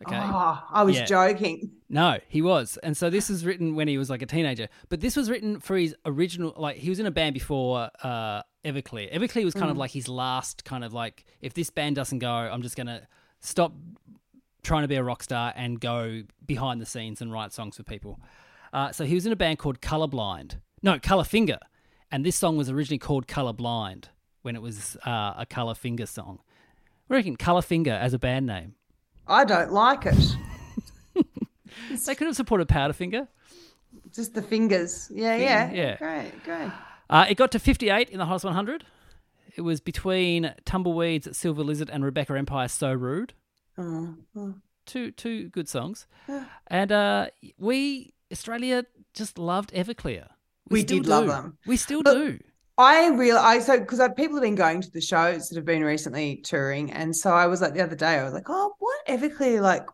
Okay. 0.07 0.17
Oh, 0.19 0.63
I 0.71 0.83
was 0.83 0.97
Yeah. 0.97 1.05
joking. 1.05 1.73
No, 1.91 2.19
he 2.27 2.41
was. 2.41 2.79
And 2.83 2.97
so 2.97 3.11
this 3.11 3.29
was 3.29 3.45
written 3.45 3.75
when 3.75 3.87
he 3.87 3.99
was 3.99 4.09
like 4.09 4.23
a 4.23 4.27
teenager. 4.27 4.69
But 4.89 5.01
this 5.03 5.15
was 5.15 5.29
written 5.29 5.61
for 5.61 5.77
his 5.77 5.95
original 6.07 6.55
like 6.57 6.77
he 6.79 6.89
was 6.89 7.01
in 7.01 7.05
a 7.07 7.11
band 7.11 7.35
before 7.35 7.91
uh 8.03 8.41
Everclear. 8.65 9.13
Everclear 9.13 9.45
was 9.45 9.55
kind 9.55 9.71
of 9.71 9.77
like 9.77 9.91
his 9.91 10.09
last 10.09 10.65
kind 10.65 10.85
of 10.85 10.93
like 10.93 11.25
if 11.41 11.55
this 11.55 11.71
band 11.71 11.97
doesn't 11.97 12.19
go, 12.19 12.31
I'm 12.31 12.63
just 12.63 12.77
going 12.77 12.87
to 12.89 13.07
stop 13.41 13.73
trying 14.63 14.83
to 14.83 14.89
be 14.89 14.97
a 14.97 15.03
rock 15.03 15.23
star 15.23 15.53
and 15.57 15.81
go 15.81 16.23
behind 16.47 16.81
the 16.81 16.87
scenes 16.87 17.23
and 17.23 17.33
write 17.33 17.53
songs 17.53 17.77
for 17.77 17.83
people. 17.83 18.21
Uh, 18.73 18.93
so 18.93 19.05
he 19.05 19.15
was 19.15 19.27
in 19.27 19.33
a 19.33 19.37
band 19.37 19.59
called 19.59 19.81
Colorblind. 19.81 20.57
No, 20.83 20.99
Colorfinger. 20.99 21.59
And 22.13 22.25
this 22.25 22.37
song 22.37 22.57
was 22.57 22.69
originally 22.69 22.99
called 22.99 23.27
Colorblind 23.27 24.07
when 24.43 24.57
it 24.57 24.63
was 24.63 24.97
uh, 25.07 25.35
a 25.39 25.47
Colorfinger 25.49 26.07
song. 26.07 26.41
I 27.09 27.15
reckon 27.15 27.37
Colorfinger 27.37 27.99
as 27.99 28.15
a 28.15 28.19
band 28.19 28.47
name. 28.47 28.75
I 29.27 29.45
don't 29.45 29.73
like 29.73 30.07
it. 30.07 30.15
They 32.07 32.15
could 32.15 32.27
have 32.27 32.37
supported 32.37 32.69
Powderfinger. 32.69 33.29
Just 34.13 34.35
the 34.35 34.43
fingers. 34.43 35.11
Yeah, 35.13 35.37
Finger, 35.37 35.45
yeah. 35.45 35.73
yeah. 35.73 35.97
Great, 35.97 36.45
great. 36.45 36.73
Uh, 37.11 37.27
it 37.29 37.35
got 37.35 37.51
to 37.53 37.59
58 37.59 38.09
in 38.09 38.19
the 38.19 38.25
Hottest 38.25 38.45
100. 38.47 38.87
It 39.57 39.63
was 39.63 39.81
between 39.81 40.55
Tumbleweeds, 40.65 41.37
Silver 41.37 41.63
Lizard, 41.65 41.91
and 41.91 42.05
Rebecca 42.05 42.35
Empire. 42.39 42.69
So 42.69 42.93
rude. 42.93 43.35
Oh, 43.77 44.15
oh. 44.37 44.55
Two 44.87 45.11
two 45.11 45.49
good 45.51 45.69
songs, 45.69 46.07
and 46.67 46.91
uh, 46.91 47.27
we 47.59 48.13
Australia 48.33 48.85
just 49.15 49.39
loved 49.39 49.73
Everclear. 49.73 50.27
We 50.69 50.81
still 50.81 50.99
did 50.99 51.07
love 51.07 51.27
them. 51.27 51.59
We 51.67 51.77
still 51.77 52.03
But- 52.03 52.15
do. 52.15 52.39
I 52.79 53.09
realize 53.09 53.67
so 53.67 53.79
because 53.79 54.01
people 54.17 54.37
have 54.37 54.43
been 54.43 54.55
going 54.55 54.81
to 54.81 54.91
the 54.91 55.03
shows 55.03 55.49
that 55.49 55.57
have 55.57 55.67
been 55.67 55.85
recently 55.85 56.37
touring, 56.39 56.91
and 56.93 57.15
so 57.15 57.31
I 57.31 57.47
was 57.47 57.61
like 57.61 57.75
the 57.75 57.83
other 57.83 57.95
day, 57.95 58.19
I 58.19 58.25
was 58.25 58.33
like, 58.33 58.49
oh, 58.49 58.73
what 58.79 59.07
Everclear 59.07 59.61
like 59.61 59.87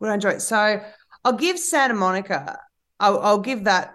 would 0.00 0.10
I 0.10 0.14
enjoy? 0.14 0.30
it? 0.30 0.40
So 0.42 0.82
I'll 1.24 1.32
give 1.34 1.58
Santa 1.58 1.94
Monica, 1.94 2.58
I'll, 2.98 3.20
I'll 3.20 3.38
give 3.38 3.64
that 3.64 3.94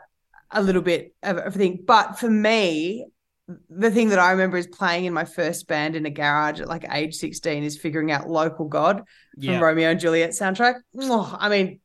a 0.51 0.61
little 0.61 0.81
bit 0.81 1.13
of 1.23 1.37
everything, 1.37 1.83
but 1.85 2.19
for 2.19 2.29
me, 2.29 3.05
the 3.69 3.91
thing 3.91 4.09
that 4.09 4.19
I 4.19 4.31
remember 4.31 4.57
is 4.57 4.67
playing 4.67 5.05
in 5.05 5.13
my 5.13 5.23
first 5.25 5.67
band 5.67 5.95
in 5.95 6.05
a 6.05 6.09
garage 6.09 6.59
at 6.59 6.67
like 6.67 6.85
age 6.91 7.15
sixteen 7.15 7.63
is 7.63 7.77
figuring 7.77 8.11
out 8.11 8.29
"Local 8.29 8.65
God" 8.67 9.03
Yeah. 9.37 9.53
from 9.53 9.63
Romeo 9.63 9.89
and 9.91 9.99
Juliet 9.99 10.31
soundtrack. 10.31 10.75
Oh, 10.97 11.35
I 11.39 11.47
mean, 11.49 11.79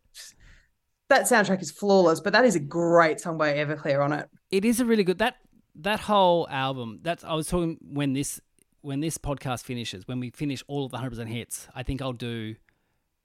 that 1.08 1.22
soundtrack 1.26 1.62
is 1.62 1.70
flawless, 1.70 2.20
but 2.20 2.32
that 2.32 2.44
is 2.44 2.56
a 2.56 2.60
great 2.60 3.20
song 3.20 3.38
by 3.38 3.52
Everclear 3.54 4.04
on 4.04 4.12
it. 4.12 4.28
It 4.50 4.64
is 4.64 4.80
a 4.80 4.84
really 4.84 5.04
good 5.04 5.18
that 5.18 5.36
that 5.76 6.00
whole 6.00 6.48
album. 6.50 6.98
That's 7.02 7.22
I 7.22 7.34
was 7.34 7.46
talking 7.46 7.78
when 7.80 8.12
this 8.12 8.40
when 8.80 8.98
this 9.00 9.16
podcast 9.16 9.62
finishes, 9.62 10.08
when 10.08 10.18
we 10.18 10.30
finish 10.30 10.64
all 10.66 10.84
of 10.86 10.90
the 10.90 10.98
100% 10.98 11.28
hits, 11.28 11.68
I 11.72 11.84
think 11.84 12.02
I'll 12.02 12.12
do 12.12 12.56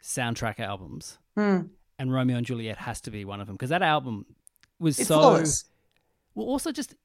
soundtrack 0.04 0.60
albums. 0.60 1.18
Hmm. 1.36 1.62
And 1.98 2.14
Romeo 2.14 2.38
and 2.38 2.46
Juliet 2.46 2.78
has 2.78 3.02
to 3.02 3.12
be 3.12 3.26
one 3.26 3.42
of 3.42 3.48
them 3.48 3.56
because 3.56 3.72
that 3.72 3.82
album 3.82 4.28
was 4.80 5.00
It's 5.00 5.08
so 5.08 5.20
flawless. 5.20 5.66
well 6.36 6.48
also 6.48 6.72
just 6.72 6.96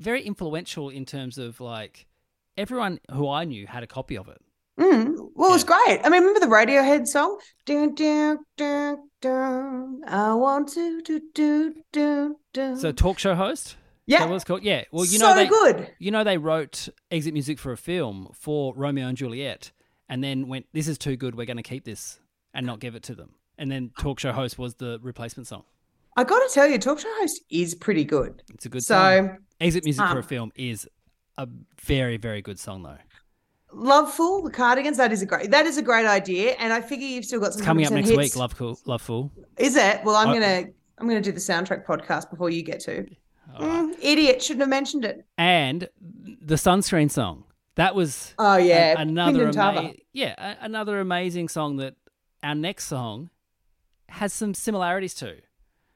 very 0.00 0.22
influential 0.22 0.88
in 0.90 1.04
terms 1.04 1.38
of 1.38 1.60
like 1.60 2.06
everyone 2.56 3.00
who 3.10 3.28
I 3.28 3.44
knew 3.44 3.66
had 3.66 3.82
a 3.82 3.86
copy 3.86 4.16
of 4.16 4.28
it. 4.28 4.40
Mm, 4.78 5.30
well, 5.34 5.50
it 5.50 5.52
was 5.52 5.64
great. 5.64 6.00
I 6.02 6.08
mean, 6.08 6.24
remember 6.24 6.40
the 6.40 6.46
Radiohead 6.46 7.06
song? 7.06 7.38
Dun, 7.64 7.94
dun, 7.94 8.38
dun, 8.56 9.08
dun. 9.20 10.00
I 10.06 10.34
want 10.34 10.68
to 10.70 11.00
do 11.02 11.20
do 11.32 11.74
do 11.92 12.36
do. 12.52 12.76
So 12.76 12.90
talk 12.90 13.18
show 13.18 13.34
host? 13.34 13.76
Yeah, 14.06 14.26
that 14.26 14.34
it's 14.34 14.44
called? 14.44 14.62
Yeah. 14.62 14.84
Well, 14.90 15.04
you 15.04 15.18
so 15.18 15.28
know 15.28 15.34
they 15.34 15.46
good. 15.46 15.90
you 15.98 16.10
know 16.10 16.24
they 16.24 16.38
wrote 16.38 16.88
exit 17.10 17.32
music 17.32 17.58
for 17.58 17.72
a 17.72 17.76
film 17.76 18.30
for 18.34 18.74
Romeo 18.76 19.06
and 19.06 19.16
Juliet 19.16 19.70
and 20.08 20.22
then 20.22 20.48
went 20.48 20.66
this 20.72 20.88
is 20.88 20.98
too 20.98 21.16
good, 21.16 21.34
we're 21.34 21.46
going 21.46 21.56
to 21.56 21.62
keep 21.62 21.84
this 21.84 22.20
and 22.52 22.66
not 22.66 22.80
give 22.80 22.94
it 22.94 23.02
to 23.04 23.14
them. 23.14 23.34
And 23.56 23.70
then 23.70 23.90
talk 23.98 24.18
show 24.20 24.32
host 24.32 24.58
was 24.58 24.74
the 24.74 24.98
replacement 25.02 25.46
song. 25.46 25.64
I 26.16 26.24
got 26.24 26.46
to 26.46 26.54
tell 26.54 26.66
you, 26.68 26.78
Talk 26.78 27.00
Show 27.00 27.12
Host 27.18 27.42
is 27.50 27.74
pretty 27.74 28.04
good. 28.04 28.42
It's 28.52 28.66
a 28.66 28.68
good 28.68 28.84
so 28.84 28.94
song. 28.94 29.38
Exit 29.60 29.84
music 29.84 30.04
for 30.06 30.16
a 30.16 30.16
um, 30.18 30.22
film 30.22 30.52
is 30.54 30.88
a 31.38 31.48
very 31.82 32.16
very 32.16 32.42
good 32.42 32.58
song 32.58 32.82
though. 32.82 32.98
Lovefool, 33.72 34.44
the 34.44 34.50
Cardigans. 34.50 34.96
That 34.96 35.12
is 35.12 35.22
a 35.22 35.26
great. 35.26 35.50
That 35.50 35.66
is 35.66 35.78
a 35.78 35.82
great 35.82 36.06
idea, 36.06 36.52
and 36.58 36.72
I 36.72 36.80
figure 36.80 37.06
you've 37.06 37.24
still 37.24 37.40
got 37.40 37.52
some 37.52 37.60
It's 37.60 37.66
coming 37.66 37.86
up 37.86 37.92
next 37.92 38.10
hits. 38.10 38.18
week, 38.18 38.32
Lovefool, 38.32 38.76
Love 38.86 39.30
Is 39.58 39.74
it? 39.76 40.00
Well, 40.04 40.14
I'm 40.14 40.32
gonna 40.32 40.64
I'm 40.98 41.08
gonna 41.08 41.20
do 41.20 41.32
the 41.32 41.40
soundtrack 41.40 41.84
podcast 41.84 42.30
before 42.30 42.50
you 42.50 42.62
get 42.62 42.80
to. 42.80 43.06
Mm, 43.58 43.94
idiot, 44.00 44.42
shouldn't 44.42 44.62
have 44.62 44.68
mentioned 44.68 45.04
it. 45.04 45.24
And 45.38 45.88
the 46.00 46.54
sunscreen 46.56 47.10
song. 47.10 47.44
That 47.76 47.94
was 47.94 48.34
Oh 48.38 48.56
yeah, 48.56 48.94
a- 48.96 49.02
another 49.02 49.48
ama- 49.48 49.92
yeah, 50.12 50.34
a- 50.38 50.64
another 50.64 51.00
amazing 51.00 51.48
song 51.48 51.76
that 51.78 51.94
our 52.42 52.54
next 52.54 52.84
song 52.86 53.30
has 54.08 54.32
some 54.32 54.54
similarities 54.54 55.14
to. 55.14 55.36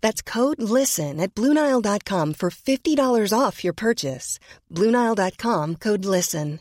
That's 0.00 0.22
code 0.22 0.60
LISTEN 0.60 1.20
at 1.20 1.34
Bluenile.com 1.34 2.34
for 2.34 2.50
$50 2.50 3.38
off 3.38 3.62
your 3.64 3.72
purchase. 3.72 4.38
Bluenile.com 4.72 5.76
code 5.76 6.04
LISTEN. 6.04 6.60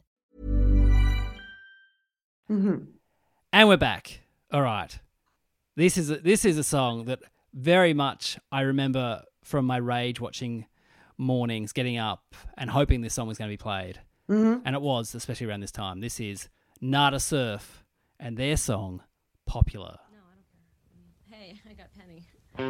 Mhm. 2.50 2.88
And 3.54 3.68
we're 3.70 3.78
back. 3.78 4.22
All 4.52 4.62
right. 4.64 4.98
This 5.76 5.98
is 5.98 6.10
a, 6.10 6.18
this 6.18 6.46
is 6.46 6.58
a 6.58 6.64
song 6.64 7.06
that 7.06 7.20
very 7.54 7.94
much 7.94 8.38
I 8.52 8.62
remember 8.62 9.24
from 9.44 9.66
my 9.66 9.78
rage 9.78 10.20
watching 10.20 10.66
mornings, 11.18 11.72
getting 11.74 11.98
up 11.98 12.36
and 12.58 12.70
hoping 12.70 13.02
this 13.02 13.14
song 13.14 13.28
was 13.28 13.38
going 13.38 13.50
to 13.50 13.54
be 13.54 13.58
played. 13.58 14.00
Mhm. 14.30 14.62
And 14.66 14.76
it 14.76 14.82
was, 14.82 15.14
especially 15.16 15.48
around 15.48 15.62
this 15.62 15.72
time. 15.72 16.00
This 16.00 16.20
is 16.20 16.50
Nada 16.82 17.20
Surf 17.20 17.84
and 18.20 18.36
their 18.38 18.58
song 18.58 19.04
Popular. 19.46 19.98
There 22.60 22.68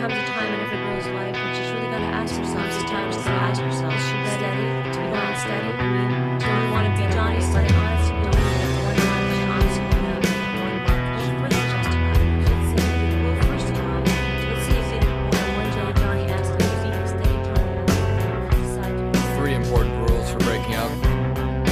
comes 0.00 0.14
a 0.14 0.24
time 0.24 0.54
in 0.54 0.60
every 0.60 0.78
girl's 0.78 1.06
life 1.08 1.36
when 1.36 1.54
she's 1.54 1.70
really 1.72 1.88
got 1.88 1.98
to 1.98 2.04
ask 2.06 2.34
herself, 2.34 2.72
sometimes 2.72 3.16
to 3.16 3.28
ask 3.28 3.60
herself, 3.60 3.92
should 3.92 4.16
be 4.16 4.28
steady? 4.30 4.64
Do 4.92 5.00
we 5.04 5.10
want 5.12 5.36
steady? 5.36 5.68
I 5.76 5.84
mean, 5.92 6.08
do 6.38 6.46
we 6.48 6.70
want 6.72 6.86
to 6.88 6.92
be 6.96 7.12
Johnny's 7.12 7.52
like? 7.54 7.68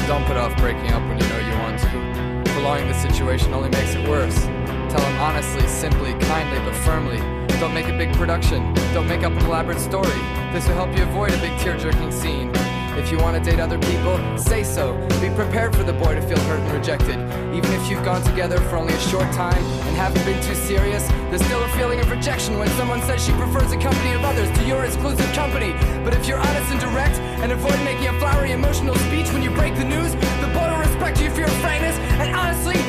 Don't 0.07 0.27
put 0.27 0.37
off 0.37 0.55
breaking 0.59 0.91
up 0.91 1.01
when 1.09 1.19
you 1.19 1.27
know 1.29 1.39
you 1.39 1.53
want 1.61 1.79
to. 1.81 2.53
Prolonging 2.53 2.89
the 2.89 2.95
situation 3.01 3.55
only 3.55 3.71
makes 3.71 3.95
it 3.95 4.07
worse 4.07 4.62
one 4.95 5.13
him 5.13 5.21
honestly, 5.21 5.67
simply, 5.69 6.13
kindly, 6.27 6.59
but 6.59 6.75
firmly. 6.85 7.19
Don't 7.59 7.73
make 7.73 7.89
a 7.89 7.97
big 7.97 8.13
production. 8.15 8.75
Don't 8.93 9.07
make 9.07 9.23
up 9.23 9.33
an 9.33 9.45
elaborate 9.47 9.79
story. 9.79 10.21
This 10.53 10.67
will 10.67 10.75
help 10.75 10.97
you 10.97 11.05
avoid 11.05 11.33
a 11.33 11.39
big 11.39 11.57
tear 11.61 11.77
jerking 11.79 12.11
scene. 12.11 12.51
If 12.99 13.11
you 13.11 13.17
want 13.19 13.43
to 13.43 13.51
date 13.51 13.59
other 13.59 13.79
people, 13.79 14.21
say 14.37 14.63
so. 14.63 14.95
Be 15.21 15.31
prepared 15.31 15.75
for 15.75 15.83
the 15.83 15.95
boy 15.95 16.15
to 16.15 16.21
feel 16.21 16.39
hurt 16.41 16.61
and 16.61 16.73
rejected. 16.73 17.17
Even 17.57 17.73
if 17.73 17.89
you've 17.89 18.05
gone 18.05 18.23
together 18.23 18.59
for 18.69 18.77
only 18.77 18.93
a 18.93 19.01
short 19.01 19.33
time 19.33 19.65
and 19.87 19.97
haven't 19.97 20.25
been 20.27 20.43
too 20.43 20.55
serious, 20.55 21.07
there's 21.31 21.45
still 21.45 21.63
a 21.63 21.69
feeling 21.71 22.01
of 22.01 22.11
rejection 22.11 22.59
when 22.59 22.69
someone 22.77 23.01
says 23.03 23.25
she 23.25 23.33
prefers 23.33 23.71
the 23.71 23.79
company 23.79 24.13
of 24.13 24.23
others 24.25 24.51
to 24.59 24.65
your 24.67 24.85
exclusive 24.85 25.33
company. 25.33 25.73
But 26.05 26.15
if 26.15 26.29
you're 26.29 26.39
honest 26.39 26.71
and 26.71 26.81
direct 26.81 27.19
and 27.41 27.51
avoid 27.53 27.79
making 27.83 28.09
a 28.09 28.19
flowery 28.19 28.53
emotional 28.53 28.95
speech 29.09 29.33
when 29.33 29.43
you 29.43 29.51
break 29.51 29.75
the 29.77 29.85
news, 29.85 30.13
the 30.45 30.51
boy 30.53 30.69
will 30.69 30.85
respect 30.85 31.21
you 31.21 31.31
for 31.31 31.41
your 31.41 31.57
frankness, 31.65 31.97
and 32.21 32.37
honestly, 32.37 32.82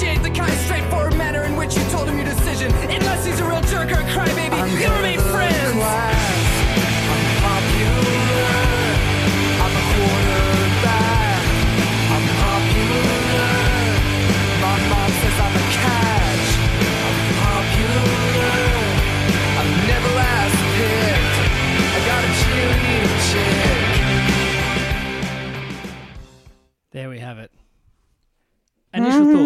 appreciate 0.00 0.22
the 0.22 0.38
kind, 0.38 0.52
straightforward 0.60 1.14
manner 1.14 1.44
in 1.44 1.54
which 1.56 1.76
you 1.76 1.84
told 1.90 2.08
him 2.08 2.16
your 2.16 2.24
decision. 2.24 2.72
Unless 2.88 3.26
he's 3.26 3.38
a 3.38 3.44
real 3.44 3.60
jerk 3.62 3.90
or 3.90 4.00
a 4.00 4.04
crybaby, 4.04 4.80
you'll 4.80 4.96
remain 4.96 5.20
friends. 5.20 5.76
I'm 5.76 6.29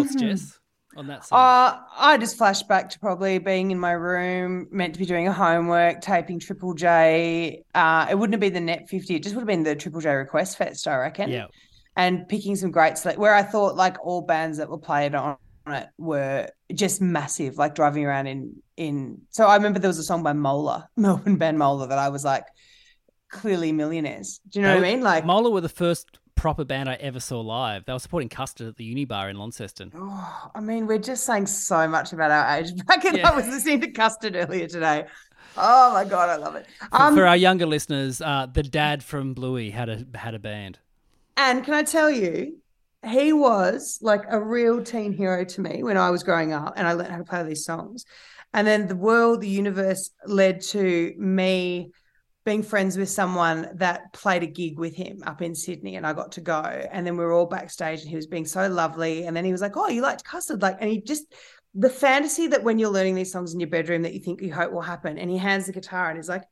thoughts, 0.03 0.15
Jess, 0.15 0.59
on 0.95 1.07
that 1.07 1.25
song. 1.25 1.39
Uh, 1.39 1.79
I 1.97 2.17
just 2.17 2.37
flashed 2.37 2.67
back 2.67 2.89
to 2.91 2.99
probably 2.99 3.37
being 3.37 3.71
in 3.71 3.79
my 3.79 3.91
room, 3.91 4.67
meant 4.71 4.93
to 4.93 4.99
be 4.99 5.05
doing 5.05 5.27
a 5.27 5.33
homework, 5.33 6.01
taping 6.01 6.39
Triple 6.39 6.73
J. 6.73 7.63
Uh, 7.73 8.07
it 8.09 8.15
wouldn't 8.15 8.33
have 8.33 8.41
been 8.41 8.53
the 8.53 8.59
Net 8.59 8.89
50, 8.89 9.15
it 9.15 9.23
just 9.23 9.35
would 9.35 9.41
have 9.41 9.47
been 9.47 9.63
the 9.63 9.75
Triple 9.75 10.01
J 10.01 10.09
Request 10.11 10.57
Fest, 10.57 10.87
I 10.87 10.97
reckon. 10.97 11.29
yeah. 11.29 11.47
And 11.97 12.27
picking 12.27 12.57
some 12.57 12.71
great 12.71 12.97
select 12.97 13.17
where 13.17 13.33
I 13.33 13.41
thought 13.41 13.77
like 13.77 14.05
all 14.05 14.21
bands 14.21 14.57
that 14.57 14.69
were 14.69 14.77
played 14.77 15.15
on 15.15 15.37
it 15.67 15.87
were 15.97 16.49
just 16.73 17.01
massive, 17.01 17.57
like 17.57 17.75
driving 17.75 18.05
around 18.05 18.27
in 18.27 18.55
in 18.77 19.21
so 19.29 19.45
I 19.45 19.55
remember 19.55 19.79
there 19.79 19.89
was 19.89 19.97
a 19.97 20.03
song 20.03 20.23
by 20.23 20.33
Mola, 20.33 20.89
Melbourne 20.97 21.37
band 21.37 21.57
Mola, 21.57 21.87
that 21.87 21.97
I 21.97 22.09
was 22.09 22.25
like 22.25 22.45
clearly 23.29 23.71
millionaires. 23.71 24.39
Do 24.49 24.59
you 24.59 24.65
know 24.65 24.75
what 24.75 24.83
I 24.83 24.91
mean? 24.91 25.01
Like 25.01 25.25
Mola 25.25 25.49
were 25.49 25.61
the 25.61 25.69
first 25.69 26.19
proper 26.35 26.63
band 26.65 26.89
I 26.89 26.95
ever 26.95 27.19
saw 27.19 27.39
live. 27.41 27.85
They 27.85 27.93
were 27.93 27.99
supporting 27.99 28.29
Custard 28.29 28.67
at 28.67 28.75
the 28.77 28.93
Unibar 28.95 29.29
in 29.29 29.37
Launceston. 29.37 29.91
Oh, 29.95 30.51
I 30.53 30.59
mean, 30.59 30.85
we're 30.87 30.97
just 30.99 31.25
saying 31.25 31.47
so 31.47 31.87
much 31.87 32.13
about 32.13 32.31
our 32.31 32.57
age. 32.57 32.75
Back 32.85 33.05
in, 33.05 33.15
Yeah. 33.15 33.31
I 33.31 33.35
was 33.35 33.47
listening 33.47 33.81
to 33.81 33.91
Custard 33.91 34.35
earlier 34.35 34.67
today. 34.67 35.05
Oh 35.57 35.93
my 35.93 36.03
god, 36.03 36.29
I 36.29 36.35
love 36.35 36.55
it. 36.55 36.65
For, 36.89 37.01
Um, 37.01 37.15
for 37.15 37.25
our 37.25 37.37
younger 37.37 37.65
listeners, 37.65 38.21
uh, 38.21 38.47
the 38.51 38.63
dad 38.63 39.03
from 39.03 39.33
Bluey 39.33 39.69
had 39.71 39.89
a 39.89 40.05
had 40.17 40.35
a 40.35 40.39
band. 40.39 40.79
and 41.37 41.63
can 41.63 41.73
I 41.73 41.83
tell 41.83 42.09
you, 42.11 42.57
he 43.07 43.31
was 43.33 43.99
like 44.01 44.23
a 44.29 44.41
real 44.41 44.83
teen 44.83 45.13
hero 45.13 45.45
to 45.45 45.61
me 45.61 45.83
when 45.83 45.95
I 45.97 46.09
was 46.09 46.23
growing 46.23 46.51
up, 46.53 46.73
and 46.75 46.85
I 46.87 46.93
learned 46.93 47.11
how 47.11 47.17
to 47.19 47.23
play 47.23 47.43
these 47.43 47.63
songs. 47.63 48.03
And 48.53 48.65
then 48.65 48.87
the 48.87 48.95
world, 48.95 49.41
the 49.41 49.49
universe 49.49 50.11
led 50.25 50.61
to 50.73 51.13
me 51.17 51.91
being 52.45 52.61
friends 52.63 52.95
with 52.97 53.09
someone 53.09 53.69
that 53.75 54.13
played 54.13 54.43
a 54.43 54.47
gig 54.47 54.77
with 54.77 54.95
him 54.95 55.23
up 55.25 55.41
in 55.41 55.55
Sydney, 55.55 55.95
and 55.95 56.05
I 56.05 56.13
got 56.13 56.31
to 56.33 56.41
go. 56.41 56.61
And 56.61 57.05
then 57.05 57.17
we 57.17 57.25
were 57.25 57.33
all 57.33 57.47
backstage, 57.47 58.01
and 58.01 58.09
he 58.09 58.15
was 58.15 58.27
being 58.27 58.45
so 58.45 58.67
lovely. 58.67 59.25
And 59.25 59.35
then 59.35 59.43
he 59.45 59.51
was 59.51 59.61
like, 59.61 59.75
"Oh, 59.75 59.89
you 59.89 60.01
liked 60.01 60.23
custard?" 60.23 60.61
Like, 60.61 60.77
and 60.79 60.89
he 60.89 61.01
just 61.01 61.25
the 61.73 61.89
fantasy 61.89 62.47
that 62.47 62.63
when 62.63 62.79
you're 62.79 62.89
learning 62.89 63.15
these 63.15 63.31
songs 63.31 63.53
in 63.53 63.59
your 63.59 63.69
bedroom 63.69 64.03
that 64.03 64.13
you 64.13 64.19
think 64.21 64.41
you 64.41 64.53
hope 64.53 64.71
will 64.71 64.81
happen, 64.81 65.17
and 65.17 65.29
he 65.29 65.37
hands 65.37 65.65
the 65.65 65.73
guitar 65.73 66.09
and 66.09 66.17
he's 66.17 66.29
like, 66.29 66.43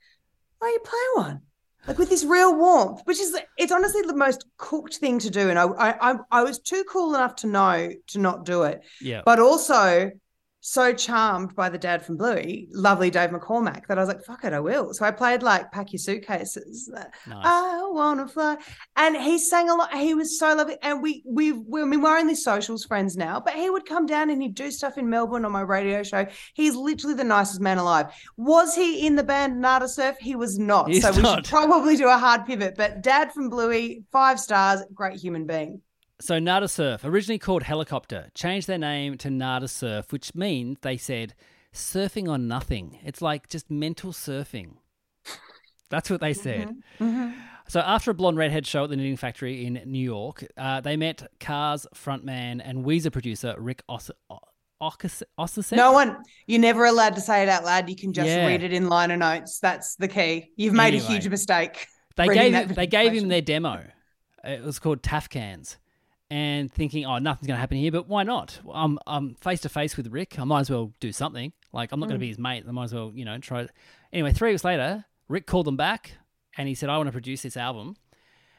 "Oh, 0.61 0.67
you 0.67 0.79
play 0.83 1.23
one." 1.23 1.41
Like 1.85 1.97
with 1.99 2.09
this 2.09 2.23
real 2.23 2.55
warmth, 2.55 3.01
which 3.03 3.19
is 3.19 3.37
it's 3.57 3.71
honestly 3.71 4.01
the 4.03 4.15
most 4.15 4.45
cooked 4.57 4.95
thing 4.95 5.19
to 5.19 5.29
do, 5.29 5.49
and 5.49 5.59
I 5.59 5.65
I 5.65 6.11
I, 6.11 6.15
I 6.31 6.43
was 6.43 6.59
too 6.59 6.83
cool 6.89 7.13
enough 7.13 7.35
to 7.37 7.47
know 7.47 7.89
to 8.07 8.19
not 8.19 8.45
do 8.45 8.63
it, 8.63 8.81
Yeah. 9.01 9.21
but 9.25 9.39
also 9.39 10.11
so 10.65 10.93
charmed 10.93 11.53
by 11.55 11.67
the 11.67 11.77
dad 11.77 12.05
from 12.05 12.15
Bluey, 12.15 12.69
lovely 12.71 13.11
Dave 13.11 13.31
McCormack, 13.31 13.85
that 13.87 13.97
I 13.97 14.01
was 14.01 14.07
like, 14.07 14.23
fuck 14.23 14.45
it, 14.45 14.53
I 14.53 14.61
will. 14.61 14.93
So 14.93 15.03
I 15.03 15.11
played 15.11 15.43
like 15.43 15.73
Pack 15.73 15.91
Your 15.91 15.99
Suitcases. 15.99 16.89
Nice. 16.89 17.05
I 17.27 17.85
wanna 17.91 18.29
fly. 18.29 18.55
And 18.95 19.17
he 19.17 19.37
sang 19.39 19.69
a 19.69 19.75
lot. 19.75 19.93
He 19.93 20.13
was 20.13 20.39
so 20.39 20.55
lovely. 20.55 20.77
And 20.81 21.01
we 21.01 21.21
we 21.25 21.51
we 21.51 21.81
I 21.81 21.85
mean 21.85 22.01
we're 22.01 22.17
only 22.17 22.33
socials 22.33 22.85
friends 22.85 23.17
now, 23.17 23.41
but 23.41 23.55
he 23.55 23.69
would 23.69 23.85
come 23.85 24.05
down 24.05 24.29
and 24.29 24.41
he'd 24.41 24.55
do 24.55 24.71
stuff 24.71 24.97
in 24.97 25.09
Melbourne 25.09 25.43
on 25.43 25.51
my 25.51 25.61
radio 25.61 26.01
show. 26.01 26.25
He's 26.53 26.75
literally 26.75 27.15
the 27.15 27.25
nicest 27.25 27.59
man 27.59 27.77
alive. 27.77 28.13
Was 28.37 28.73
he 28.73 29.05
in 29.05 29.17
the 29.17 29.23
band 29.23 29.59
Nada 29.59 29.89
Surf? 29.89 30.15
He 30.21 30.37
was 30.37 30.57
not. 30.57 30.87
He's 30.87 31.01
so 31.01 31.11
we 31.11 31.25
should 31.25 31.43
probably 31.43 31.97
do 31.97 32.07
a 32.07 32.17
hard 32.17 32.45
pivot. 32.45 32.75
But 32.77 33.01
dad 33.01 33.33
from 33.33 33.49
Bluey, 33.49 34.05
five 34.13 34.39
stars, 34.39 34.81
great 34.93 35.19
human 35.19 35.45
being. 35.45 35.81
So 36.21 36.39
Nada 36.39 36.67
Surf, 36.67 37.03
originally 37.03 37.39
called 37.39 37.63
Helicopter, 37.63 38.29
changed 38.33 38.67
their 38.67 38.77
name 38.77 39.17
to 39.19 39.29
Nada 39.29 39.67
Surf, 39.67 40.11
which 40.13 40.33
means 40.35 40.77
they 40.81 40.97
said 40.97 41.33
surfing 41.73 42.29
on 42.29 42.47
nothing. 42.47 42.99
It's 43.03 43.21
like 43.21 43.49
just 43.49 43.69
mental 43.69 44.11
surfing. 44.11 44.75
That's 45.89 46.09
what 46.09 46.21
they 46.21 46.33
said. 46.33 46.75
So 47.67 47.79
after 47.79 48.11
a 48.11 48.13
blonde 48.13 48.37
redhead 48.37 48.65
show 48.67 48.83
at 48.83 48.89
the 48.89 48.95
Knitting 48.95 49.17
Factory 49.17 49.65
in 49.65 49.81
New 49.85 50.03
York, 50.03 50.45
uh, 50.57 50.81
they 50.81 50.97
met 50.97 51.23
Cars 51.39 51.87
frontman 51.95 52.61
and 52.63 52.85
Weezer 52.85 53.11
producer 53.11 53.55
Ric 53.57 53.81
Os- 53.87 54.11
O- 54.29 54.39
Ocas- 54.81 55.23
Osasek. 55.39 55.77
No 55.77 55.93
one, 55.93 56.17
you're 56.45 56.59
never 56.59 56.85
allowed 56.85 57.15
to 57.15 57.21
say 57.21 57.41
it 57.43 57.49
out 57.49 57.63
loud. 57.63 57.89
You 57.89 57.95
can 57.95 58.11
just 58.11 58.27
Yeah. 58.27 58.45
read 58.47 58.63
it 58.63 58.73
in 58.73 58.89
liner 58.89 59.15
notes. 59.17 59.59
That's 59.59 59.95
the 59.95 60.07
key. 60.09 60.51
You've 60.57 60.73
made 60.73 60.93
a 60.93 60.97
huge 60.97 61.27
mistake. 61.27 61.87
they 62.17 62.27
gave 62.27 62.53
him, 62.53 62.67
they 62.75 62.85
gave 62.87 63.13
him 63.13 63.27
their 63.29 63.41
demo. 63.41 63.83
It 64.43 64.61
was 64.61 64.77
called 64.79 65.01
Tafcans, 65.01 65.77
and 66.33 66.73
thinking, 66.73 67.05
oh, 67.05 67.19
nothing's 67.19 67.45
going 67.45 67.57
to 67.57 67.61
happen 67.61 67.77
here, 67.77 67.91
but 67.91 68.07
why 68.07 68.23
not? 68.23 68.59
I'm 68.73 68.97
I'm 69.05 69.35
face 69.35 69.61
to 69.61 69.69
face 69.69 69.95
with 69.95 70.07
Ric. 70.07 70.39
I 70.39 70.45
might 70.45 70.61
as 70.61 70.69
well 70.71 70.91
do 70.99 71.11
something. 71.11 71.53
Like 71.71 71.91
I'm 71.91 71.99
not 71.99 72.07
going 72.07 72.19
to 72.19 72.23
be 72.23 72.29
his 72.29 72.39
mate. 72.39 72.63
I 72.67 72.71
might 72.71 72.85
as 72.85 72.93
well, 72.93 73.11
you 73.13 73.23
know, 73.23 73.37
try. 73.37 73.67
Anyway, 74.11 74.33
three 74.33 74.49
weeks 74.49 74.63
later, 74.63 75.05
Ric 75.29 75.45
called 75.45 75.67
them 75.67 75.77
back, 75.77 76.13
and 76.57 76.67
he 76.67 76.73
said, 76.73 76.89
I 76.89 76.97
want 76.97 77.05
to 77.07 77.11
produce 77.11 77.43
this 77.43 77.55
album, 77.55 77.97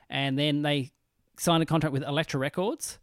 and 0.08 0.38
then 0.38 0.62
they 0.62 0.92
signed 1.36 1.64
a 1.64 1.66
contract 1.66 1.92
with 1.92 2.04
Elektra 2.04 2.38
Records, 2.38 3.00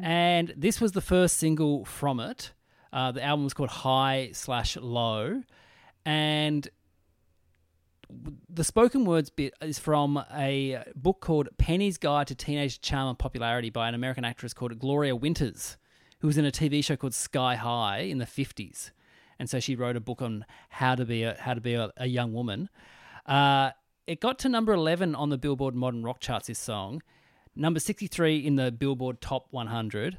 and 0.00 0.54
this 0.56 0.80
was 0.80 0.92
the 0.92 1.00
first 1.00 1.38
single 1.38 1.84
from 1.84 2.20
it. 2.20 2.52
Uh, 2.92 3.10
the 3.10 3.24
album 3.24 3.42
was 3.42 3.54
called 3.54 3.70
High 3.70 4.30
slash 4.34 4.76
Low, 4.76 5.42
and 6.04 6.68
the 8.48 8.64
spoken 8.64 9.04
words 9.04 9.30
bit 9.30 9.54
is 9.60 9.78
from 9.78 10.22
a 10.32 10.82
book 10.94 11.20
called 11.20 11.48
Penny's 11.58 11.98
Guide 11.98 12.26
to 12.28 12.34
Teenage 12.34 12.80
Charm 12.80 13.08
and 13.08 13.18
Popularity 13.18 13.70
by 13.70 13.88
an 13.88 13.94
American 13.94 14.24
actress 14.24 14.52
called 14.54 14.78
Gloria 14.78 15.16
Winters, 15.16 15.76
who 16.20 16.26
was 16.26 16.38
in 16.38 16.44
a 16.44 16.50
TV 16.50 16.84
show 16.84 16.96
called 16.96 17.14
Sky 17.14 17.56
High 17.56 18.00
in 18.00 18.18
the 18.18 18.26
50s. 18.26 18.90
And 19.38 19.48
so 19.48 19.58
she 19.60 19.74
wrote 19.74 19.96
a 19.96 20.00
book 20.00 20.22
on 20.22 20.44
how 20.68 20.94
to 20.94 21.04
be 21.04 21.22
a, 21.22 21.36
how 21.38 21.54
to 21.54 21.60
be 21.60 21.74
a, 21.74 21.90
a 21.96 22.06
young 22.06 22.32
woman. 22.32 22.68
Uh, 23.26 23.70
it 24.06 24.20
got 24.20 24.38
to 24.40 24.48
number 24.48 24.72
11 24.72 25.14
on 25.14 25.30
the 25.30 25.38
Billboard 25.38 25.74
Modern 25.74 26.02
Rock 26.02 26.20
charts, 26.20 26.48
this 26.48 26.58
song. 26.58 27.02
Number 27.54 27.80
63 27.80 28.38
in 28.38 28.56
the 28.56 28.72
Billboard 28.72 29.20
Top 29.20 29.46
100. 29.50 30.18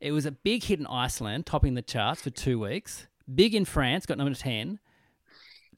It 0.00 0.12
was 0.12 0.26
a 0.26 0.32
big 0.32 0.64
hit 0.64 0.80
in 0.80 0.86
Iceland, 0.86 1.46
topping 1.46 1.74
the 1.74 1.82
charts 1.82 2.22
for 2.22 2.30
two 2.30 2.58
weeks. 2.58 3.06
Big 3.32 3.54
in 3.54 3.64
France, 3.64 4.04
got 4.04 4.18
number 4.18 4.34
10. 4.34 4.80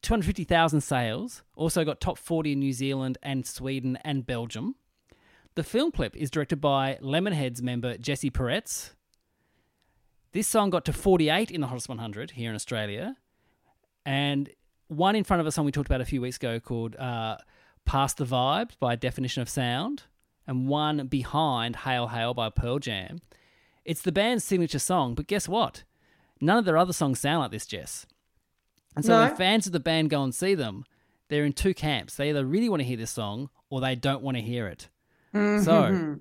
250,000 0.04 0.80
sales. 0.80 1.42
Also 1.56 1.84
got 1.84 2.00
top 2.00 2.18
40 2.18 2.52
in 2.52 2.60
New 2.60 2.72
Zealand 2.72 3.18
and 3.22 3.46
Sweden 3.46 3.98
and 4.04 4.26
Belgium. 4.26 4.76
The 5.54 5.64
film 5.64 5.90
clip 5.90 6.16
is 6.16 6.30
directed 6.30 6.60
by 6.60 6.98
Lemonheads 7.00 7.62
member 7.62 7.96
Jesse 7.96 8.30
Peretz. 8.30 8.90
This 10.32 10.46
song 10.46 10.70
got 10.70 10.84
to 10.84 10.92
48 10.92 11.50
in 11.50 11.60
the 11.60 11.68
Hottest 11.68 11.88
100 11.88 12.32
here 12.32 12.50
in 12.50 12.56
Australia. 12.56 13.16
And 14.04 14.50
one 14.88 15.16
in 15.16 15.24
front 15.24 15.40
of 15.40 15.46
a 15.46 15.52
song 15.52 15.64
we 15.64 15.72
talked 15.72 15.88
about 15.88 16.00
a 16.00 16.04
few 16.04 16.20
weeks 16.20 16.36
ago 16.36 16.60
called 16.60 16.96
uh, 16.96 17.38
Pass 17.84 18.14
the 18.14 18.24
Vibes 18.24 18.78
by 18.78 18.96
Definition 18.96 19.42
of 19.42 19.48
Sound. 19.48 20.02
And 20.46 20.68
one 20.68 21.06
behind 21.06 21.76
Hail 21.76 22.08
Hail 22.08 22.34
by 22.34 22.50
Pearl 22.50 22.78
Jam. 22.78 23.20
It's 23.84 24.02
the 24.02 24.12
band's 24.12 24.44
signature 24.44 24.78
song, 24.78 25.14
but 25.14 25.26
guess 25.26 25.48
what? 25.48 25.84
None 26.40 26.58
of 26.58 26.64
their 26.64 26.76
other 26.76 26.92
songs 26.92 27.20
sound 27.20 27.40
like 27.40 27.50
this, 27.50 27.66
Jess. 27.66 28.06
And 28.96 29.04
so 29.04 29.12
No. 29.18 29.26
when 29.26 29.36
fans 29.36 29.66
of 29.66 29.72
the 29.72 29.80
band 29.80 30.10
go 30.10 30.22
and 30.22 30.34
see 30.34 30.54
them, 30.54 30.84
they're 31.28 31.44
in 31.44 31.52
two 31.52 31.74
camps. 31.74 32.14
They 32.16 32.28
either 32.30 32.44
really 32.44 32.68
want 32.68 32.80
to 32.80 32.84
hear 32.86 32.96
this 32.96 33.10
song 33.10 33.50
or 33.70 33.80
they 33.80 33.94
don't 33.96 34.22
want 34.22 34.36
to 34.36 34.42
hear 34.42 34.66
it. 34.68 34.88
Mm-hmm. 35.34 35.64
So, 35.64 36.18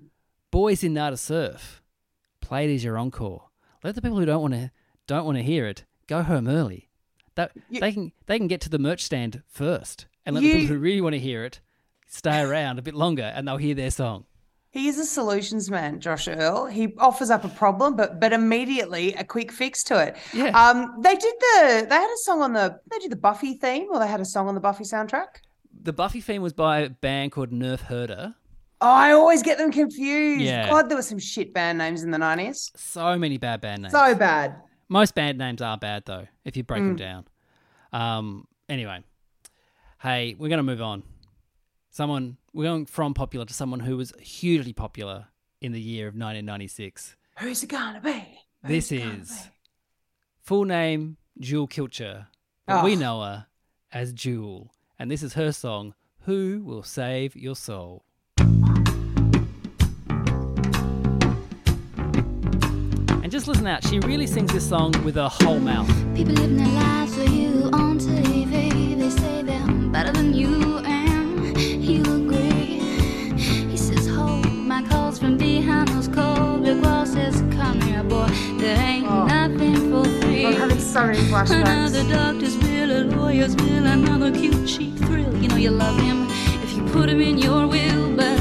Boys 0.52 0.84
in 0.84 0.94
Nada 0.94 1.18
Surf, 1.18 1.82
play 2.42 2.70
it 2.70 2.74
as 2.76 2.84
your 2.84 2.98
encore. 2.98 3.50
Let 3.84 3.96
the 3.96 4.02
people 4.02 4.18
who 4.20 4.26
don't 4.26 4.42
want 4.42 4.54
to 4.54 4.72
don't 5.08 5.26
want 5.26 5.38
to 5.38 5.44
hear 5.44 5.66
it 5.68 5.84
go 6.08 6.24
home 6.24 6.48
early. 6.48 6.90
That 7.36 7.52
You- 7.70 7.80
they 7.82 7.92
can 7.92 8.12
they 8.28 8.38
can 8.38 8.48
get 8.48 8.62
to 8.62 8.70
the 8.70 8.80
merch 8.80 9.02
stand 9.04 9.44
first, 9.48 10.06
and 10.26 10.34
let 10.36 10.44
You- 10.44 10.54
the 10.54 10.60
people 10.62 10.76
who 10.76 10.82
really 10.82 11.02
want 11.02 11.14
to 11.14 11.20
hear 11.20 11.44
it 11.44 11.60
stay 12.08 12.40
around 12.42 12.80
a 12.80 12.82
bit 12.82 12.94
longer, 12.94 13.24
and 13.36 13.48
they'll 13.48 13.58
hear 13.58 13.76
their 13.76 13.92
song. 13.92 14.26
He 14.74 14.88
is 14.88 14.98
a 14.98 15.06
solutions 15.06 15.70
man, 15.70 16.00
Josh 16.00 16.28
Earl. 16.28 16.66
He 16.66 16.96
offers 16.98 17.30
up 17.30 17.44
a 17.44 17.48
problem, 17.50 17.96
but 17.96 18.20
but 18.20 18.34
immediately 18.34 19.14
a 19.14 19.24
quick 19.24 19.52
fix 19.52 19.84
to 19.84 20.00
it. 20.04 20.18
Yeah. 20.34 20.48
Um, 20.60 20.96
they 21.00 21.14
did 21.16 21.36
the 21.40 21.86
they 21.88 21.96
had 21.96 22.10
a 22.12 22.18
song 22.24 22.42
on 22.42 22.54
the 22.54 22.80
they 22.90 22.98
did 22.98 23.12
the 23.12 23.16
Buffy 23.16 23.54
theme, 23.54 23.88
or 23.92 24.00
they 24.00 24.08
had 24.08 24.20
a 24.20 24.26
song 24.26 24.48
on 24.48 24.56
the 24.56 24.60
Buffy 24.62 24.84
soundtrack. 24.84 25.28
The 25.84 25.94
Buffy 25.94 26.22
theme 26.22 26.42
was 26.42 26.54
by 26.54 26.80
a 26.80 26.90
band 26.90 27.34
called 27.34 27.52
Nerf 27.52 27.82
Herder. 27.82 28.34
Oh, 28.82 28.90
I 28.90 29.12
always 29.12 29.44
get 29.44 29.60
them 29.60 29.72
confused. 29.72 30.42
Yeah. 30.42 30.68
God, 30.72 30.90
there 30.90 30.98
were 30.98 31.04
some 31.04 31.20
shit 31.20 31.54
band 31.54 31.78
names 31.78 32.02
in 32.02 32.10
the 32.10 32.18
nineties. 32.18 32.72
So 32.76 33.16
many 33.20 33.38
bad 33.38 33.62
band 33.62 33.84
names. 33.84 33.94
So 33.94 34.16
bad. 34.16 34.56
Most 34.90 35.14
band 35.14 35.38
names 35.38 35.62
are 35.62 35.78
bad 35.78 36.02
though, 36.08 36.26
if 36.46 36.58
you 36.58 36.64
break 36.64 36.82
Mm. 36.82 36.88
them 36.88 36.96
down. 36.96 37.26
Um, 37.94 38.48
anyway, 38.68 39.04
hey, 40.02 40.36
we're 40.40 40.50
gonna 40.50 40.64
move 40.64 40.82
on. 40.82 41.04
Someone 41.92 42.38
we're 42.54 42.64
going 42.66 42.86
from 42.86 43.14
popular 43.14 43.46
to 43.46 43.54
someone 43.54 43.80
who 43.82 43.98
was 43.98 44.14
hugely 44.20 44.74
popular 44.74 45.28
in 45.62 45.72
the 45.72 45.82
year 45.82 46.08
of 46.08 46.14
1996. 46.14 47.16
Who's 47.40 47.64
it 47.64 47.68
gonna 47.68 48.00
be? 48.02 48.40
This 48.64 48.90
Who's 48.90 49.00
it 49.00 49.04
gonna 49.04 49.22
is 49.22 49.50
full 50.42 50.66
name 50.66 51.18
Jewel 51.40 51.68
Kilcher, 51.68 52.28
but 52.68 52.82
Oh. 52.82 52.86
we 52.86 52.96
ah. 52.96 53.00
know 53.00 53.22
her 53.22 53.48
as 53.92 54.14
Jewel, 54.14 54.72
and 55.00 55.10
this 55.10 55.24
is 55.24 55.34
her 55.34 55.52
song 55.52 55.96
"Who 56.22 56.62
Will 56.64 56.84
Save 56.84 57.36
Your 57.36 57.56
Soul." 57.56 58.06
And 63.22 63.32
just 63.32 63.48
listen 63.48 63.66
out, 63.68 63.84
she 63.88 64.00
really 64.00 64.28
sings 64.28 64.52
this 64.54 64.68
song 64.68 64.92
with 65.04 65.16
her 65.16 65.30
whole 65.30 65.60
mouth. 65.60 65.88
People 66.16 66.34
living 66.36 66.58
their 66.58 66.68
lives 66.68 67.16
for 67.16 67.24
you 67.24 67.70
on 67.74 67.98
TV. 67.98 68.33
So 80.94 81.00
flashbacks. 81.00 81.96
Another 81.96 82.04
doctor's 82.08 82.56
bill, 82.58 82.92
a 82.92 83.02
lawyer's 83.16 83.56
bill, 83.56 83.86
another 83.88 84.32
cute 84.32 84.68
cheap 84.68 84.96
thrill. 85.00 85.36
You 85.42 85.48
know 85.48 85.56
you 85.56 85.72
love 85.72 86.00
him 86.00 86.28
if 86.62 86.78
you 86.78 86.84
put 86.94 87.10
him 87.10 87.20
in 87.20 87.40
your 87.40 87.66
will, 87.66 88.16
but 88.16 88.40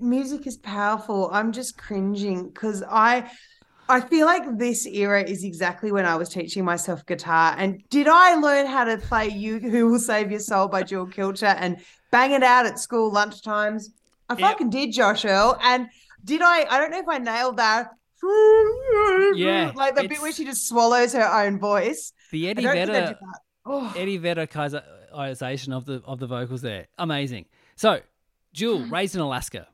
music 0.00 0.46
is 0.46 0.56
powerful. 0.56 1.28
I'm 1.32 1.52
just 1.52 1.76
cringing 1.76 2.48
because 2.48 2.82
I 2.88 3.30
I 3.88 4.00
feel 4.00 4.26
like 4.26 4.58
this 4.58 4.86
era 4.86 5.22
is 5.22 5.44
exactly 5.44 5.92
when 5.92 6.06
I 6.06 6.16
was 6.16 6.28
teaching 6.28 6.64
myself 6.64 7.04
guitar. 7.04 7.54
And 7.58 7.82
did 7.90 8.08
I 8.08 8.36
learn 8.36 8.66
how 8.66 8.84
to 8.84 8.96
play 8.96 9.28
You 9.28 9.58
Who 9.58 9.90
Will 9.90 9.98
Save 9.98 10.30
Your 10.30 10.40
Soul 10.40 10.68
by 10.68 10.82
Jewel 10.82 11.06
Kilcher 11.06 11.54
and 11.58 11.78
bang 12.10 12.32
it 12.32 12.42
out 12.42 12.64
at 12.64 12.78
school 12.78 13.12
lunchtimes? 13.12 13.88
I 14.28 14.36
fucking 14.36 14.70
did, 14.70 14.92
Josh 14.92 15.24
Earl. 15.24 15.58
And 15.62 15.88
did 16.24 16.40
I 16.42 16.64
I 16.70 16.78
don't 16.78 16.90
know 16.90 17.00
if 17.00 17.08
I 17.08 17.18
nailed 17.18 17.58
that. 17.58 17.90
Yeah, 19.34 19.72
Like 19.74 19.96
the 19.96 20.06
bit 20.08 20.22
where 20.22 20.32
she 20.32 20.44
just 20.44 20.68
swallows 20.68 21.12
her 21.12 21.26
own 21.26 21.58
voice. 21.58 22.12
The 22.30 22.48
Eddie 22.48 22.62
don't 22.62 22.74
think 22.74 22.88
I 22.88 22.92
Vedder. 22.92 23.18
Oh. 23.66 23.94
Eddie 23.96 24.18
Vedder 24.18 24.46
Kaiserization 24.46 25.72
of 25.72 25.86
the 25.86 26.02
of 26.04 26.18
the 26.18 26.26
vocals 26.26 26.62
there, 26.62 26.86
amazing. 26.98 27.46
So, 27.76 28.00
Jewel, 28.52 28.78
mm-hmm. 28.78 28.92
raised 28.92 29.14
in 29.14 29.20
Alaska, 29.20 29.66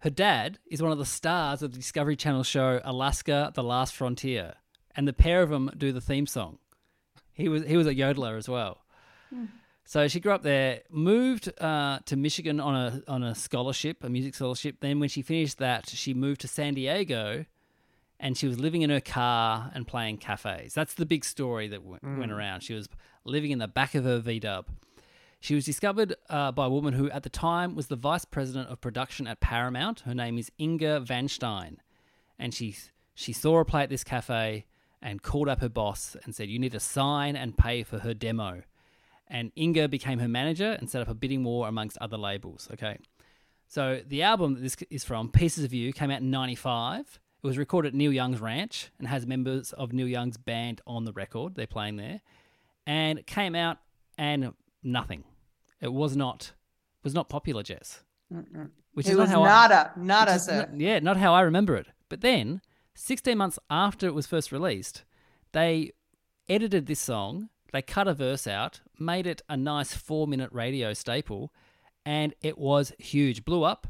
her 0.00 0.10
dad 0.10 0.58
is 0.66 0.82
one 0.82 0.92
of 0.92 0.98
the 0.98 1.06
stars 1.06 1.62
of 1.62 1.72
the 1.72 1.78
Discovery 1.78 2.16
Channel 2.16 2.42
show 2.42 2.80
Alaska: 2.84 3.52
The 3.54 3.62
Last 3.62 3.94
Frontier, 3.94 4.54
and 4.96 5.06
the 5.08 5.12
pair 5.12 5.42
of 5.42 5.50
them 5.50 5.70
do 5.76 5.92
the 5.92 6.00
theme 6.00 6.26
song. 6.26 6.58
He 7.32 7.48
was 7.48 7.64
he 7.66 7.76
was 7.76 7.86
a 7.86 7.94
yodeler 7.94 8.36
as 8.36 8.48
well. 8.48 8.84
So 9.84 10.06
she 10.06 10.20
grew 10.20 10.32
up 10.32 10.42
there, 10.42 10.82
moved 10.88 11.50
uh, 11.60 11.98
to 12.06 12.16
Michigan 12.16 12.60
on 12.60 12.74
a 12.76 13.02
on 13.08 13.22
a 13.22 13.34
scholarship, 13.34 14.04
a 14.04 14.08
music 14.08 14.34
scholarship. 14.34 14.76
Then 14.80 15.00
when 15.00 15.08
she 15.08 15.22
finished 15.22 15.58
that, 15.58 15.88
she 15.88 16.14
moved 16.14 16.42
to 16.42 16.48
San 16.48 16.74
Diego, 16.74 17.44
and 18.20 18.36
she 18.36 18.46
was 18.46 18.60
living 18.60 18.82
in 18.82 18.90
her 18.90 19.00
car 19.00 19.70
and 19.74 19.86
playing 19.86 20.18
cafes. 20.18 20.74
That's 20.74 20.94
the 20.94 21.06
big 21.06 21.24
story 21.24 21.66
that 21.68 21.82
w- 21.82 21.98
went 22.20 22.30
around. 22.30 22.60
She 22.60 22.74
was 22.74 22.88
living 23.24 23.50
in 23.50 23.58
the 23.58 23.66
back 23.68 23.94
of 23.96 24.04
her 24.04 24.18
V 24.20 24.38
Dub. 24.38 24.66
She 25.40 25.54
was 25.54 25.64
discovered 25.64 26.14
uh, 26.28 26.52
by 26.52 26.66
a 26.66 26.70
woman 26.70 26.92
who, 26.92 27.10
at 27.10 27.22
the 27.22 27.30
time, 27.30 27.74
was 27.74 27.86
the 27.86 27.96
vice 27.96 28.26
president 28.26 28.68
of 28.68 28.80
production 28.82 29.26
at 29.26 29.40
Paramount. 29.40 30.00
Her 30.00 30.14
name 30.14 30.36
is 30.36 30.52
Inga 30.60 31.00
Vainshtein, 31.00 31.76
and 32.38 32.52
she 32.52 32.76
she 33.14 33.32
saw 33.32 33.56
her 33.56 33.64
play 33.64 33.82
at 33.82 33.88
this 33.88 34.04
cafe 34.04 34.66
and 35.00 35.22
called 35.22 35.48
up 35.48 35.60
her 35.60 35.68
boss 35.70 36.14
and 36.24 36.34
said, 36.34 36.50
"You 36.50 36.58
need 36.58 36.72
to 36.72 36.80
sign 36.80 37.36
and 37.36 37.56
pay 37.56 37.82
for 37.82 38.00
her 38.00 38.12
demo." 38.12 38.62
And 39.28 39.50
Inga 39.56 39.88
became 39.88 40.18
her 40.18 40.28
manager 40.28 40.72
and 40.72 40.90
set 40.90 41.00
up 41.00 41.08
a 41.08 41.14
bidding 41.14 41.42
war 41.42 41.68
amongst 41.68 41.96
other 41.98 42.18
labels. 42.18 42.68
Okay, 42.74 42.98
so 43.66 44.02
the 44.06 44.22
album 44.22 44.54
that 44.54 44.60
this 44.60 44.76
is 44.90 45.04
from, 45.04 45.30
Pieces 45.30 45.64
of 45.64 45.72
You, 45.72 45.94
came 45.94 46.10
out 46.10 46.20
in 46.20 46.30
'95. 46.30 47.18
It 47.42 47.46
was 47.46 47.56
recorded 47.56 47.88
at 47.88 47.94
Neil 47.94 48.12
Young's 48.12 48.40
ranch 48.42 48.90
and 48.98 49.08
has 49.08 49.26
members 49.26 49.72
of 49.72 49.94
Neil 49.94 50.06
Young's 50.06 50.36
band 50.36 50.82
on 50.86 51.06
the 51.06 51.12
record. 51.14 51.54
They're 51.54 51.66
playing 51.66 51.96
there, 51.96 52.20
and 52.86 53.18
it 53.18 53.26
came 53.26 53.54
out 53.54 53.78
and 54.18 54.52
nothing. 54.82 55.24
It 55.80 55.92
was 55.92 56.16
not 56.16 56.52
was 57.02 57.14
not 57.14 57.28
popular, 57.28 57.62
Jess. 57.62 58.02
Which 58.92 59.06
It 59.06 59.12
is 59.12 59.16
was 59.16 59.30
not 59.30 59.38
how 59.38 59.44
nada, 59.44 59.92
I, 59.96 60.00
nada, 60.00 60.38
sir. 60.38 60.56
not- 60.70 60.80
yeah, 60.80 60.98
not 60.98 61.16
how 61.16 61.32
I 61.32 61.40
remember 61.40 61.76
it. 61.76 61.86
But 62.08 62.20
then, 62.20 62.60
16 62.94 63.38
months 63.38 63.58
after 63.70 64.06
it 64.06 64.14
was 64.14 64.26
first 64.26 64.52
released, 64.52 65.04
they 65.52 65.92
edited 66.48 66.86
this 66.86 67.00
song. 67.00 67.48
They 67.72 67.82
cut 67.82 68.08
a 68.08 68.14
verse 68.14 68.46
out, 68.46 68.80
made 68.98 69.26
it 69.26 69.42
a 69.48 69.56
nice 69.56 69.94
four-minute 69.94 70.50
radio 70.52 70.92
staple, 70.92 71.52
and 72.04 72.34
it 72.42 72.58
was 72.58 72.92
huge. 72.98 73.44
Blew 73.44 73.62
up, 73.62 73.86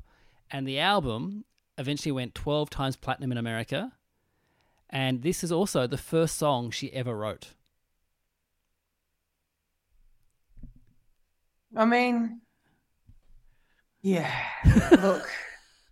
and 0.50 0.68
the 0.68 0.78
album 0.78 1.44
eventually 1.78 2.12
went 2.12 2.34
12 2.34 2.68
times 2.70 2.96
platinum 2.96 3.32
in 3.32 3.38
America. 3.38 3.92
And 4.90 5.22
this 5.22 5.42
is 5.42 5.50
also 5.50 5.86
the 5.86 5.96
first 5.96 6.36
song 6.36 6.70
she 6.70 6.92
ever 6.92 7.16
wrote. 7.16 7.54
I 11.76 11.84
mean, 11.84 12.40
yeah. 14.02 14.32
Look, 14.90 15.28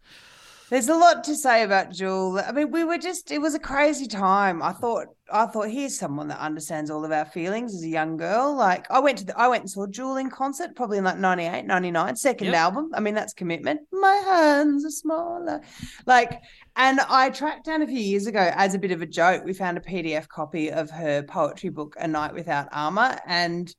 there's 0.71 0.89
a 0.89 0.95
lot 0.95 1.25
to 1.25 1.35
say 1.37 1.63
about 1.63 1.93
Jewel. 1.93 2.41
I 2.45 2.53
mean, 2.53 2.71
we 2.71 2.85
were 2.85 2.99
just, 2.99 3.31
it 3.31 3.39
was 3.39 3.55
a 3.55 3.59
crazy 3.61 4.07
time. 4.07 4.63
I 4.63 4.73
thought, 4.73 5.07
I 5.31 5.47
thought, 5.47 5.69
here's 5.69 5.99
someone 5.99 6.29
that 6.29 6.41
understands 6.41 6.91
all 6.91 7.05
of 7.05 7.13
our 7.13 7.27
feelings 7.27 7.75
as 7.75 7.83
a 7.83 7.89
young 7.89 8.17
girl. 8.17 8.57
Like, 8.57 8.91
I 8.91 8.99
went 8.99 9.19
to, 9.19 9.27
the, 9.27 9.39
I 9.39 9.47
went 9.49 9.63
and 9.63 9.71
saw 9.71 9.87
Jewel 9.87 10.17
in 10.17 10.31
concert 10.31 10.75
probably 10.75 10.99
in 10.99 11.05
like 11.05 11.19
98, 11.19 11.65
99, 11.67 12.17
second 12.17 12.47
Yep. 12.49 12.57
album. 12.57 12.91
I 12.95 13.01
mean, 13.01 13.15
that's 13.15 13.35
commitment. 13.35 13.81
My 13.93 14.15
hands 14.15 14.85
are 14.85 14.91
smaller. 14.91 15.61
Like, 16.07 16.41
and 16.77 17.01
I 17.01 17.31
tracked 17.31 17.67
down 17.67 17.83
a 17.83 17.87
few 17.87 18.01
years 18.01 18.27
ago 18.27 18.51
as 18.55 18.75
a 18.75 18.79
bit 18.79 18.91
of 18.91 19.03
a 19.03 19.07
joke. 19.07 19.45
We 19.45 19.53
found 19.53 19.77
a 19.79 19.83
PDF 19.83 20.29
copy 20.29 20.73
of 20.73 20.91
her 20.91 21.23
poetry 21.23 21.71
book, 21.71 21.95
A 22.01 22.09
Night 22.09 22.35
Without 22.35 22.69
Armor. 22.73 23.19
And 23.27 23.73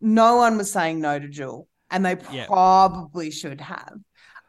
no 0.00 0.36
one 0.36 0.56
was 0.56 0.70
saying 0.72 1.00
no 1.00 1.18
to 1.18 1.28
Jewel, 1.28 1.68
and 1.90 2.04
they 2.04 2.16
Yeah. 2.30 2.46
probably 2.46 3.30
should 3.30 3.60
have. 3.60 3.94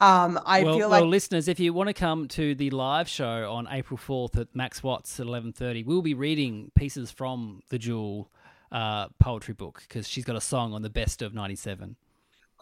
Um, 0.02 0.40
I 0.46 0.64
well, 0.64 0.78
feel 0.78 0.90
well, 0.90 1.02
like 1.02 1.10
listeners, 1.10 1.48
if 1.50 1.60
you 1.60 1.74
want 1.74 1.88
to 1.88 1.94
come 1.94 2.28
to 2.30 2.56
the 2.56 2.70
live 2.70 3.10
show 3.10 3.52
on 3.52 3.68
April 3.70 3.98
fourth 3.98 4.38
at 4.38 4.48
Max 4.56 4.82
Watts 4.82 5.20
at 5.20 5.28
eleven 5.28 5.52
thirty, 5.52 5.84
we'll 5.84 6.02
be 6.02 6.14
reading 6.14 6.72
pieces 6.74 7.12
from 7.12 7.62
the 7.70 7.78
Jewel 7.78 8.32
uh, 8.72 9.10
poetry 9.20 9.54
book 9.54 9.84
because 9.88 10.08
she's 10.08 10.24
got 10.24 10.38
a 10.38 10.42
song 10.42 10.74
on 10.74 10.84
the 10.84 10.90
best 10.90 11.22
of 11.22 11.34
'97. 11.34 11.98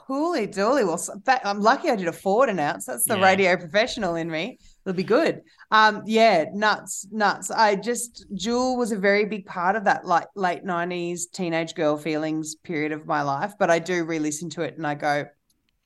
Holy 0.08 0.48
dooly. 0.48 0.86
Well, 0.86 1.22
I'm 1.44 1.60
lucky 1.60 1.90
I 1.90 1.96
did 1.98 2.08
a 2.08 2.14
Ford 2.14 2.48
announce. 2.50 2.86
That's 2.86 3.04
the 3.06 3.18
Yeah. 3.18 3.26
radio 3.26 3.58
professional 3.58 4.16
in 4.16 4.30
me. 4.32 4.58
It'll 4.86 4.96
be 4.96 5.04
good. 5.04 5.42
Um, 5.70 6.02
yeah, 6.06 6.46
nuts, 6.54 7.06
nuts. 7.12 7.52
I 7.52 7.76
just 7.76 8.26
Jewel 8.34 8.78
was 8.78 8.94
a 8.94 8.98
very 8.98 9.26
big 9.26 9.46
part 9.46 9.76
of 9.76 9.84
that 9.84 10.06
like 10.06 10.28
late 10.36 10.64
'90s 10.64 11.26
teenage 11.32 11.76
girl 11.76 11.98
feelings 11.98 12.56
period 12.56 12.94
of 12.94 13.06
my 13.06 13.22
life. 13.22 13.54
But 13.60 13.70
I 13.70 13.80
do 13.80 14.06
re-listen 14.06 14.50
to 14.52 14.62
it 14.62 14.78
and 14.78 14.88
I 14.88 14.96
go 14.96 15.26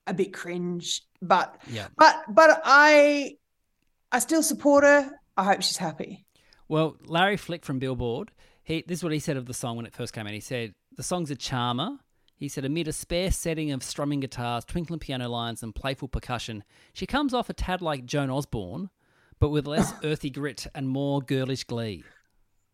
a 0.05 0.13
bit 0.13 0.33
cringe. 0.33 1.01
But 1.21 1.55
Yeah. 1.67 1.87
but 1.97 2.15
but 2.29 2.61
I 2.63 3.37
I 4.11 4.19
still 4.19 4.43
support 4.43 4.83
her. 4.83 5.11
I 5.35 5.43
hope 5.45 5.61
she's 5.63 5.77
happy. 5.77 6.25
Well, 6.67 6.95
Larry 7.05 7.37
Flick 7.37 7.65
from 7.65 7.79
Billboard, 7.79 8.31
he 8.63 8.83
this 8.87 8.99
is 8.99 9.03
what 9.03 9.13
he 9.13 9.19
said 9.19 9.37
of 9.37 9.47
the 9.47 9.53
song 9.53 9.77
when 9.77 9.85
it 9.87 9.93
first 9.95 10.13
came 10.13 10.27
out. 10.27 10.33
He 10.33 10.39
said 10.41 10.73
the 10.95 11.03
song's 11.03 11.31
a 11.31 11.35
charmer. 11.35 11.97
He 12.41 12.49
said, 12.49 12.65
amid 12.65 12.87
a 12.87 12.91
spare 12.91 13.29
setting 13.29 13.71
of 13.71 13.83
strumming 13.83 14.19
guitars, 14.19 14.65
twinkling 14.65 14.99
piano 14.99 15.29
lines, 15.29 15.61
and 15.61 15.75
playful 15.75 16.07
percussion, 16.07 16.63
she 16.91 17.05
comes 17.05 17.35
off 17.35 17.51
a 17.51 17.53
tad 17.53 17.83
like 17.83 18.03
Joan 18.03 18.31
Osborne, 18.31 18.89
but 19.39 19.49
with 19.49 19.67
less 19.67 19.93
earthy 20.03 20.31
grit 20.31 20.65
and 20.73 20.89
more 20.89 21.21
girlish 21.21 21.65
glee. 21.65 22.03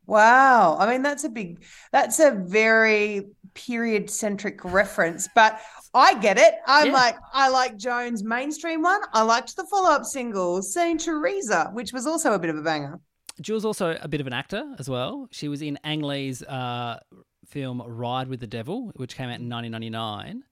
Wow. 0.06 0.78
I 0.80 0.90
mean, 0.90 1.02
that's 1.02 1.26
a 1.26 1.30
big, 1.30 1.66
that's 1.92 2.18
a 2.22 2.32
very 2.32 3.28
period 3.56 4.10
centric 4.10 4.64
reference, 4.64 5.28
but 5.36 5.60
I 5.94 6.18
get 6.18 6.38
it. 6.38 6.54
I'm 6.66 6.88
Yeah. 6.88 6.94
like, 6.94 7.18
I 7.34 7.50
like 7.50 7.76
Joan's 7.76 8.24
mainstream 8.24 8.82
one. 8.82 9.02
I 9.12 9.24
liked 9.24 9.54
the 9.58 9.66
follow 9.66 9.92
up 9.92 10.06
single, 10.06 10.62
Saint 10.62 11.02
Teresa, 11.02 11.72
which 11.74 11.92
was 11.92 12.08
also 12.08 12.32
a 12.32 12.40
bit 12.40 12.50
of 12.50 12.58
a 12.58 12.62
banger. 12.62 13.02
Jill's 13.42 13.66
also 13.66 13.98
a 14.02 14.08
bit 14.08 14.22
of 14.22 14.28
an 14.28 14.34
actor 14.34 14.64
as 14.80 14.90
well. 14.90 15.28
She 15.32 15.50
was 15.50 15.62
in 15.62 15.78
Ang 15.84 16.04
Lee's 16.04 16.42
uh, 16.42 17.00
film 17.48 17.82
Ride 17.86 18.28
with 18.28 18.40
the 18.40 18.48
Devil, 18.48 18.92
which 18.96 19.16
came 19.16 19.30
out 19.30 19.40
in 19.40 19.50
1999. 19.50 20.44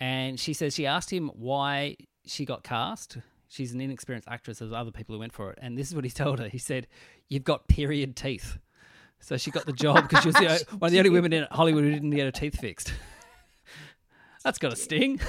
And 0.00 0.38
she 0.38 0.52
says 0.52 0.74
she 0.74 0.86
asked 0.86 1.12
him 1.12 1.30
why 1.34 1.96
she 2.26 2.44
got 2.44 2.64
cast. 2.64 3.18
She's 3.48 3.72
an 3.72 3.80
inexperienced 3.80 4.28
actress, 4.28 4.60
as 4.60 4.72
other 4.72 4.90
people 4.90 5.14
who 5.14 5.20
went 5.20 5.32
for 5.32 5.52
it. 5.52 5.58
And 5.62 5.78
this 5.78 5.88
is 5.88 5.94
what 5.94 6.04
he 6.04 6.10
told 6.22 6.38
her. 6.40 6.48
He 6.48 6.58
said, 6.58 6.86
You've 7.28 7.44
got 7.44 7.68
period 7.68 8.16
teeth. 8.16 8.58
So 9.20 9.36
she 9.36 9.52
got 9.52 9.66
the 9.66 9.72
job 9.72 10.08
because 10.08 10.22
she 10.22 10.28
was 10.28 10.36
the, 10.36 10.48
o- 10.48 10.76
one 10.78 10.88
of 10.88 10.92
the 10.92 10.98
only 10.98 11.10
women 11.10 11.32
in 11.32 11.46
Hollywood 11.52 11.84
who 11.84 11.92
didn't 11.92 12.10
get 12.10 12.24
her 12.24 12.32
teeth 12.32 12.58
fixed. 12.58 12.92
That's 14.44 14.58
got 14.58 14.72
a 14.72 14.76
sting. 14.76 15.20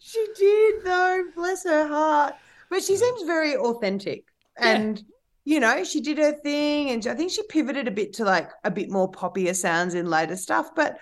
she 0.00 0.26
did, 0.36 0.84
though. 0.84 1.24
Bless 1.36 1.62
her 1.62 1.86
heart. 1.86 2.34
But 2.68 2.82
she 2.82 2.96
seems 2.96 3.22
very 3.22 3.54
authentic. 3.54 4.24
And, 4.56 5.04
you 5.44 5.60
know, 5.60 5.84
she 5.84 6.00
did 6.00 6.18
her 6.18 6.32
thing. 6.32 6.90
And 6.90 7.06
I 7.06 7.14
think 7.14 7.32
she 7.32 7.42
pivoted 7.44 7.88
a 7.88 7.92
bit 7.92 8.14
to 8.14 8.24
like 8.24 8.50
a 8.64 8.70
bit 8.70 8.90
more 8.90 9.10
poppier 9.10 9.54
sounds 9.54 9.94
in 9.94 10.06
later 10.06 10.36
stuff. 10.36 10.70
But 10.74 10.98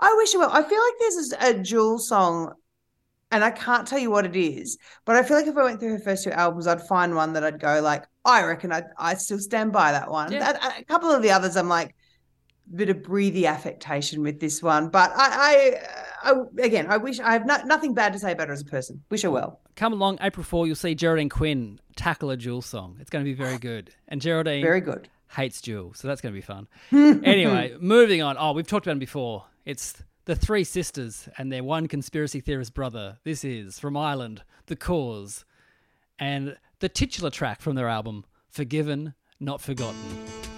I 0.00 0.14
wish 0.16 0.32
her 0.32 0.38
well. 0.40 0.50
I 0.52 0.62
feel 0.62 0.80
like 0.80 0.94
there's 0.98 1.34
a 1.38 1.62
jewel 1.62 1.98
song, 1.98 2.54
and 3.30 3.44
I 3.44 3.50
can't 3.50 3.86
tell 3.86 3.98
you 3.98 4.10
what 4.10 4.26
it 4.26 4.36
is. 4.36 4.76
But 5.04 5.16
I 5.16 5.22
feel 5.22 5.36
like 5.36 5.46
if 5.46 5.56
I 5.56 5.62
went 5.62 5.80
through 5.80 5.92
her 5.92 6.00
first 6.00 6.24
two 6.24 6.32
albums, 6.32 6.66
I'd 6.66 6.86
find 6.86 7.14
one 7.14 7.32
that 7.32 7.44
I'd 7.44 7.60
go, 7.60 7.80
like, 7.80 8.04
I 8.24 8.44
reckon 8.44 8.72
I, 8.72 8.82
I 8.98 9.14
still 9.14 9.38
stand 9.38 9.72
by 9.72 9.92
that 9.92 10.10
one. 10.10 10.32
Yeah. 10.32 10.52
That- 10.52 10.80
a 10.80 10.84
couple 10.84 11.10
of 11.10 11.22
the 11.22 11.30
others, 11.30 11.56
I'm 11.56 11.68
like, 11.68 11.94
a 12.70 12.76
bit 12.76 12.90
of 12.90 13.02
breathy 13.02 13.46
affectation 13.46 14.22
with 14.22 14.38
this 14.38 14.62
one. 14.62 14.90
But 14.90 15.12
I, 15.14 15.78
I, 16.24 16.30
uh, 16.30 16.44
I 16.58 16.62
again, 16.62 16.88
I 16.90 16.98
wish 16.98 17.20
I 17.20 17.32
have 17.32 17.46
no, 17.46 17.56
nothing 17.64 17.94
bad 17.94 18.12
to 18.12 18.18
say 18.18 18.32
about 18.32 18.48
her 18.48 18.54
as 18.54 18.60
a 18.60 18.66
person. 18.66 19.02
Wish 19.10 19.22
her 19.22 19.30
well. 19.30 19.61
Come 19.74 19.92
along, 19.92 20.18
April 20.20 20.44
4, 20.44 20.66
you'll 20.66 20.76
see 20.76 20.94
Geraldine 20.94 21.28
Quinn 21.28 21.80
tackle 21.96 22.30
a 22.30 22.36
Jewel 22.36 22.62
song. 22.62 22.96
It's 23.00 23.10
going 23.10 23.24
to 23.24 23.30
be 23.30 23.34
very 23.34 23.58
good. 23.70 23.94
And 24.08 24.20
Geraldine 24.20 24.62
Very 24.62 24.80
good. 24.80 25.08
hates 25.30 25.60
Jules, 25.60 25.98
so 25.98 26.08
that's 26.08 26.20
going 26.20 26.34
to 26.34 26.36
be 26.38 26.42
fun. 26.42 26.68
anyway, 27.24 27.74
moving 27.80 28.22
on. 28.22 28.36
Oh, 28.38 28.52
we've 28.52 28.66
talked 28.66 28.86
about 28.86 28.96
it 28.96 29.00
before. 29.00 29.44
It's 29.64 30.02
the 30.24 30.36
three 30.36 30.64
sisters 30.64 31.28
and 31.38 31.50
their 31.50 31.64
one 31.64 31.88
conspiracy 31.88 32.40
theorist 32.40 32.74
brother. 32.74 33.18
This 33.24 33.44
is 33.44 33.78
from 33.78 33.96
Ireland, 33.96 34.42
The 34.66 34.76
Corrs, 34.76 35.44
and 36.18 36.56
the 36.80 36.88
titular 36.88 37.30
track 37.30 37.60
from 37.60 37.74
their 37.74 37.88
album, 37.88 38.24
Forgiven, 38.48 39.14
Not 39.40 39.60
Forgotten. 39.60 40.51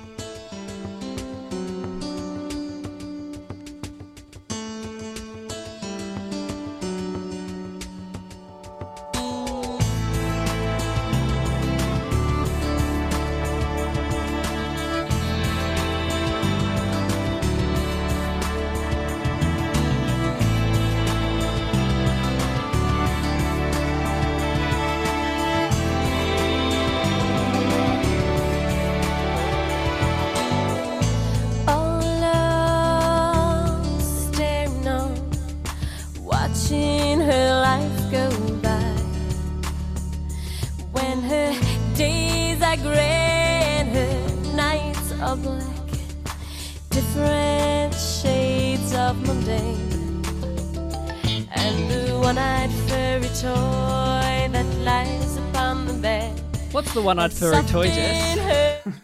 What's 57.04 57.38
the 57.38 57.48
one 57.48 57.58
eyed 57.58 57.62
furry 57.62 57.62
toy, 57.64 57.86
Jess? 57.88 58.86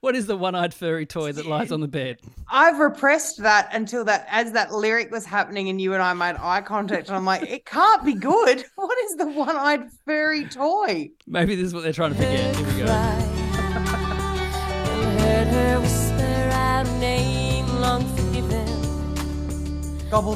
What 0.00 0.14
is 0.14 0.26
the 0.26 0.36
one 0.36 0.54
eyed 0.54 0.74
furry 0.74 1.06
toy 1.06 1.32
that 1.32 1.46
lies 1.46 1.72
on 1.72 1.80
the 1.80 1.88
bed? 1.88 2.20
I've 2.48 2.78
repressed 2.78 3.42
that 3.42 3.74
until 3.74 4.04
that 4.04 4.26
as 4.30 4.52
that 4.52 4.72
lyric 4.72 5.10
was 5.10 5.24
happening 5.24 5.68
and 5.68 5.80
you 5.80 5.94
and 5.94 6.02
I 6.02 6.12
made 6.12 6.36
eye 6.38 6.60
contact 6.60 7.08
and 7.08 7.16
I'm 7.16 7.24
like, 7.24 7.42
it 7.42 7.64
can't 7.64 8.04
be 8.04 8.14
good. 8.14 8.64
What 8.76 8.98
is 9.04 9.16
the 9.16 9.26
one-eyed 9.26 9.90
furry 10.04 10.44
toy? 10.46 11.10
Maybe 11.26 11.56
this 11.56 11.66
is 11.66 11.74
what 11.74 11.82
they're 11.82 11.94
trying 11.94 12.12
to 12.12 12.16
forget. 12.16 12.56
Here 12.56 12.66
we 12.66 12.78
go. 12.78 12.84
cry. 12.86 13.26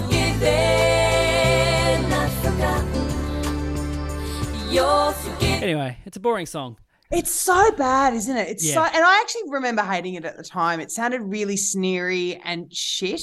Anyway, 4.78 5.96
it's 6.04 6.16
a 6.18 6.20
boring 6.20 6.44
song. 6.44 6.76
It's 7.10 7.30
so 7.30 7.72
bad, 7.72 8.12
isn't 8.14 8.36
it? 8.36 8.48
It's 8.48 8.64
Yeah. 8.64 8.74
so, 8.74 8.82
and 8.82 9.02
I 9.04 9.20
actually 9.20 9.48
remember 9.48 9.82
hating 9.82 10.14
it 10.14 10.24
at 10.26 10.36
the 10.36 10.42
time. 10.42 10.80
It 10.80 10.90
sounded 10.90 11.22
really 11.22 11.56
sneery 11.56 12.36
and 12.44 12.72
shit. 12.74 13.22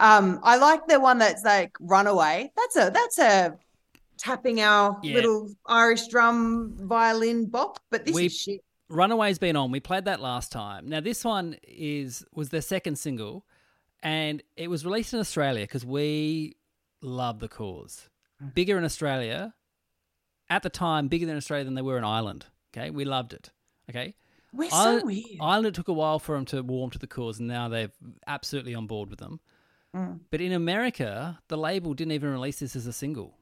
Um, 0.00 0.40
I 0.42 0.56
like 0.56 0.86
the 0.88 0.98
one 0.98 1.18
that's 1.18 1.44
like 1.44 1.76
Runaway. 1.78 2.50
That's 2.56 2.76
a 2.76 2.90
that's 2.92 3.18
a 3.18 3.56
tapping 4.18 4.60
our 4.62 4.98
Yeah. 5.02 5.14
little 5.14 5.50
Irish 5.66 6.08
drum 6.08 6.74
violin 6.80 7.46
bop, 7.46 7.78
but 7.90 8.04
this 8.04 8.14
We- 8.14 8.26
is 8.26 8.36
shit. 8.36 8.60
Runaway's 8.88 9.38
been 9.38 9.54
on. 9.56 9.70
We 9.70 9.80
played 9.80 10.06
that 10.06 10.20
last 10.20 10.50
time. 10.50 10.88
Now 10.88 11.00
this 11.00 11.24
one 11.24 11.56
is 11.62 12.24
was 12.32 12.48
their 12.48 12.62
second 12.62 12.96
single, 12.98 13.46
and 14.02 14.42
it 14.56 14.68
was 14.68 14.84
released 14.84 15.14
in 15.14 15.20
Australia 15.20 15.62
because 15.64 15.86
we 15.86 16.56
love 17.00 17.38
the 17.38 17.48
Corrs. 17.48 18.08
Bigger 18.54 18.76
in 18.76 18.84
Australia, 18.84 19.54
at 20.54 20.62
the 20.62 20.70
time, 20.70 21.08
bigger 21.08 21.26
than 21.26 21.36
Australia 21.36 21.64
than 21.64 21.74
they 21.74 21.82
were 21.82 21.98
in 21.98 22.04
Ireland. 22.04 22.46
Okay, 22.76 22.90
we 22.90 23.04
loved 23.04 23.32
it. 23.32 23.50
Okay, 23.90 24.14
We're 24.52 24.70
so 24.70 24.76
Ireland, 24.76 25.06
weird. 25.06 25.26
Ireland 25.40 25.66
it 25.66 25.74
took 25.74 25.88
a 25.88 25.92
while 25.92 26.18
for 26.18 26.34
them 26.36 26.44
to 26.46 26.62
warm 26.62 26.90
to 26.90 26.98
the 26.98 27.06
Corrs, 27.06 27.38
and 27.38 27.48
now 27.48 27.68
they're 27.68 27.90
absolutely 28.26 28.74
on 28.74 28.86
board 28.86 29.10
with 29.10 29.18
them. 29.18 29.40
But 30.30 30.40
in 30.40 30.50
America, 30.50 31.38
the 31.46 31.56
label 31.56 31.94
didn't 31.94 32.12
even 32.12 32.30
release 32.32 32.58
this 32.58 32.74
as 32.74 32.88
a 32.88 32.92
single. 32.92 33.38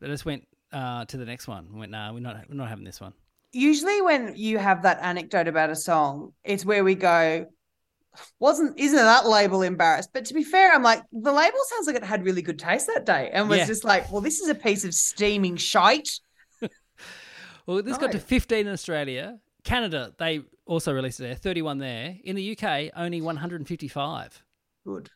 They 0.00 0.06
just 0.06 0.24
went 0.24 0.46
uh, 0.72 1.04
to 1.06 1.16
the 1.16 1.24
next 1.24 1.48
one. 1.48 1.66
and 1.68 1.78
Went, 1.80 1.90
nah, 1.90 2.12
we're 2.12 2.20
not, 2.20 2.36
we're 2.48 2.54
not 2.54 2.68
having 2.68 2.84
this 2.84 3.00
one. 3.00 3.12
Usually 3.52 4.00
when 4.00 4.34
you 4.36 4.58
have 4.58 4.82
that 4.84 4.98
anecdote 5.02 5.48
about 5.48 5.70
a 5.70 5.74
song, 5.76 6.32
it's 6.44 6.64
where 6.64 6.84
we 6.84 6.94
go, 6.94 7.46
wasn't 8.38 8.78
isn't 8.78 8.96
that 8.96 9.26
label 9.26 9.62
embarrassed? 9.62 10.10
But 10.12 10.26
to 10.26 10.34
be 10.34 10.44
fair, 10.44 10.72
I'm 10.72 10.84
like, 10.84 11.02
the 11.12 11.32
label 11.32 11.58
sounds 11.70 11.88
like 11.88 11.96
it 11.96 12.04
had 12.04 12.24
really 12.24 12.42
good 12.42 12.60
taste 12.60 12.86
that 12.94 13.04
day 13.04 13.30
and 13.32 13.48
was 13.48 13.58
Yeah. 13.58 13.66
just 13.66 13.82
like, 13.82 14.12
well, 14.12 14.20
this 14.20 14.38
is 14.40 14.48
a 14.48 14.54
piece 14.54 14.84
of 14.84 14.94
steaming 14.94 15.56
shite. 15.56 16.08
Well, 17.66 17.82
this 17.82 17.98
got 17.98 18.12
to 18.12 18.18
15 18.18 18.66
in 18.66 18.72
Australia. 18.72 19.38
Canada, 19.64 20.12
they 20.18 20.42
also 20.66 20.92
released 20.92 21.20
it 21.20 21.24
there, 21.24 21.34
31 21.34 21.78
there. 21.78 22.16
In 22.22 22.36
the 22.36 22.56
UK, 22.56 22.90
only 22.96 23.20
155 23.22 24.44
Good. 24.86 25.10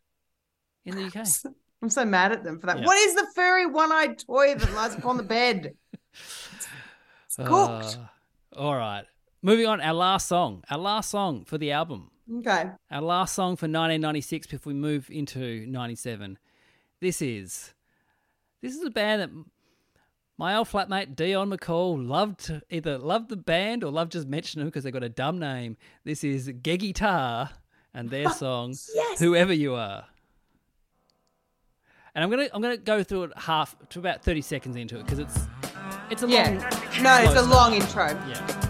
in 0.85 0.97
the 0.97 1.05
UK. 1.07 1.27
I'm 1.83 1.91
so 1.91 2.05
mad 2.05 2.33
at 2.33 2.43
them 2.43 2.59
for 2.59 2.67
that. 2.67 2.79
Yeah. 2.81 2.87
What 2.87 2.97
is 2.99 3.15
the 3.15 3.27
furry 3.35 3.67
one-eyed 3.67 4.19
toy 4.19 4.55
that 4.55 4.73
lies 4.75 4.95
upon 4.95 5.17
the 5.17 5.23
bed? 5.23 5.75
It's 7.27 7.37
cooked. 7.37 7.99
Uh, 8.57 8.59
all 8.59 8.75
right. 8.75 9.05
Moving 9.43 9.67
on, 9.67 9.81
our 9.81 9.93
last 9.95 10.27
song. 10.27 10.65
Our 10.71 10.79
last 10.79 11.11
song 11.11 11.45
for 11.45 11.59
the 11.59 11.71
album. 11.73 12.11
okay. 12.39 12.71
Our 12.91 13.03
last 13.03 13.35
song 13.35 13.57
for 13.57 13.67
1996 13.67 14.47
before 14.49 14.73
we 14.73 14.79
move 14.79 15.09
into 15.11 15.65
97. 15.67 16.39
This 17.01 17.23
is 17.23 17.75
this 18.63 18.75
is 18.75 18.83
a 18.83 18.91
band 18.91 19.23
that 19.23 19.31
my 20.39 20.55
old 20.55 20.69
flatmate 20.69 21.17
Dion 21.17 21.51
McCall 21.51 22.07
loved 22.07 22.53
either 22.71 22.97
loved 22.97 23.29
the 23.29 23.37
band 23.37 23.83
or 23.85 23.91
loved 23.91 24.13
just 24.13 24.27
mentioning 24.29 24.65
them 24.65 24.69
because 24.71 24.85
they 24.85 24.91
got 24.91 25.03
a 25.03 25.09
dumb 25.09 25.39
name. 25.39 25.77
This 26.05 26.23
is 26.25 26.49
Geggy 26.49 26.95
Tah 26.95 27.49
and 27.93 28.09
their 28.09 28.31
song 28.31 28.75
yes. 28.95 29.19
Whoever 29.19 29.53
You 29.53 29.75
Are. 29.75 30.05
And 32.15 32.25
I'm 32.25 32.31
gonna 32.31 32.49
I'm 32.53 32.63
gonna 32.63 32.77
go 32.77 33.03
through 33.03 33.25
it 33.25 33.33
half 33.37 33.77
to 33.91 33.99
about 33.99 34.23
30 34.23 34.41
seconds 34.41 34.77
into 34.77 34.99
it 34.99 35.05
because 35.05 35.19
it's 35.19 35.39
it's 36.11 36.23
a 36.23 36.29
Yeah. 36.29 36.51
long 36.51 37.03
No, 37.03 37.17
it's 37.31 37.41
a 37.41 37.43
long 37.43 37.75
intro. 37.75 38.07
Yeah. 38.29 38.68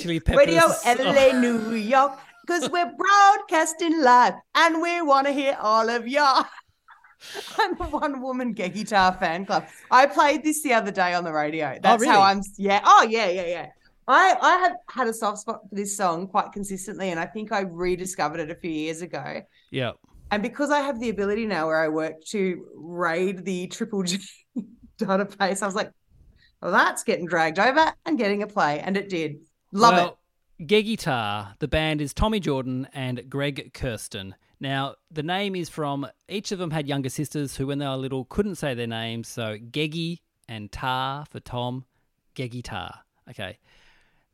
Chili 0.00 0.20
Peppers. 0.20 0.46
Radio 0.46 0.62
Oh, 0.64 0.94
LA, 0.98 1.38
New 1.38 1.74
York, 1.74 2.18
because 2.46 2.68
we're 2.70 2.90
broadcasting 2.96 4.00
live 4.00 4.34
and 4.54 4.80
we 4.80 5.02
want 5.02 5.26
to 5.26 5.32
hear 5.32 5.56
all 5.60 5.88
of 5.88 6.08
y'all. 6.08 6.44
I'm 7.58 7.78
a 7.80 7.84
one 7.84 8.22
woman 8.22 8.52
gay 8.52 8.70
guitar 8.70 9.12
fan 9.12 9.44
club. 9.44 9.66
I 9.90 10.06
played 10.06 10.42
this 10.42 10.62
the 10.62 10.72
other 10.72 10.90
day 10.90 11.12
on 11.12 11.24
the 11.24 11.32
radio. 11.32 11.74
Oh, 11.76 11.78
that's 11.82 12.00
really? 12.00 12.12
how 12.12 12.22
I'm, 12.22 12.40
yeah. 12.56 12.80
Oh, 12.82 13.06
yeah, 13.08 13.28
yeah, 13.28 13.46
yeah. 13.46 13.66
I, 14.08 14.36
I 14.40 14.56
have 14.58 14.76
had 14.88 15.06
a 15.06 15.12
soft 15.12 15.38
spot 15.38 15.60
for 15.68 15.74
this 15.74 15.96
song 15.96 16.26
quite 16.26 16.50
consistently, 16.52 17.10
and 17.10 17.20
I 17.20 17.26
think 17.26 17.52
I 17.52 17.60
rediscovered 17.60 18.40
it 18.40 18.50
a 18.50 18.54
few 18.54 18.70
years 18.70 19.02
ago. 19.02 19.42
yeah. 19.70 19.92
And 20.32 20.44
because 20.44 20.70
I 20.70 20.78
have 20.80 21.00
the 21.00 21.08
ability 21.08 21.44
now 21.44 21.66
where 21.66 21.82
I 21.82 21.88
work 21.88 22.24
to 22.26 22.64
raid 22.76 23.44
the 23.44 23.66
Triple 23.66 24.04
G 24.04 24.18
database, 24.98 25.60
I 25.60 25.66
was 25.66 25.74
like, 25.74 25.90
well, 26.62 26.70
that's 26.70 27.02
getting 27.02 27.26
dragged 27.26 27.58
over 27.58 27.92
and 28.06 28.16
getting 28.16 28.44
a 28.44 28.46
play. 28.46 28.78
And 28.78 28.96
it 28.96 29.08
did. 29.08 29.40
Love 29.72 29.94
it. 29.94 29.96
well, 29.96 30.18
Gay 30.66 30.82
Guitar, 30.82 31.54
the 31.58 31.68
band 31.68 32.00
is 32.00 32.12
Tommy 32.12 32.40
Jordan 32.40 32.88
and 32.92 33.28
Greg 33.30 33.72
Kurstin. 33.72 34.34
Now, 34.60 34.96
the 35.10 35.22
name 35.22 35.56
is 35.56 35.68
from 35.70 36.06
each 36.28 36.52
of 36.52 36.58
them 36.58 36.70
had 36.70 36.86
younger 36.86 37.08
sisters 37.08 37.56
who, 37.56 37.66
when 37.68 37.78
they 37.78 37.86
were 37.86 37.96
little, 37.96 38.24
couldn't 38.26 38.56
say 38.56 38.74
their 38.74 38.86
names. 38.86 39.26
So 39.28 39.56
Geggy 39.56 40.18
and 40.48 40.70
Tah 40.70 41.24
for 41.30 41.40
Tom, 41.40 41.86
Geggy 42.34 42.62
Tah. 42.62 42.98
Okay. 43.30 43.58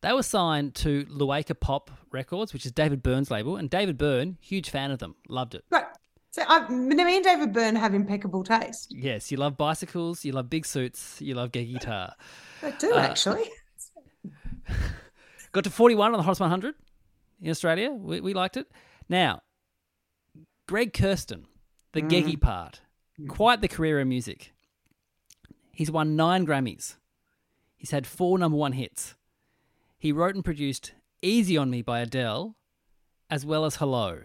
They 0.00 0.12
were 0.12 0.22
signed 0.24 0.74
to 0.76 1.04
Luaka 1.06 1.54
Bop 1.58 1.90
Records, 2.10 2.52
which 2.52 2.66
is 2.66 2.72
David 2.72 3.02
Byrne's 3.02 3.30
label. 3.30 3.56
And 3.56 3.70
David 3.70 3.96
Byrne, 3.98 4.36
huge 4.40 4.68
fan 4.70 4.90
of 4.90 4.98
them, 4.98 5.14
loved 5.28 5.54
it. 5.54 5.64
Right. 5.70 5.84
So 6.32 6.42
I, 6.46 6.68
me 6.68 7.16
and 7.16 7.24
David 7.24 7.52
Byrne 7.52 7.76
have 7.76 7.94
impeccable 7.94 8.42
taste. 8.44 8.92
Yes, 8.94 9.30
you 9.30 9.38
love 9.38 9.56
bicycles, 9.56 10.24
you 10.24 10.32
love 10.32 10.50
big 10.50 10.66
suits, 10.66 11.20
you 11.22 11.34
love 11.34 11.50
Gay 11.52 11.64
Guitar. 11.64 12.14
I 12.62 12.72
do 12.72 12.92
Uh, 12.92 12.98
actually. 12.98 13.44
Got 15.52 15.64
to 15.64 15.70
41 15.70 16.12
on 16.12 16.18
the 16.18 16.22
Hottest 16.22 16.40
100 16.40 16.74
in 17.42 17.50
Australia. 17.50 17.90
We, 17.90 18.20
we 18.20 18.34
liked 18.34 18.56
it. 18.56 18.70
Now, 19.08 19.42
Greg 20.66 20.92
Kurstin, 20.92 21.44
the 21.92 22.02
mm. 22.02 22.10
geggy 22.10 22.40
part, 22.40 22.80
mm. 23.20 23.28
quite 23.28 23.60
the 23.60 23.68
career 23.68 24.00
in 24.00 24.08
music. 24.08 24.52
He's 25.72 25.90
won 25.90 26.16
nine 26.16 26.46
Grammys. 26.46 26.96
He's 27.76 27.90
had 27.90 28.06
four 28.06 28.38
number 28.38 28.56
one 28.56 28.72
hits. 28.72 29.14
He 29.98 30.12
wrote 30.12 30.34
and 30.34 30.44
produced 30.44 30.92
Easy 31.22 31.56
on 31.56 31.70
Me 31.70 31.82
by 31.82 32.00
Adele, 32.00 32.56
as 33.30 33.44
well 33.44 33.64
as 33.64 33.76
Hello. 33.76 34.20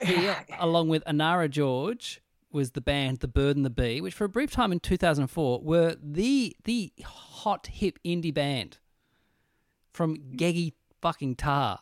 He, 0.00 0.28
uh, 0.28 0.34
along 0.58 0.88
with 0.88 1.04
Inara 1.04 1.48
George, 1.48 2.20
was 2.50 2.70
the 2.70 2.80
band 2.80 3.20
The 3.20 3.28
Bird 3.28 3.56
and 3.56 3.64
the 3.64 3.70
Bee, 3.70 4.00
which 4.00 4.14
for 4.14 4.24
a 4.24 4.28
brief 4.28 4.50
time 4.50 4.72
in 4.72 4.80
2004 4.80 5.60
were 5.62 5.96
the 6.02 6.56
the 6.64 6.92
hot 7.04 7.66
hip 7.66 7.98
indie 8.04 8.32
band 8.32 8.78
from 9.94 10.16
Geggy 10.36 10.74
fucking 11.00 11.36
Tah. 11.36 11.78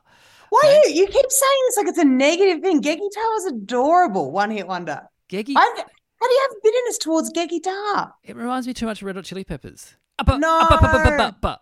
Why 0.50 0.82
you, 0.86 0.92
you 0.92 1.06
keep 1.06 1.30
saying 1.30 1.60
this 1.66 1.76
like 1.78 1.86
it's 1.88 1.98
a 1.98 2.04
negative 2.04 2.60
thing? 2.62 2.80
Gay 2.80 2.96
Tar 2.96 3.24
was 3.32 3.46
adorable. 3.46 4.30
One 4.30 4.50
hit 4.50 4.68
wonder. 4.68 5.00
Geggy, 5.30 5.54
I've, 5.56 5.76
how 5.78 6.28
do 6.28 6.34
you 6.34 6.48
have 6.48 6.62
bitterness 6.62 6.98
towards 6.98 7.30
Gay 7.30 7.48
Tar? 7.58 8.14
it 8.22 8.36
reminds 8.36 8.66
me 8.66 8.74
too 8.74 8.86
much 8.86 9.00
of 9.00 9.06
Red 9.06 9.16
Hot 9.16 9.24
Chili 9.24 9.44
Peppers. 9.44 9.96
Uh, 10.18 10.24
but- 10.24 10.38
No. 10.38 10.58
uh, 10.60 10.68
but- 10.68 10.80
but- 10.80 10.92
but- 11.04 11.16
but- 11.16 11.40
but- 11.40 11.60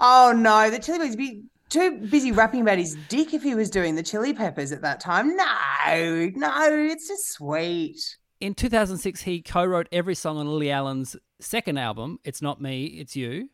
Oh 0.00 0.32
no, 0.36 0.68
the 0.68 0.80
Chili 0.80 0.98
Peppers 0.98 1.14
be 1.16 1.44
too 1.70 1.98
busy 2.10 2.32
rapping 2.32 2.60
about 2.62 2.78
his 2.78 2.96
dick 3.08 3.32
if 3.32 3.42
he 3.42 3.54
was 3.54 3.70
doing 3.70 3.94
the 3.94 4.02
Chili 4.02 4.34
Peppers 4.34 4.72
at 4.72 4.82
that 4.82 4.98
time. 5.00 5.36
No, 5.36 6.30
no, 6.34 6.72
it's 6.72 7.06
just 7.08 7.32
sweet. 7.32 7.96
In 8.40 8.54
2006, 8.54 9.22
he 9.22 9.40
co-wrote 9.40 9.88
every 9.92 10.16
song 10.16 10.36
on 10.38 10.46
Lily 10.48 10.70
Allen's 10.72 11.16
second 11.40 11.78
album, 11.78 12.18
"It's 12.24 12.42
Not 12.42 12.60
Me, 12.60 12.84
It's 12.86 13.14
You." 13.14 13.48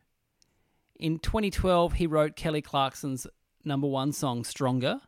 In 1.01 1.17
2012, 1.19 1.93
he 1.93 2.05
wrote 2.07 2.35
Kelly 2.35 2.61
Clarkson's 2.61 3.25
number 3.65 3.87
one 3.87 4.11
song, 4.13 4.43
"Stronger." 4.43 5.01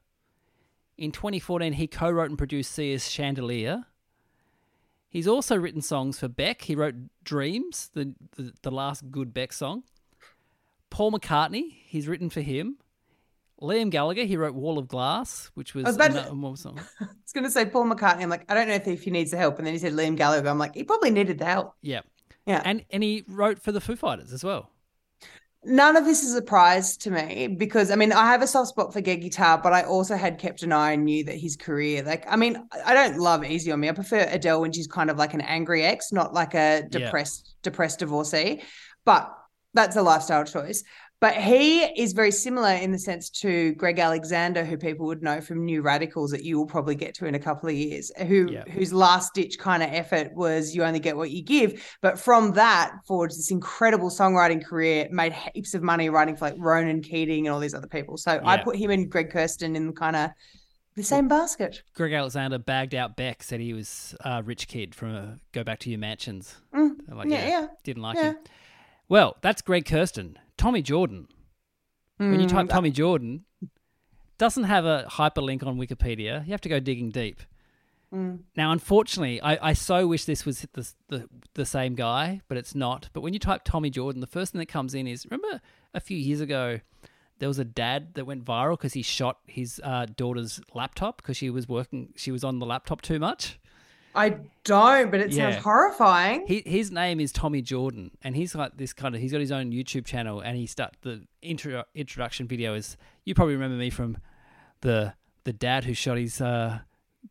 In 0.98 1.12
2014, 1.12 1.74
he 1.74 1.88
co-wrote 1.88 2.30
and 2.30 2.38
produced 2.38 2.72
Sia's 2.72 3.10
"Chandelier." 3.10 3.86
He's 5.08 5.28
also 5.28 5.56
written 5.56 5.82
songs 5.82 6.20
for 6.20 6.28
Beck. 6.28 6.64
He 6.64 6.76
wrote 6.76 6.96
"Dreams," 7.24 7.91
the 7.94 8.16
the, 8.36 8.54
the 8.64 8.72
last 8.72 9.12
good 9.12 9.34
Beck 9.34 9.54
song. 9.54 9.84
Paul 10.89 11.12
McCartney, 11.12 11.76
he's 11.86 12.08
written 12.08 12.30
for 12.30 12.41
him. 12.41 12.78
Liam 13.62 13.89
Gallagher, 13.91 14.24
he 14.26 14.36
wrote 14.36 14.56
"Wall 14.56 14.80
of 14.80 14.88
Glass," 14.88 15.52
which 15.54 15.76
was 15.76 15.86
was 15.86 15.96
about 15.96 16.12
to- 16.12 16.32
another. 16.32 16.32
I 17.00 17.06
was 17.06 17.34
going 17.34 17.44
to 17.44 17.52
say 17.52 17.66
Paul 17.68 17.86
McCartney. 17.86 18.24
I'm 18.24 18.30
like, 18.30 18.50
I 18.52 18.56
don't 18.56 18.68
know 18.68 18.74
if, 18.74 18.88
if 18.88 19.04
he 19.04 19.12
needs 19.12 19.30
the 19.30 19.38
help. 19.38 19.60
And 19.60 19.68
then 19.68 19.74
he 19.76 19.80
said 19.80 19.94
Liam 19.94 20.18
Gallagher. 20.18 20.50
I'm 20.50 20.58
like, 20.58 20.74
he 20.74 20.84
probably 20.84 21.12
needed 21.12 21.38
the 21.38 21.46
help. 21.46 21.76
Yeah, 21.84 22.02
Yeah. 22.48 22.64
and 22.66 22.84
and 22.89 23.04
he 23.04 23.24
wrote 23.28 23.60
for 23.62 23.72
the 23.72 23.80
Foo 23.80 23.96
Fighters 23.96 24.34
as 24.34 24.44
well. 24.44 24.72
None 25.66 25.95
of 25.95 26.03
this 26.05 26.24
is 26.24 26.32
a 26.32 26.36
surprise 26.38 26.97
to 26.97 27.09
me 27.11 27.47
because 27.47 27.89
I 27.89 27.95
mean 27.95 28.11
I 28.11 28.28
have 28.28 28.41
a 28.41 28.47
soft 28.47 28.70
spot 28.70 28.91
for 28.91 28.99
Gay 29.01 29.16
Guitar, 29.18 29.57
but 29.64 29.72
I 29.72 29.84
also 29.84 30.16
had 30.16 30.38
kept 30.38 30.61
an 30.64 30.74
eye 30.74 30.91
and 30.91 31.05
knew 31.05 31.24
that 31.24 31.38
his 31.38 31.55
career, 31.55 32.03
like 32.03 32.26
I 32.28 32.36
mean, 32.36 32.68
I 32.86 32.93
don't 32.93 33.18
love 33.18 33.45
Easy 33.45 33.72
on 33.72 33.80
Me. 33.80 33.89
I 33.89 33.93
prefer 33.93 34.28
Adele 34.30 34.61
when 34.61 34.74
she's 34.74 34.88
kind 34.88 35.09
of 35.09 35.18
like 35.18 35.34
an 35.34 35.41
angry 35.41 35.84
ex, 35.84 36.11
not 36.11 36.34
like 36.34 36.53
a 36.53 36.82
Yeah. 36.82 36.88
depressed 36.89 37.55
depressed 37.64 37.99
divorcee. 37.99 38.61
But 39.05 39.34
that's 39.74 39.95
a 39.95 40.01
lifestyle 40.01 40.45
choice. 40.45 40.84
But 41.24 41.36
he 41.36 41.84
is 41.84 42.11
very 42.11 42.32
similar 42.32 42.71
in 42.74 42.91
the 42.91 42.99
sense 42.99 43.30
to 43.30 43.74
Greg 43.76 43.97
Alexander, 43.97 44.65
who 44.65 44.76
people 44.76 45.05
would 45.05 45.24
know 45.24 45.39
from 45.39 45.63
New 45.63 45.82
Radicals 45.82 46.32
that 46.32 46.43
you 46.43 46.57
will 46.57 46.65
probably 46.65 46.95
get 46.95 47.13
to 47.15 47.26
in 47.28 47.34
a 47.34 47.39
couple 47.39 47.69
of 47.69 47.76
years, 47.76 48.11
who 48.28 48.49
Yeah. 48.51 48.65
whose 48.69 48.91
last 48.91 49.34
ditch 49.34 49.57
kind 49.57 49.82
of 49.82 49.89
effort 49.93 50.34
was 50.36 50.76
you 50.76 50.84
only 50.84 50.99
get 50.99 51.15
what 51.15 51.32
you 51.32 51.41
give. 51.41 51.82
But 52.01 52.19
from 52.19 52.51
that 52.55 52.91
forwards 53.07 53.38
this 53.38 53.51
incredible 53.51 54.09
songwriting 54.09 54.65
career, 54.65 55.07
made 55.11 55.32
heaps 55.32 55.74
of 55.74 55.82
money 55.82 56.09
writing 56.09 56.36
for 56.36 56.43
like 56.49 56.55
Ronan 56.57 57.01
Keating 57.01 57.47
and 57.47 57.53
all 57.53 57.61
these 57.61 57.74
other 57.74 57.88
people. 57.88 58.17
So 58.17 58.41
I 58.43 58.57
put 58.57 58.76
him 58.76 58.91
and 58.91 59.09
Greg 59.09 59.32
Kurstin 59.32 59.78
in 59.78 59.93
kind 59.93 60.17
of 60.17 60.32
the 60.97 61.03
same 61.03 61.30
basket. 61.30 61.84
Greg 61.93 62.11
Alexander 62.11 62.57
bagged 62.59 62.95
out 62.95 63.15
Beck, 63.15 63.43
said 63.43 63.61
he 63.61 63.71
was 63.71 64.13
a 64.26 64.43
rich 64.43 64.67
kid 64.67 64.93
from 64.93 65.15
a 65.15 65.39
Go 65.53 65.63
Back 65.63 65.80
to 65.80 65.89
Your 65.89 65.99
Mansions. 65.99 66.57
Mm, 66.76 66.97
Like, 67.07 67.30
yeah, 67.30 67.47
yeah. 67.47 67.67
Didn't 67.86 68.03
like 68.03 68.17
Yeah. 68.17 68.24
him. 68.32 68.38
Well, 69.07 69.38
that's 69.41 69.61
Greg 69.61 69.86
Kurstin. 69.86 70.36
Tommy 70.58 70.82
Jordan. 70.82 71.28
When 72.18 72.39
you 72.39 72.45
Mm, 72.45 72.49
type 72.49 72.70
Tommy 72.70 72.91
Jordan, 72.91 73.45
doesn't 74.38 74.64
have 74.64 74.86
a 74.86 75.06
hyperlink 75.10 75.66
on 75.66 75.78
Wikipedia. 75.78 76.45
You 76.45 76.51
have 76.51 76.62
to 76.62 76.70
go 76.70 76.80
digging 76.80 77.10
deep. 77.10 77.41
Mm. 78.14 78.41
Now, 78.56 78.72
unfortunately, 78.72 79.41
I, 79.41 79.70
I 79.70 79.74
so 79.74 80.06
wish 80.08 80.26
this 80.26 80.45
was 80.45 80.68
the, 80.74 80.88
the 81.10 81.28
the 81.56 81.66
same 81.66 81.95
guy, 81.95 82.41
but 82.47 82.58
it's 82.58 82.76
not. 82.76 83.10
But 83.14 83.22
when 83.22 83.34
you 83.34 83.39
type 83.39 83.62
Tommy 83.64 83.89
Jordan, 83.89 84.22
the 84.22 84.28
first 84.28 84.51
thing 84.51 84.60
that 84.60 84.68
comes 84.68 84.93
in 84.93 85.08
is 85.08 85.26
remember 85.26 85.60
a 85.93 85.99
few 85.99 86.18
years 86.18 86.39
ago 86.39 86.80
there 87.39 87.49
was 87.49 87.60
a 87.60 87.66
dad 87.66 88.14
that 88.14 88.26
went 88.26 88.45
viral 88.45 88.78
because 88.78 88.93
he 88.93 89.01
shot 89.01 89.39
his 89.47 89.82
uh, 89.84 90.06
daughter's 90.16 90.62
laptop 90.74 91.18
because 91.18 91.36
she 91.36 91.49
was 91.49 91.68
working 91.68 92.14
she 92.16 92.32
was 92.32 92.43
on 92.43 92.60
the 92.60 92.66
laptop 92.66 93.01
too 93.01 93.20
much. 93.20 93.60
I 94.16 94.38
don't, 94.64 95.09
but 95.11 95.20
it 95.20 95.32
Yeah. 95.32 95.51
sounds 95.51 95.64
horrifying. 95.64 96.45
He, 96.47 96.61
his 96.66 96.91
name 96.91 97.20
is 97.20 97.32
Tommy 97.32 97.61
Jordan, 97.61 98.11
and 98.22 98.36
he's 98.36 98.53
got 98.53 98.78
this 98.78 98.93
kind 98.93 99.16
of. 99.16 99.22
He's 99.22 99.32
got 99.32 99.41
his 99.41 99.51
own 99.51 99.72
YouTube 99.72 100.05
channel, 100.05 100.39
and 100.41 100.55
he 100.57 100.66
start 100.68 100.95
the 101.01 101.24
intro, 101.41 101.84
introduction 101.95 102.47
video 102.47 102.74
is. 102.76 102.97
You 103.26 103.34
probably 103.36 103.53
remember 103.55 103.78
me 103.78 103.89
from 103.89 104.18
the 104.82 105.14
the 105.45 105.53
dad 105.53 105.84
who 105.86 105.93
shot 105.93 106.18
his 106.18 106.39
uh, 106.39 106.80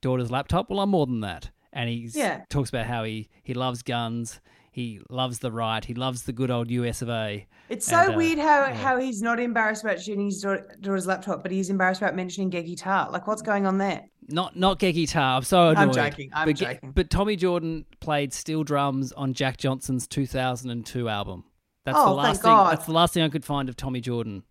daughter's 0.01 0.31
laptop. 0.31 0.69
Well, 0.71 0.81
I'm 0.81 0.91
more 0.91 1.07
than 1.07 1.21
that, 1.21 1.51
and 1.73 1.89
he 1.89 2.09
Yeah. 2.13 2.43
talks 2.51 2.69
about 2.69 2.87
how 2.87 3.05
he 3.05 3.29
he 3.43 3.55
loves 3.55 3.83
guns, 3.83 4.41
he 4.71 5.01
loves 5.09 5.39
the 5.39 5.53
right, 5.53 5.85
he 5.85 5.95
loves 5.95 6.25
the 6.25 6.33
good 6.33 6.51
old 6.51 6.71
U.S. 6.71 7.01
of 7.03 7.09
A. 7.09 7.47
It's 7.69 7.87
so 7.87 7.97
And, 7.97 8.15
uh, 8.15 8.17
weird 8.17 8.39
how 8.39 8.67
yeah. 8.67 8.75
how 8.75 8.99
he's 8.99 9.23
not 9.23 9.39
embarrassed 9.41 9.85
about 9.85 10.01
shooting 10.01 10.27
his 10.27 10.41
daughter's 10.43 11.07
laptop, 11.07 11.43
but 11.43 11.53
he's 11.53 11.71
embarrassed 11.71 12.03
about 12.03 12.15
mentioning 12.17 12.51
gay 12.51 12.63
guitar. 12.65 13.11
Like, 13.11 13.27
what's 13.27 13.43
going 13.43 13.67
on 13.67 13.79
there? 13.79 14.03
Not 14.29 14.57
not 14.57 14.79
Gay 14.79 14.93
Guitar. 14.93 15.37
I'm 15.39 15.43
so 15.43 15.75
I'm 15.77 15.93
joking, 15.93 16.31
I'm 16.33 16.49
but, 16.49 16.57
joking. 16.57 16.93
But 16.93 17.11
Tommy 17.11 17.37
Jordan 17.37 17.85
played 18.01 18.33
steel 18.33 18.63
drums 18.65 19.13
on 19.13 19.35
Jack 19.35 19.57
Johnson's 19.57 20.07
2002 20.07 21.09
album. 21.09 21.45
That's 21.85 21.99
Oh, 21.99 22.15
the 22.15 22.23
thank 22.23 22.27
last 22.29 22.43
thing. 22.43 22.49
God. 22.51 22.73
That's 22.73 22.87
the 22.87 22.93
last 22.93 23.15
thing 23.15 23.23
I 23.25 23.29
could 23.29 23.45
find 23.45 23.69
of 23.69 23.77
Tommy 23.77 24.01
Jordan. 24.01 24.45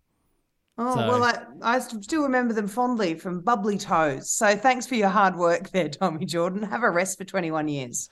Oh 0.78 0.94
So- 0.94 1.08
well, 1.08 1.24
I, 1.24 1.42
I 1.62 1.78
still 1.78 2.22
remember 2.22 2.52
them 2.54 2.68
fondly 2.68 3.14
from 3.14 3.40
Bubble 3.40 3.76
Toes. 3.78 4.30
So 4.30 4.56
thanks 4.56 4.86
for 4.86 4.94
your 4.94 5.08
hard 5.08 5.36
work 5.36 5.70
there, 5.70 5.88
Tommy 5.88 6.26
Jordan. 6.26 6.62
Have 6.62 6.82
a 6.82 6.90
rest 6.90 7.16
for 7.18 7.24
21 7.24 7.68
years. 7.68 8.08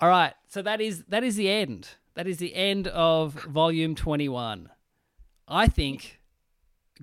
All 0.00 0.08
right, 0.08 0.32
so 0.48 0.62
that 0.62 0.80
is 0.80 1.04
that 1.08 1.24
is 1.24 1.36
the 1.36 1.50
end. 1.50 1.88
That 2.14 2.26
is 2.26 2.38
the 2.38 2.54
end 2.54 2.88
of 2.88 3.34
volume 3.44 3.94
21. 3.94 4.68
I 5.46 5.66
think 5.68 6.20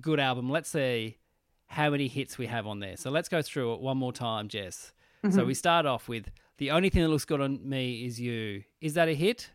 good 0.00 0.18
album. 0.20 0.50
Let's 0.50 0.68
see. 0.70 1.18
How 1.66 1.90
many 1.90 2.08
hits 2.08 2.38
we 2.38 2.46
have 2.46 2.66
on 2.66 2.78
there. 2.80 2.96
So 2.96 3.10
let's 3.10 3.28
go 3.28 3.42
through 3.42 3.74
it 3.74 3.80
one 3.80 3.98
more 3.98 4.12
time, 4.12 4.48
Jess. 4.48 4.92
Mm-hmm. 5.24 5.34
So 5.36 5.44
we 5.44 5.54
start 5.54 5.84
off 5.86 6.08
with 6.08 6.30
the 6.58 6.70
only 6.70 6.88
thing 6.90 7.02
that 7.02 7.08
looks 7.08 7.24
good 7.24 7.40
on 7.40 7.68
me 7.68 8.06
is 8.06 8.20
you. 8.20 8.62
Is 8.80 8.94
that 8.94 9.08
a 9.08 9.14
hit? 9.14 9.50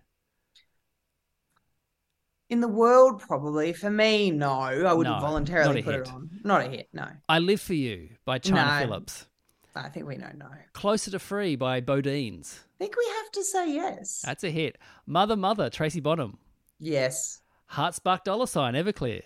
In 2.49 2.59
the 2.59 2.67
world, 2.67 3.21
probably. 3.21 3.71
For 3.73 3.89
me, 3.89 4.29
no. 4.29 4.51
I 4.51 4.93
wouldn't 4.93 5.15
No, 5.15 5.21
voluntarily 5.21 5.81
put 5.81 5.93
hit. 5.95 6.01
it 6.01 6.09
on. 6.09 6.29
Not 6.43 6.61
a 6.65 6.69
hit, 6.69 6.89
no. 6.91 7.07
I 7.29 7.39
Live 7.39 7.61
for 7.61 7.73
You 7.73 8.09
by 8.25 8.39
Chynna 8.39 8.81
No. 8.81 8.85
Phillips. 8.87 9.27
I 9.73 9.87
think 9.87 10.05
we 10.05 10.17
know 10.17 10.31
no. 10.35 10.47
Closer 10.73 11.11
to 11.11 11.19
Free 11.19 11.55
by 11.55 11.79
BoDeans. 11.79 12.59
I 12.59 12.77
think 12.77 12.95
we 12.97 13.05
have 13.21 13.31
to 13.31 13.43
say 13.45 13.73
yes. 13.73 14.21
That's 14.25 14.43
a 14.43 14.49
hit. 14.51 14.77
Mother 15.07 15.37
Mother, 15.37 15.69
Tracy 15.69 16.01
Bonham. 16.01 16.37
yes. 16.77 17.37
Heartspark 17.71 18.25
Dollarsign, 18.25 18.73
Everclear. 18.75 19.21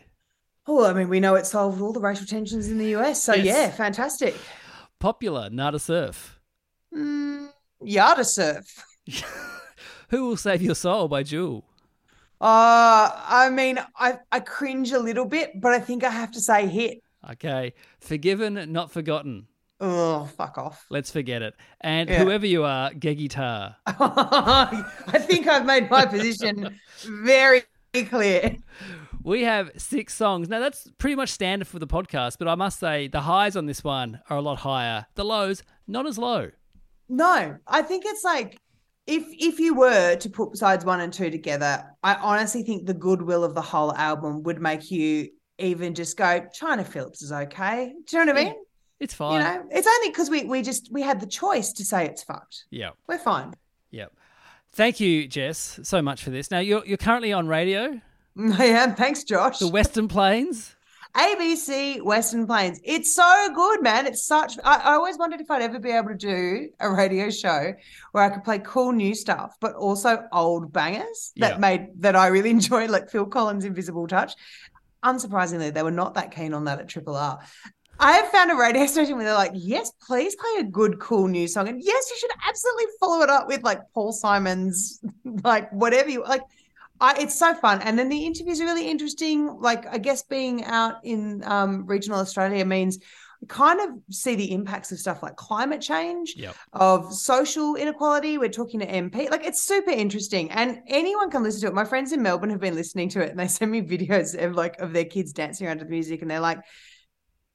Oh, 0.67 0.85
I 0.85 0.93
mean, 0.93 1.09
we 1.09 1.19
know 1.19 1.35
it 1.35 1.45
solved 1.45 1.79
all 1.81 1.93
the 1.93 1.99
racial 1.99 2.25
tensions 2.25 2.69
in 2.69 2.77
the 2.77 2.95
US. 2.95 3.23
So, 3.23 3.33
Yes. 3.33 3.45
yeah, 3.45 3.69
fantastic. 3.71 4.35
Popular, 4.99 5.49
Nada 5.49 5.77
Surf. 5.79 6.39
Mm, 6.93 7.49
Yada 7.83 8.23
surf. 8.23 8.65
Who 10.09 10.27
Will 10.29 10.37
Save 10.37 10.61
Your 10.61 10.75
Soul 10.75 11.07
by 11.07 11.23
Jewel. 11.23 11.65
Uh, 12.41 13.09
I 13.27 13.49
mean, 13.51 13.79
I, 13.97 14.19
I 14.31 14.39
cringe 14.39 14.91
a 14.91 14.99
little 14.99 15.25
bit, 15.25 15.59
but 15.59 15.73
I 15.73 15.79
think 15.79 16.03
I 16.03 16.09
have 16.09 16.31
to 16.31 16.41
say 16.41 16.67
hit. 16.67 16.99
Okay. 17.31 17.73
Forgiven, 17.99 18.71
Not 18.71 18.91
Forgotten. 18.91 19.47
Oh, 19.81 20.25
fuck 20.37 20.57
off. 20.57 20.85
Let's 20.89 21.11
forget 21.11 21.41
it. 21.41 21.53
And 21.81 22.09
Yeah. 22.09 22.23
whoever 22.23 22.45
you 22.45 22.63
are, 22.63 22.91
Geggy 22.91 23.29
Tah. 23.29 23.73
I 23.87 25.19
think 25.19 25.47
I've 25.47 25.65
made 25.65 25.89
my 25.89 26.05
position 26.05 26.79
very 27.05 27.63
clear. 28.09 28.55
We 29.25 29.41
have 29.41 29.71
six 29.77 30.13
songs. 30.13 30.49
Now, 30.49 30.59
that's 30.59 30.87
pretty 30.99 31.15
much 31.15 31.29
standard 31.29 31.67
for 31.67 31.79
the 31.79 31.87
podcast, 31.87 32.37
but 32.37 32.47
I 32.47 32.53
must 32.53 32.79
say 32.79 33.07
the 33.07 33.21
highs 33.21 33.55
on 33.55 33.65
this 33.65 33.83
one 33.83 34.21
are 34.29 34.37
a 34.37 34.41
lot 34.41 34.59
higher. 34.59 35.07
The 35.15 35.25
lows, 35.25 35.63
not 35.87 36.05
as 36.05 36.19
low. 36.19 36.51
No, 37.09 37.57
I 37.65 37.81
think 37.81 38.03
it's 38.05 38.23
like 38.23 38.59
if 39.07 39.23
if 39.31 39.59
you 39.59 39.73
were 39.73 40.15
to 40.15 40.29
put 40.29 40.55
sides 40.57 40.85
one 40.85 41.01
and 41.01 41.11
two 41.11 41.31
together, 41.31 41.85
I 42.03 42.13
honestly 42.15 42.61
think 42.61 42.85
the 42.85 42.93
goodwill 42.93 43.43
of 43.43 43.55
the 43.55 43.63
whole 43.63 43.95
album 43.95 44.43
would 44.43 44.61
make 44.61 44.91
you 44.91 45.29
even 45.57 45.95
just 45.95 46.17
go, 46.17 46.41
Chynna 46.55 46.85
Phillips 46.85 47.23
is 47.23 47.31
okay. 47.31 47.93
Do 48.05 48.17
you 48.17 48.25
know 48.25 48.31
what 48.31 48.41
I 48.41 48.45
mean? 48.45 48.55
It's 48.99 49.15
fine. 49.15 49.33
You 49.33 49.39
know, 49.39 49.65
it's 49.71 49.87
only 49.87 50.09
because 50.09 50.29
we 50.29 50.43
we 50.43 50.61
just 50.61 50.91
we 50.91 51.01
had 51.01 51.19
the 51.19 51.27
choice 51.27 51.73
to 51.73 51.83
say 51.83 52.05
it's 52.05 52.21
fucked. 52.21 52.65
Yeah. 52.69 52.91
We're 53.07 53.17
fine. 53.17 53.55
Yep. 53.89 54.13
Thank 54.73 54.99
you, 54.99 55.27
Jess, 55.27 55.79
so 55.81 56.03
much 56.03 56.23
for 56.23 56.29
this. 56.29 56.51
Now, 56.51 56.59
you're, 56.59 56.85
you're 56.85 56.97
currently 56.97 57.31
on 57.31 57.47
radio, 57.47 58.01
I 58.57 58.65
am. 58.65 58.95
Thanks, 58.95 59.23
Josh. 59.23 59.59
the 59.59 59.67
Western 59.67 60.07
Plains. 60.07 60.75
ABC 61.15 62.01
Western 62.01 62.45
Plains. 62.45 62.79
It's 62.83 63.15
so 63.15 63.49
good, 63.55 63.81
man. 63.81 64.05
It's 64.05 64.25
such. 64.25 64.57
I, 64.65 64.75
I 64.75 64.93
always 64.95 65.17
wondered 65.17 65.39
if 65.39 65.49
I'd 65.49 65.61
ever 65.61 65.79
be 65.79 65.91
able 65.91 66.09
to 66.09 66.15
do 66.15 66.69
a 66.81 66.91
radio 66.91 67.29
show 67.29 67.73
where 68.11 68.23
I 68.23 68.29
could 68.29 68.43
play 68.43 68.59
cool 68.59 68.91
new 68.91 69.15
stuff, 69.15 69.55
but 69.61 69.75
also 69.75 70.25
old 70.33 70.73
bangers 70.73 71.31
that 71.37 71.53
Yeah. 71.53 71.57
made 71.57 71.87
that 72.01 72.17
I 72.17 72.27
really 72.27 72.49
enjoyed, 72.57 72.89
like 72.89 73.09
Phil 73.09 73.25
Collins' 73.25 73.63
Invisible 73.63 74.07
Touch. 74.07 74.33
Unsurprisingly, 75.05 75.73
they 75.73 75.83
were 75.83 75.91
not 75.91 76.15
that 76.15 76.31
keen 76.35 76.53
on 76.53 76.65
that 76.65 76.79
at 76.79 76.89
Triple 76.89 77.15
R. 77.15 77.39
I 77.97 78.11
have 78.17 78.27
found 78.29 78.51
a 78.51 78.55
radio 78.55 78.85
station 78.87 79.15
where 79.15 79.23
they're 79.23 79.33
like, 79.35 79.51
yes, 79.53 79.91
please 80.05 80.35
play 80.35 80.55
a 80.59 80.63
good, 80.63 80.99
cool 80.99 81.29
new 81.29 81.47
song. 81.47 81.69
And 81.69 81.81
yes, 81.81 82.09
you 82.09 82.17
should 82.17 82.31
absolutely 82.45 82.85
follow 82.99 83.21
it 83.21 83.29
up 83.29 83.47
with 83.47 83.63
like 83.63 83.79
Paul 83.93 84.11
Simon's, 84.11 84.99
like 85.45 85.71
whatever 85.71 86.09
you 86.09 86.23
like. 86.23 86.41
I, 87.01 87.15
it's 87.21 87.37
so 87.37 87.53
fun. 87.55 87.81
And 87.81 87.97
then 87.99 88.09
the 88.09 88.25
interviews 88.25 88.61
are 88.61 88.65
really 88.65 88.89
interesting. 88.89 89.57
Like, 89.59 89.85
I 89.87 89.97
guess 89.97 90.23
being 90.23 90.63
out 90.63 90.95
in 91.03 91.43
um, 91.43 91.85
regional 91.85 92.19
Australia 92.19 92.63
means 92.65 92.99
we 93.41 93.47
kind 93.47 93.81
of 93.81 93.89
see 94.15 94.35
the 94.35 94.51
impacts 94.53 94.91
of 94.93 94.99
stuff 94.99 95.21
like 95.21 95.35
climate 95.35 95.81
change, 95.81 96.35
Yep. 96.37 96.55
of 96.73 97.13
social 97.13 97.75
inequality. 97.75 98.37
We're 98.37 98.49
talking 98.49 98.79
to 98.79 98.87
MP. 98.87 99.29
Like, 99.29 99.43
it's 99.45 99.63
super 99.63 99.91
interesting. 99.91 100.49
And 100.51 100.79
anyone 100.87 101.29
can 101.29 101.43
listen 101.43 101.61
to 101.61 101.67
it. 101.67 101.73
My 101.73 101.85
friends 101.85 102.13
in 102.13 102.21
Melbourne 102.21 102.49
have 102.49 102.61
been 102.61 102.75
listening 102.75 103.09
to 103.09 103.21
it 103.21 103.29
and 103.31 103.39
they 103.39 103.47
send 103.47 103.71
me 103.71 103.81
videos 103.95 104.41
of 104.41 104.53
like 104.55 104.79
of 104.79 104.93
their 104.93 105.05
kids 105.05 105.33
dancing 105.33 105.67
around 105.67 105.79
to 105.79 105.83
the 105.85 105.89
music. 105.91 106.21
And 106.21 106.31
they're 106.31 106.39
like, 106.39 106.59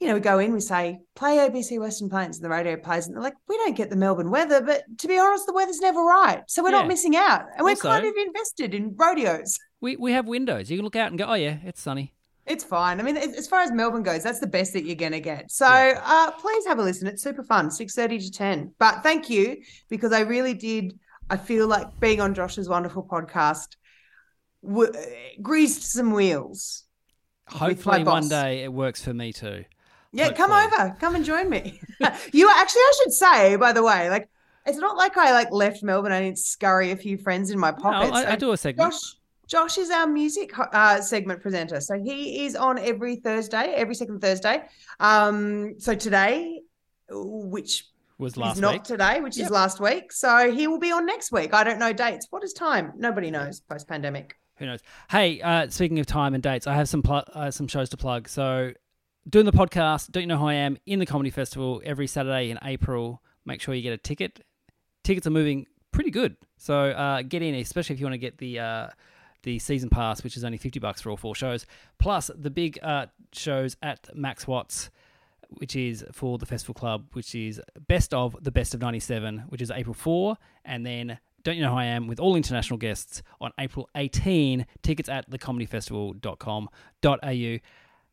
you 0.01 0.09
know, 0.09 0.15
we 0.15 0.21
go 0.21 0.39
in, 0.39 0.53
we 0.53 0.61
say, 0.61 0.99
play 1.15 1.37
ABC 1.37 1.79
Western 1.79 2.09
Plains, 2.09 2.37
and 2.39 2.45
the 2.45 2.49
radio 2.49 2.77
plays, 2.77 3.07
and 3.07 3.15
they're 3.15 3.23
like, 3.23 3.35
we 3.49 3.57
don't 3.59 3.77
get 3.77 3.91
the 3.91 3.97
Melbourne 3.97 4.31
weather, 4.31 4.63
but 4.63 4.83
to 4.99 5.07
be 5.09 5.19
honest, 5.19 5.47
the 5.47 5.53
weather's 5.53 5.81
never 5.81 6.03
right. 6.03 6.43
So 6.49 6.63
we're 6.63 6.71
Yeah. 6.71 6.79
not 6.79 6.89
missing 6.89 7.17
out. 7.17 7.43
And 7.57 7.65
we're 7.65 7.77
kind 7.77 8.07
of 8.07 8.15
invested 8.17 8.75
in 8.75 8.95
rodeos. 8.97 9.59
We, 9.83 9.97
we 9.97 10.13
have 10.13 10.27
windows. 10.27 10.71
You 10.71 10.77
can 10.77 10.85
look 10.85 10.95
out 10.97 11.09
and 11.09 11.19
go, 11.19 11.25
oh, 11.25 11.33
yeah, 11.35 11.57
it's 11.65 11.81
sunny. 11.81 12.13
It's 12.45 12.63
fine. 12.63 13.01
I 13.01 13.03
mean, 13.03 13.17
as 13.17 13.35
as 13.35 13.47
far 13.49 13.61
as 13.63 13.73
Melbourne 13.73 14.03
goes, 14.03 14.23
that's 14.23 14.39
the 14.41 14.47
best 14.47 14.75
that 14.75 14.85
you're 14.85 14.95
going 14.95 15.13
to 15.13 15.21
get. 15.21 15.51
So 15.51 15.67
Yeah. 15.67 15.99
uh, 16.05 16.33
please 16.33 16.67
have 16.67 16.79
a 16.79 16.83
listen. 16.83 17.07
It's 17.07 17.23
super 17.23 17.43
fun, 17.43 17.71
6.30 17.71 18.27
to 18.27 18.31
10. 18.31 18.75
But 18.79 19.03
thank 19.03 19.31
you, 19.31 19.57
because 19.89 20.13
I 20.13 20.21
really 20.21 20.53
did, 20.53 20.99
I 21.31 21.39
feel 21.39 21.67
like 21.67 21.99
being 21.99 22.21
on 22.21 22.35
Josh's 22.35 22.69
wonderful 22.69 23.03
podcast 23.11 23.77
w- 24.63 24.93
greased 25.41 25.83
some 25.93 26.11
wheels. 26.13 26.85
Hopefully, 27.49 28.05
one 28.05 28.29
day 28.29 28.63
it 28.65 28.73
works 28.73 29.03
for 29.03 29.15
me 29.15 29.33
too. 29.33 29.65
Yeah, 30.13 30.33
come 30.33 30.51
over. 30.51 30.97
Come 31.01 31.15
and 31.15 31.25
join 31.25 31.49
me. 31.49 31.81
you 32.33 32.51
actually, 32.51 32.81
I 32.81 32.93
should 33.03 33.13
say, 33.13 33.57
by 33.57 33.73
the 33.73 33.83
way, 33.83 34.11
like 34.11 34.29
it's 34.67 34.79
not 34.79 34.97
like 34.97 35.17
I 35.17 35.33
like 35.33 35.51
left 35.53 35.83
Melbourne. 35.83 36.13
I 36.13 36.21
didn't 36.21 36.39
scurry 36.39 36.91
a 36.91 36.97
few 36.97 37.17
friends 37.17 37.51
in 37.51 37.59
my 37.59 37.71
No. 37.71 37.89
I, 37.91 38.33
I 38.33 38.37
do 38.37 38.53
a 38.53 38.57
segment. 38.57 38.93
Josh, 38.93 39.01
Josh 39.47 39.79
is 39.79 39.91
our 39.91 40.07
music 40.07 40.53
uh, 40.59 41.01
segment 41.01 41.41
presenter, 41.43 41.81
so 41.81 41.99
he 41.99 42.45
is 42.45 42.57
on 42.57 42.79
every 42.79 43.17
Thursday, 43.17 43.73
every 43.77 43.95
second 43.95 44.21
Thursday. 44.21 44.63
Um, 44.99 45.75
so 45.79 45.95
today, 45.95 46.61
which 47.09 47.87
was 48.19 48.33
is 48.33 48.37
last 48.37 48.61
not 48.61 48.73
week. 48.75 48.83
today, 48.85 49.21
which 49.21 49.37
Yep. 49.39 49.47
is 49.47 49.51
last 49.51 49.81
week, 49.81 50.13
so 50.13 50.53
he 50.53 50.67
will 50.67 50.79
be 50.79 50.93
on 50.93 51.07
next 51.07 51.33
week. 51.33 51.55
I 51.55 51.65
don't 51.65 51.79
know 51.79 51.93
dates. 51.93 52.27
What 52.31 52.45
is 52.45 52.53
time? 52.53 52.93
Nobody 52.97 53.31
knows 53.31 53.61
post 53.61 53.89
pandemic. 53.89 54.37
Who 54.57 54.67
knows? 54.67 54.81
Hey, 55.11 55.41
uh, 55.41 55.69
speaking 55.71 55.99
of 56.01 56.07
time 56.07 56.35
and 56.35 56.43
dates, 56.43 56.67
I 56.67 56.75
have 56.75 56.89
some 56.89 57.03
pl- 57.03 57.25
uh, 57.33 57.51
some 57.51 57.67
shows 57.67 57.89
to 57.91 57.97
plug. 57.97 58.29
So, 58.29 58.73
doing 59.29 59.47
the 59.47 59.53
podcast, 59.53 60.11
don't 60.11 60.23
you 60.23 60.27
know 60.27 60.39
who 60.39 60.47
I 60.47 60.55
am 60.55 60.79
in 60.87 60.99
the 60.99 61.07
comedy 61.07 61.31
festival 61.31 61.83
every 61.85 62.07
Saturday 62.07 62.51
in 62.51 62.59
April. 62.63 63.23
Make 63.45 63.61
sure 63.61 63.75
you 63.75 63.83
get 63.83 63.93
a 63.93 63.99
ticket. 63.99 64.45
Tickets 65.05 65.27
are 65.27 65.31
moving 65.31 65.67
pretty 65.93 66.11
good, 66.11 66.37
so 66.57 66.91
uh, 66.91 67.23
get 67.23 67.43
in, 67.43 67.55
especially 67.57 67.95
if 67.95 68.01
you 68.01 68.07
want 68.07 68.15
to 68.15 68.19
get 68.19 68.39
the 68.39 68.59
uh, 68.59 68.89
the 69.43 69.59
season 69.59 69.89
pass, 69.89 70.23
which 70.23 70.37
is 70.37 70.45
only 70.45 70.59
fifty 70.59 70.79
bucks 70.79 71.01
for 71.01 71.11
all 71.11 71.17
four 71.17 71.35
shows, 71.35 71.67
plus 71.99 72.31
the 72.35 72.51
big 72.51 72.79
uh, 72.83 73.07
shows 73.33 73.77
at 73.83 74.09
Max 74.15 74.47
Watts. 74.47 74.91
Which 75.55 75.75
is 75.75 76.05
for 76.13 76.39
the 76.39 76.47
festival 76.47 76.75
club, 76.75 77.07
which 77.15 77.35
is 77.35 77.61
best 77.89 78.15
of 78.15 78.37
the 78.41 78.53
best 78.53 78.73
of 78.73 78.81
'97, 78.81 79.47
which 79.49 79.61
is 79.61 79.73
April 79.73 79.95
4, 79.95 80.37
and 80.65 80.87
then 80.87 81.19
don't 81.43 81.57
You 81.57 81.63
Know 81.63 81.71
Who 81.71 81.77
I 81.77 81.87
Am 81.87 82.07
with 82.07 82.21
all 82.21 82.37
international 82.37 82.79
guests 82.79 83.23
on 83.41 83.51
April 83.59 83.89
18. 83.97 84.67
Tickets 84.83 85.09
at 85.09 85.31
thecomedyfestival.com.au. 85.31 87.59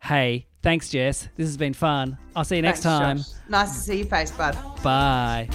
Hey, 0.01 0.47
thanks, 0.61 0.89
Jess. 0.89 1.27
This 1.35 1.47
has 1.47 1.57
been 1.57 1.73
fun. 1.73 2.17
I'll 2.35 2.45
see 2.45 2.57
you 2.57 2.61
next 2.61 2.81
Thanks, 2.83 2.99
time. 2.99 3.17
Josh. 3.17 3.49
Nice 3.49 3.73
to 3.73 3.79
see 3.79 3.97
your 3.97 4.07
face, 4.07 4.31
bud. 4.31 4.57
Bye. 4.83 5.49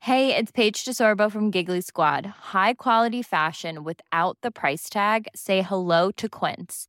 Hey, 0.00 0.36
it's 0.36 0.52
Paige 0.52 0.84
DeSorbo 0.84 1.32
from 1.32 1.50
Giggly 1.50 1.80
Squad. 1.80 2.26
High 2.52 2.74
quality 2.74 3.22
fashion 3.22 3.84
without 3.84 4.36
the 4.42 4.50
price 4.50 4.90
tag. 4.90 5.28
Say 5.34 5.62
hello 5.62 6.10
to 6.12 6.28
Quince. 6.28 6.88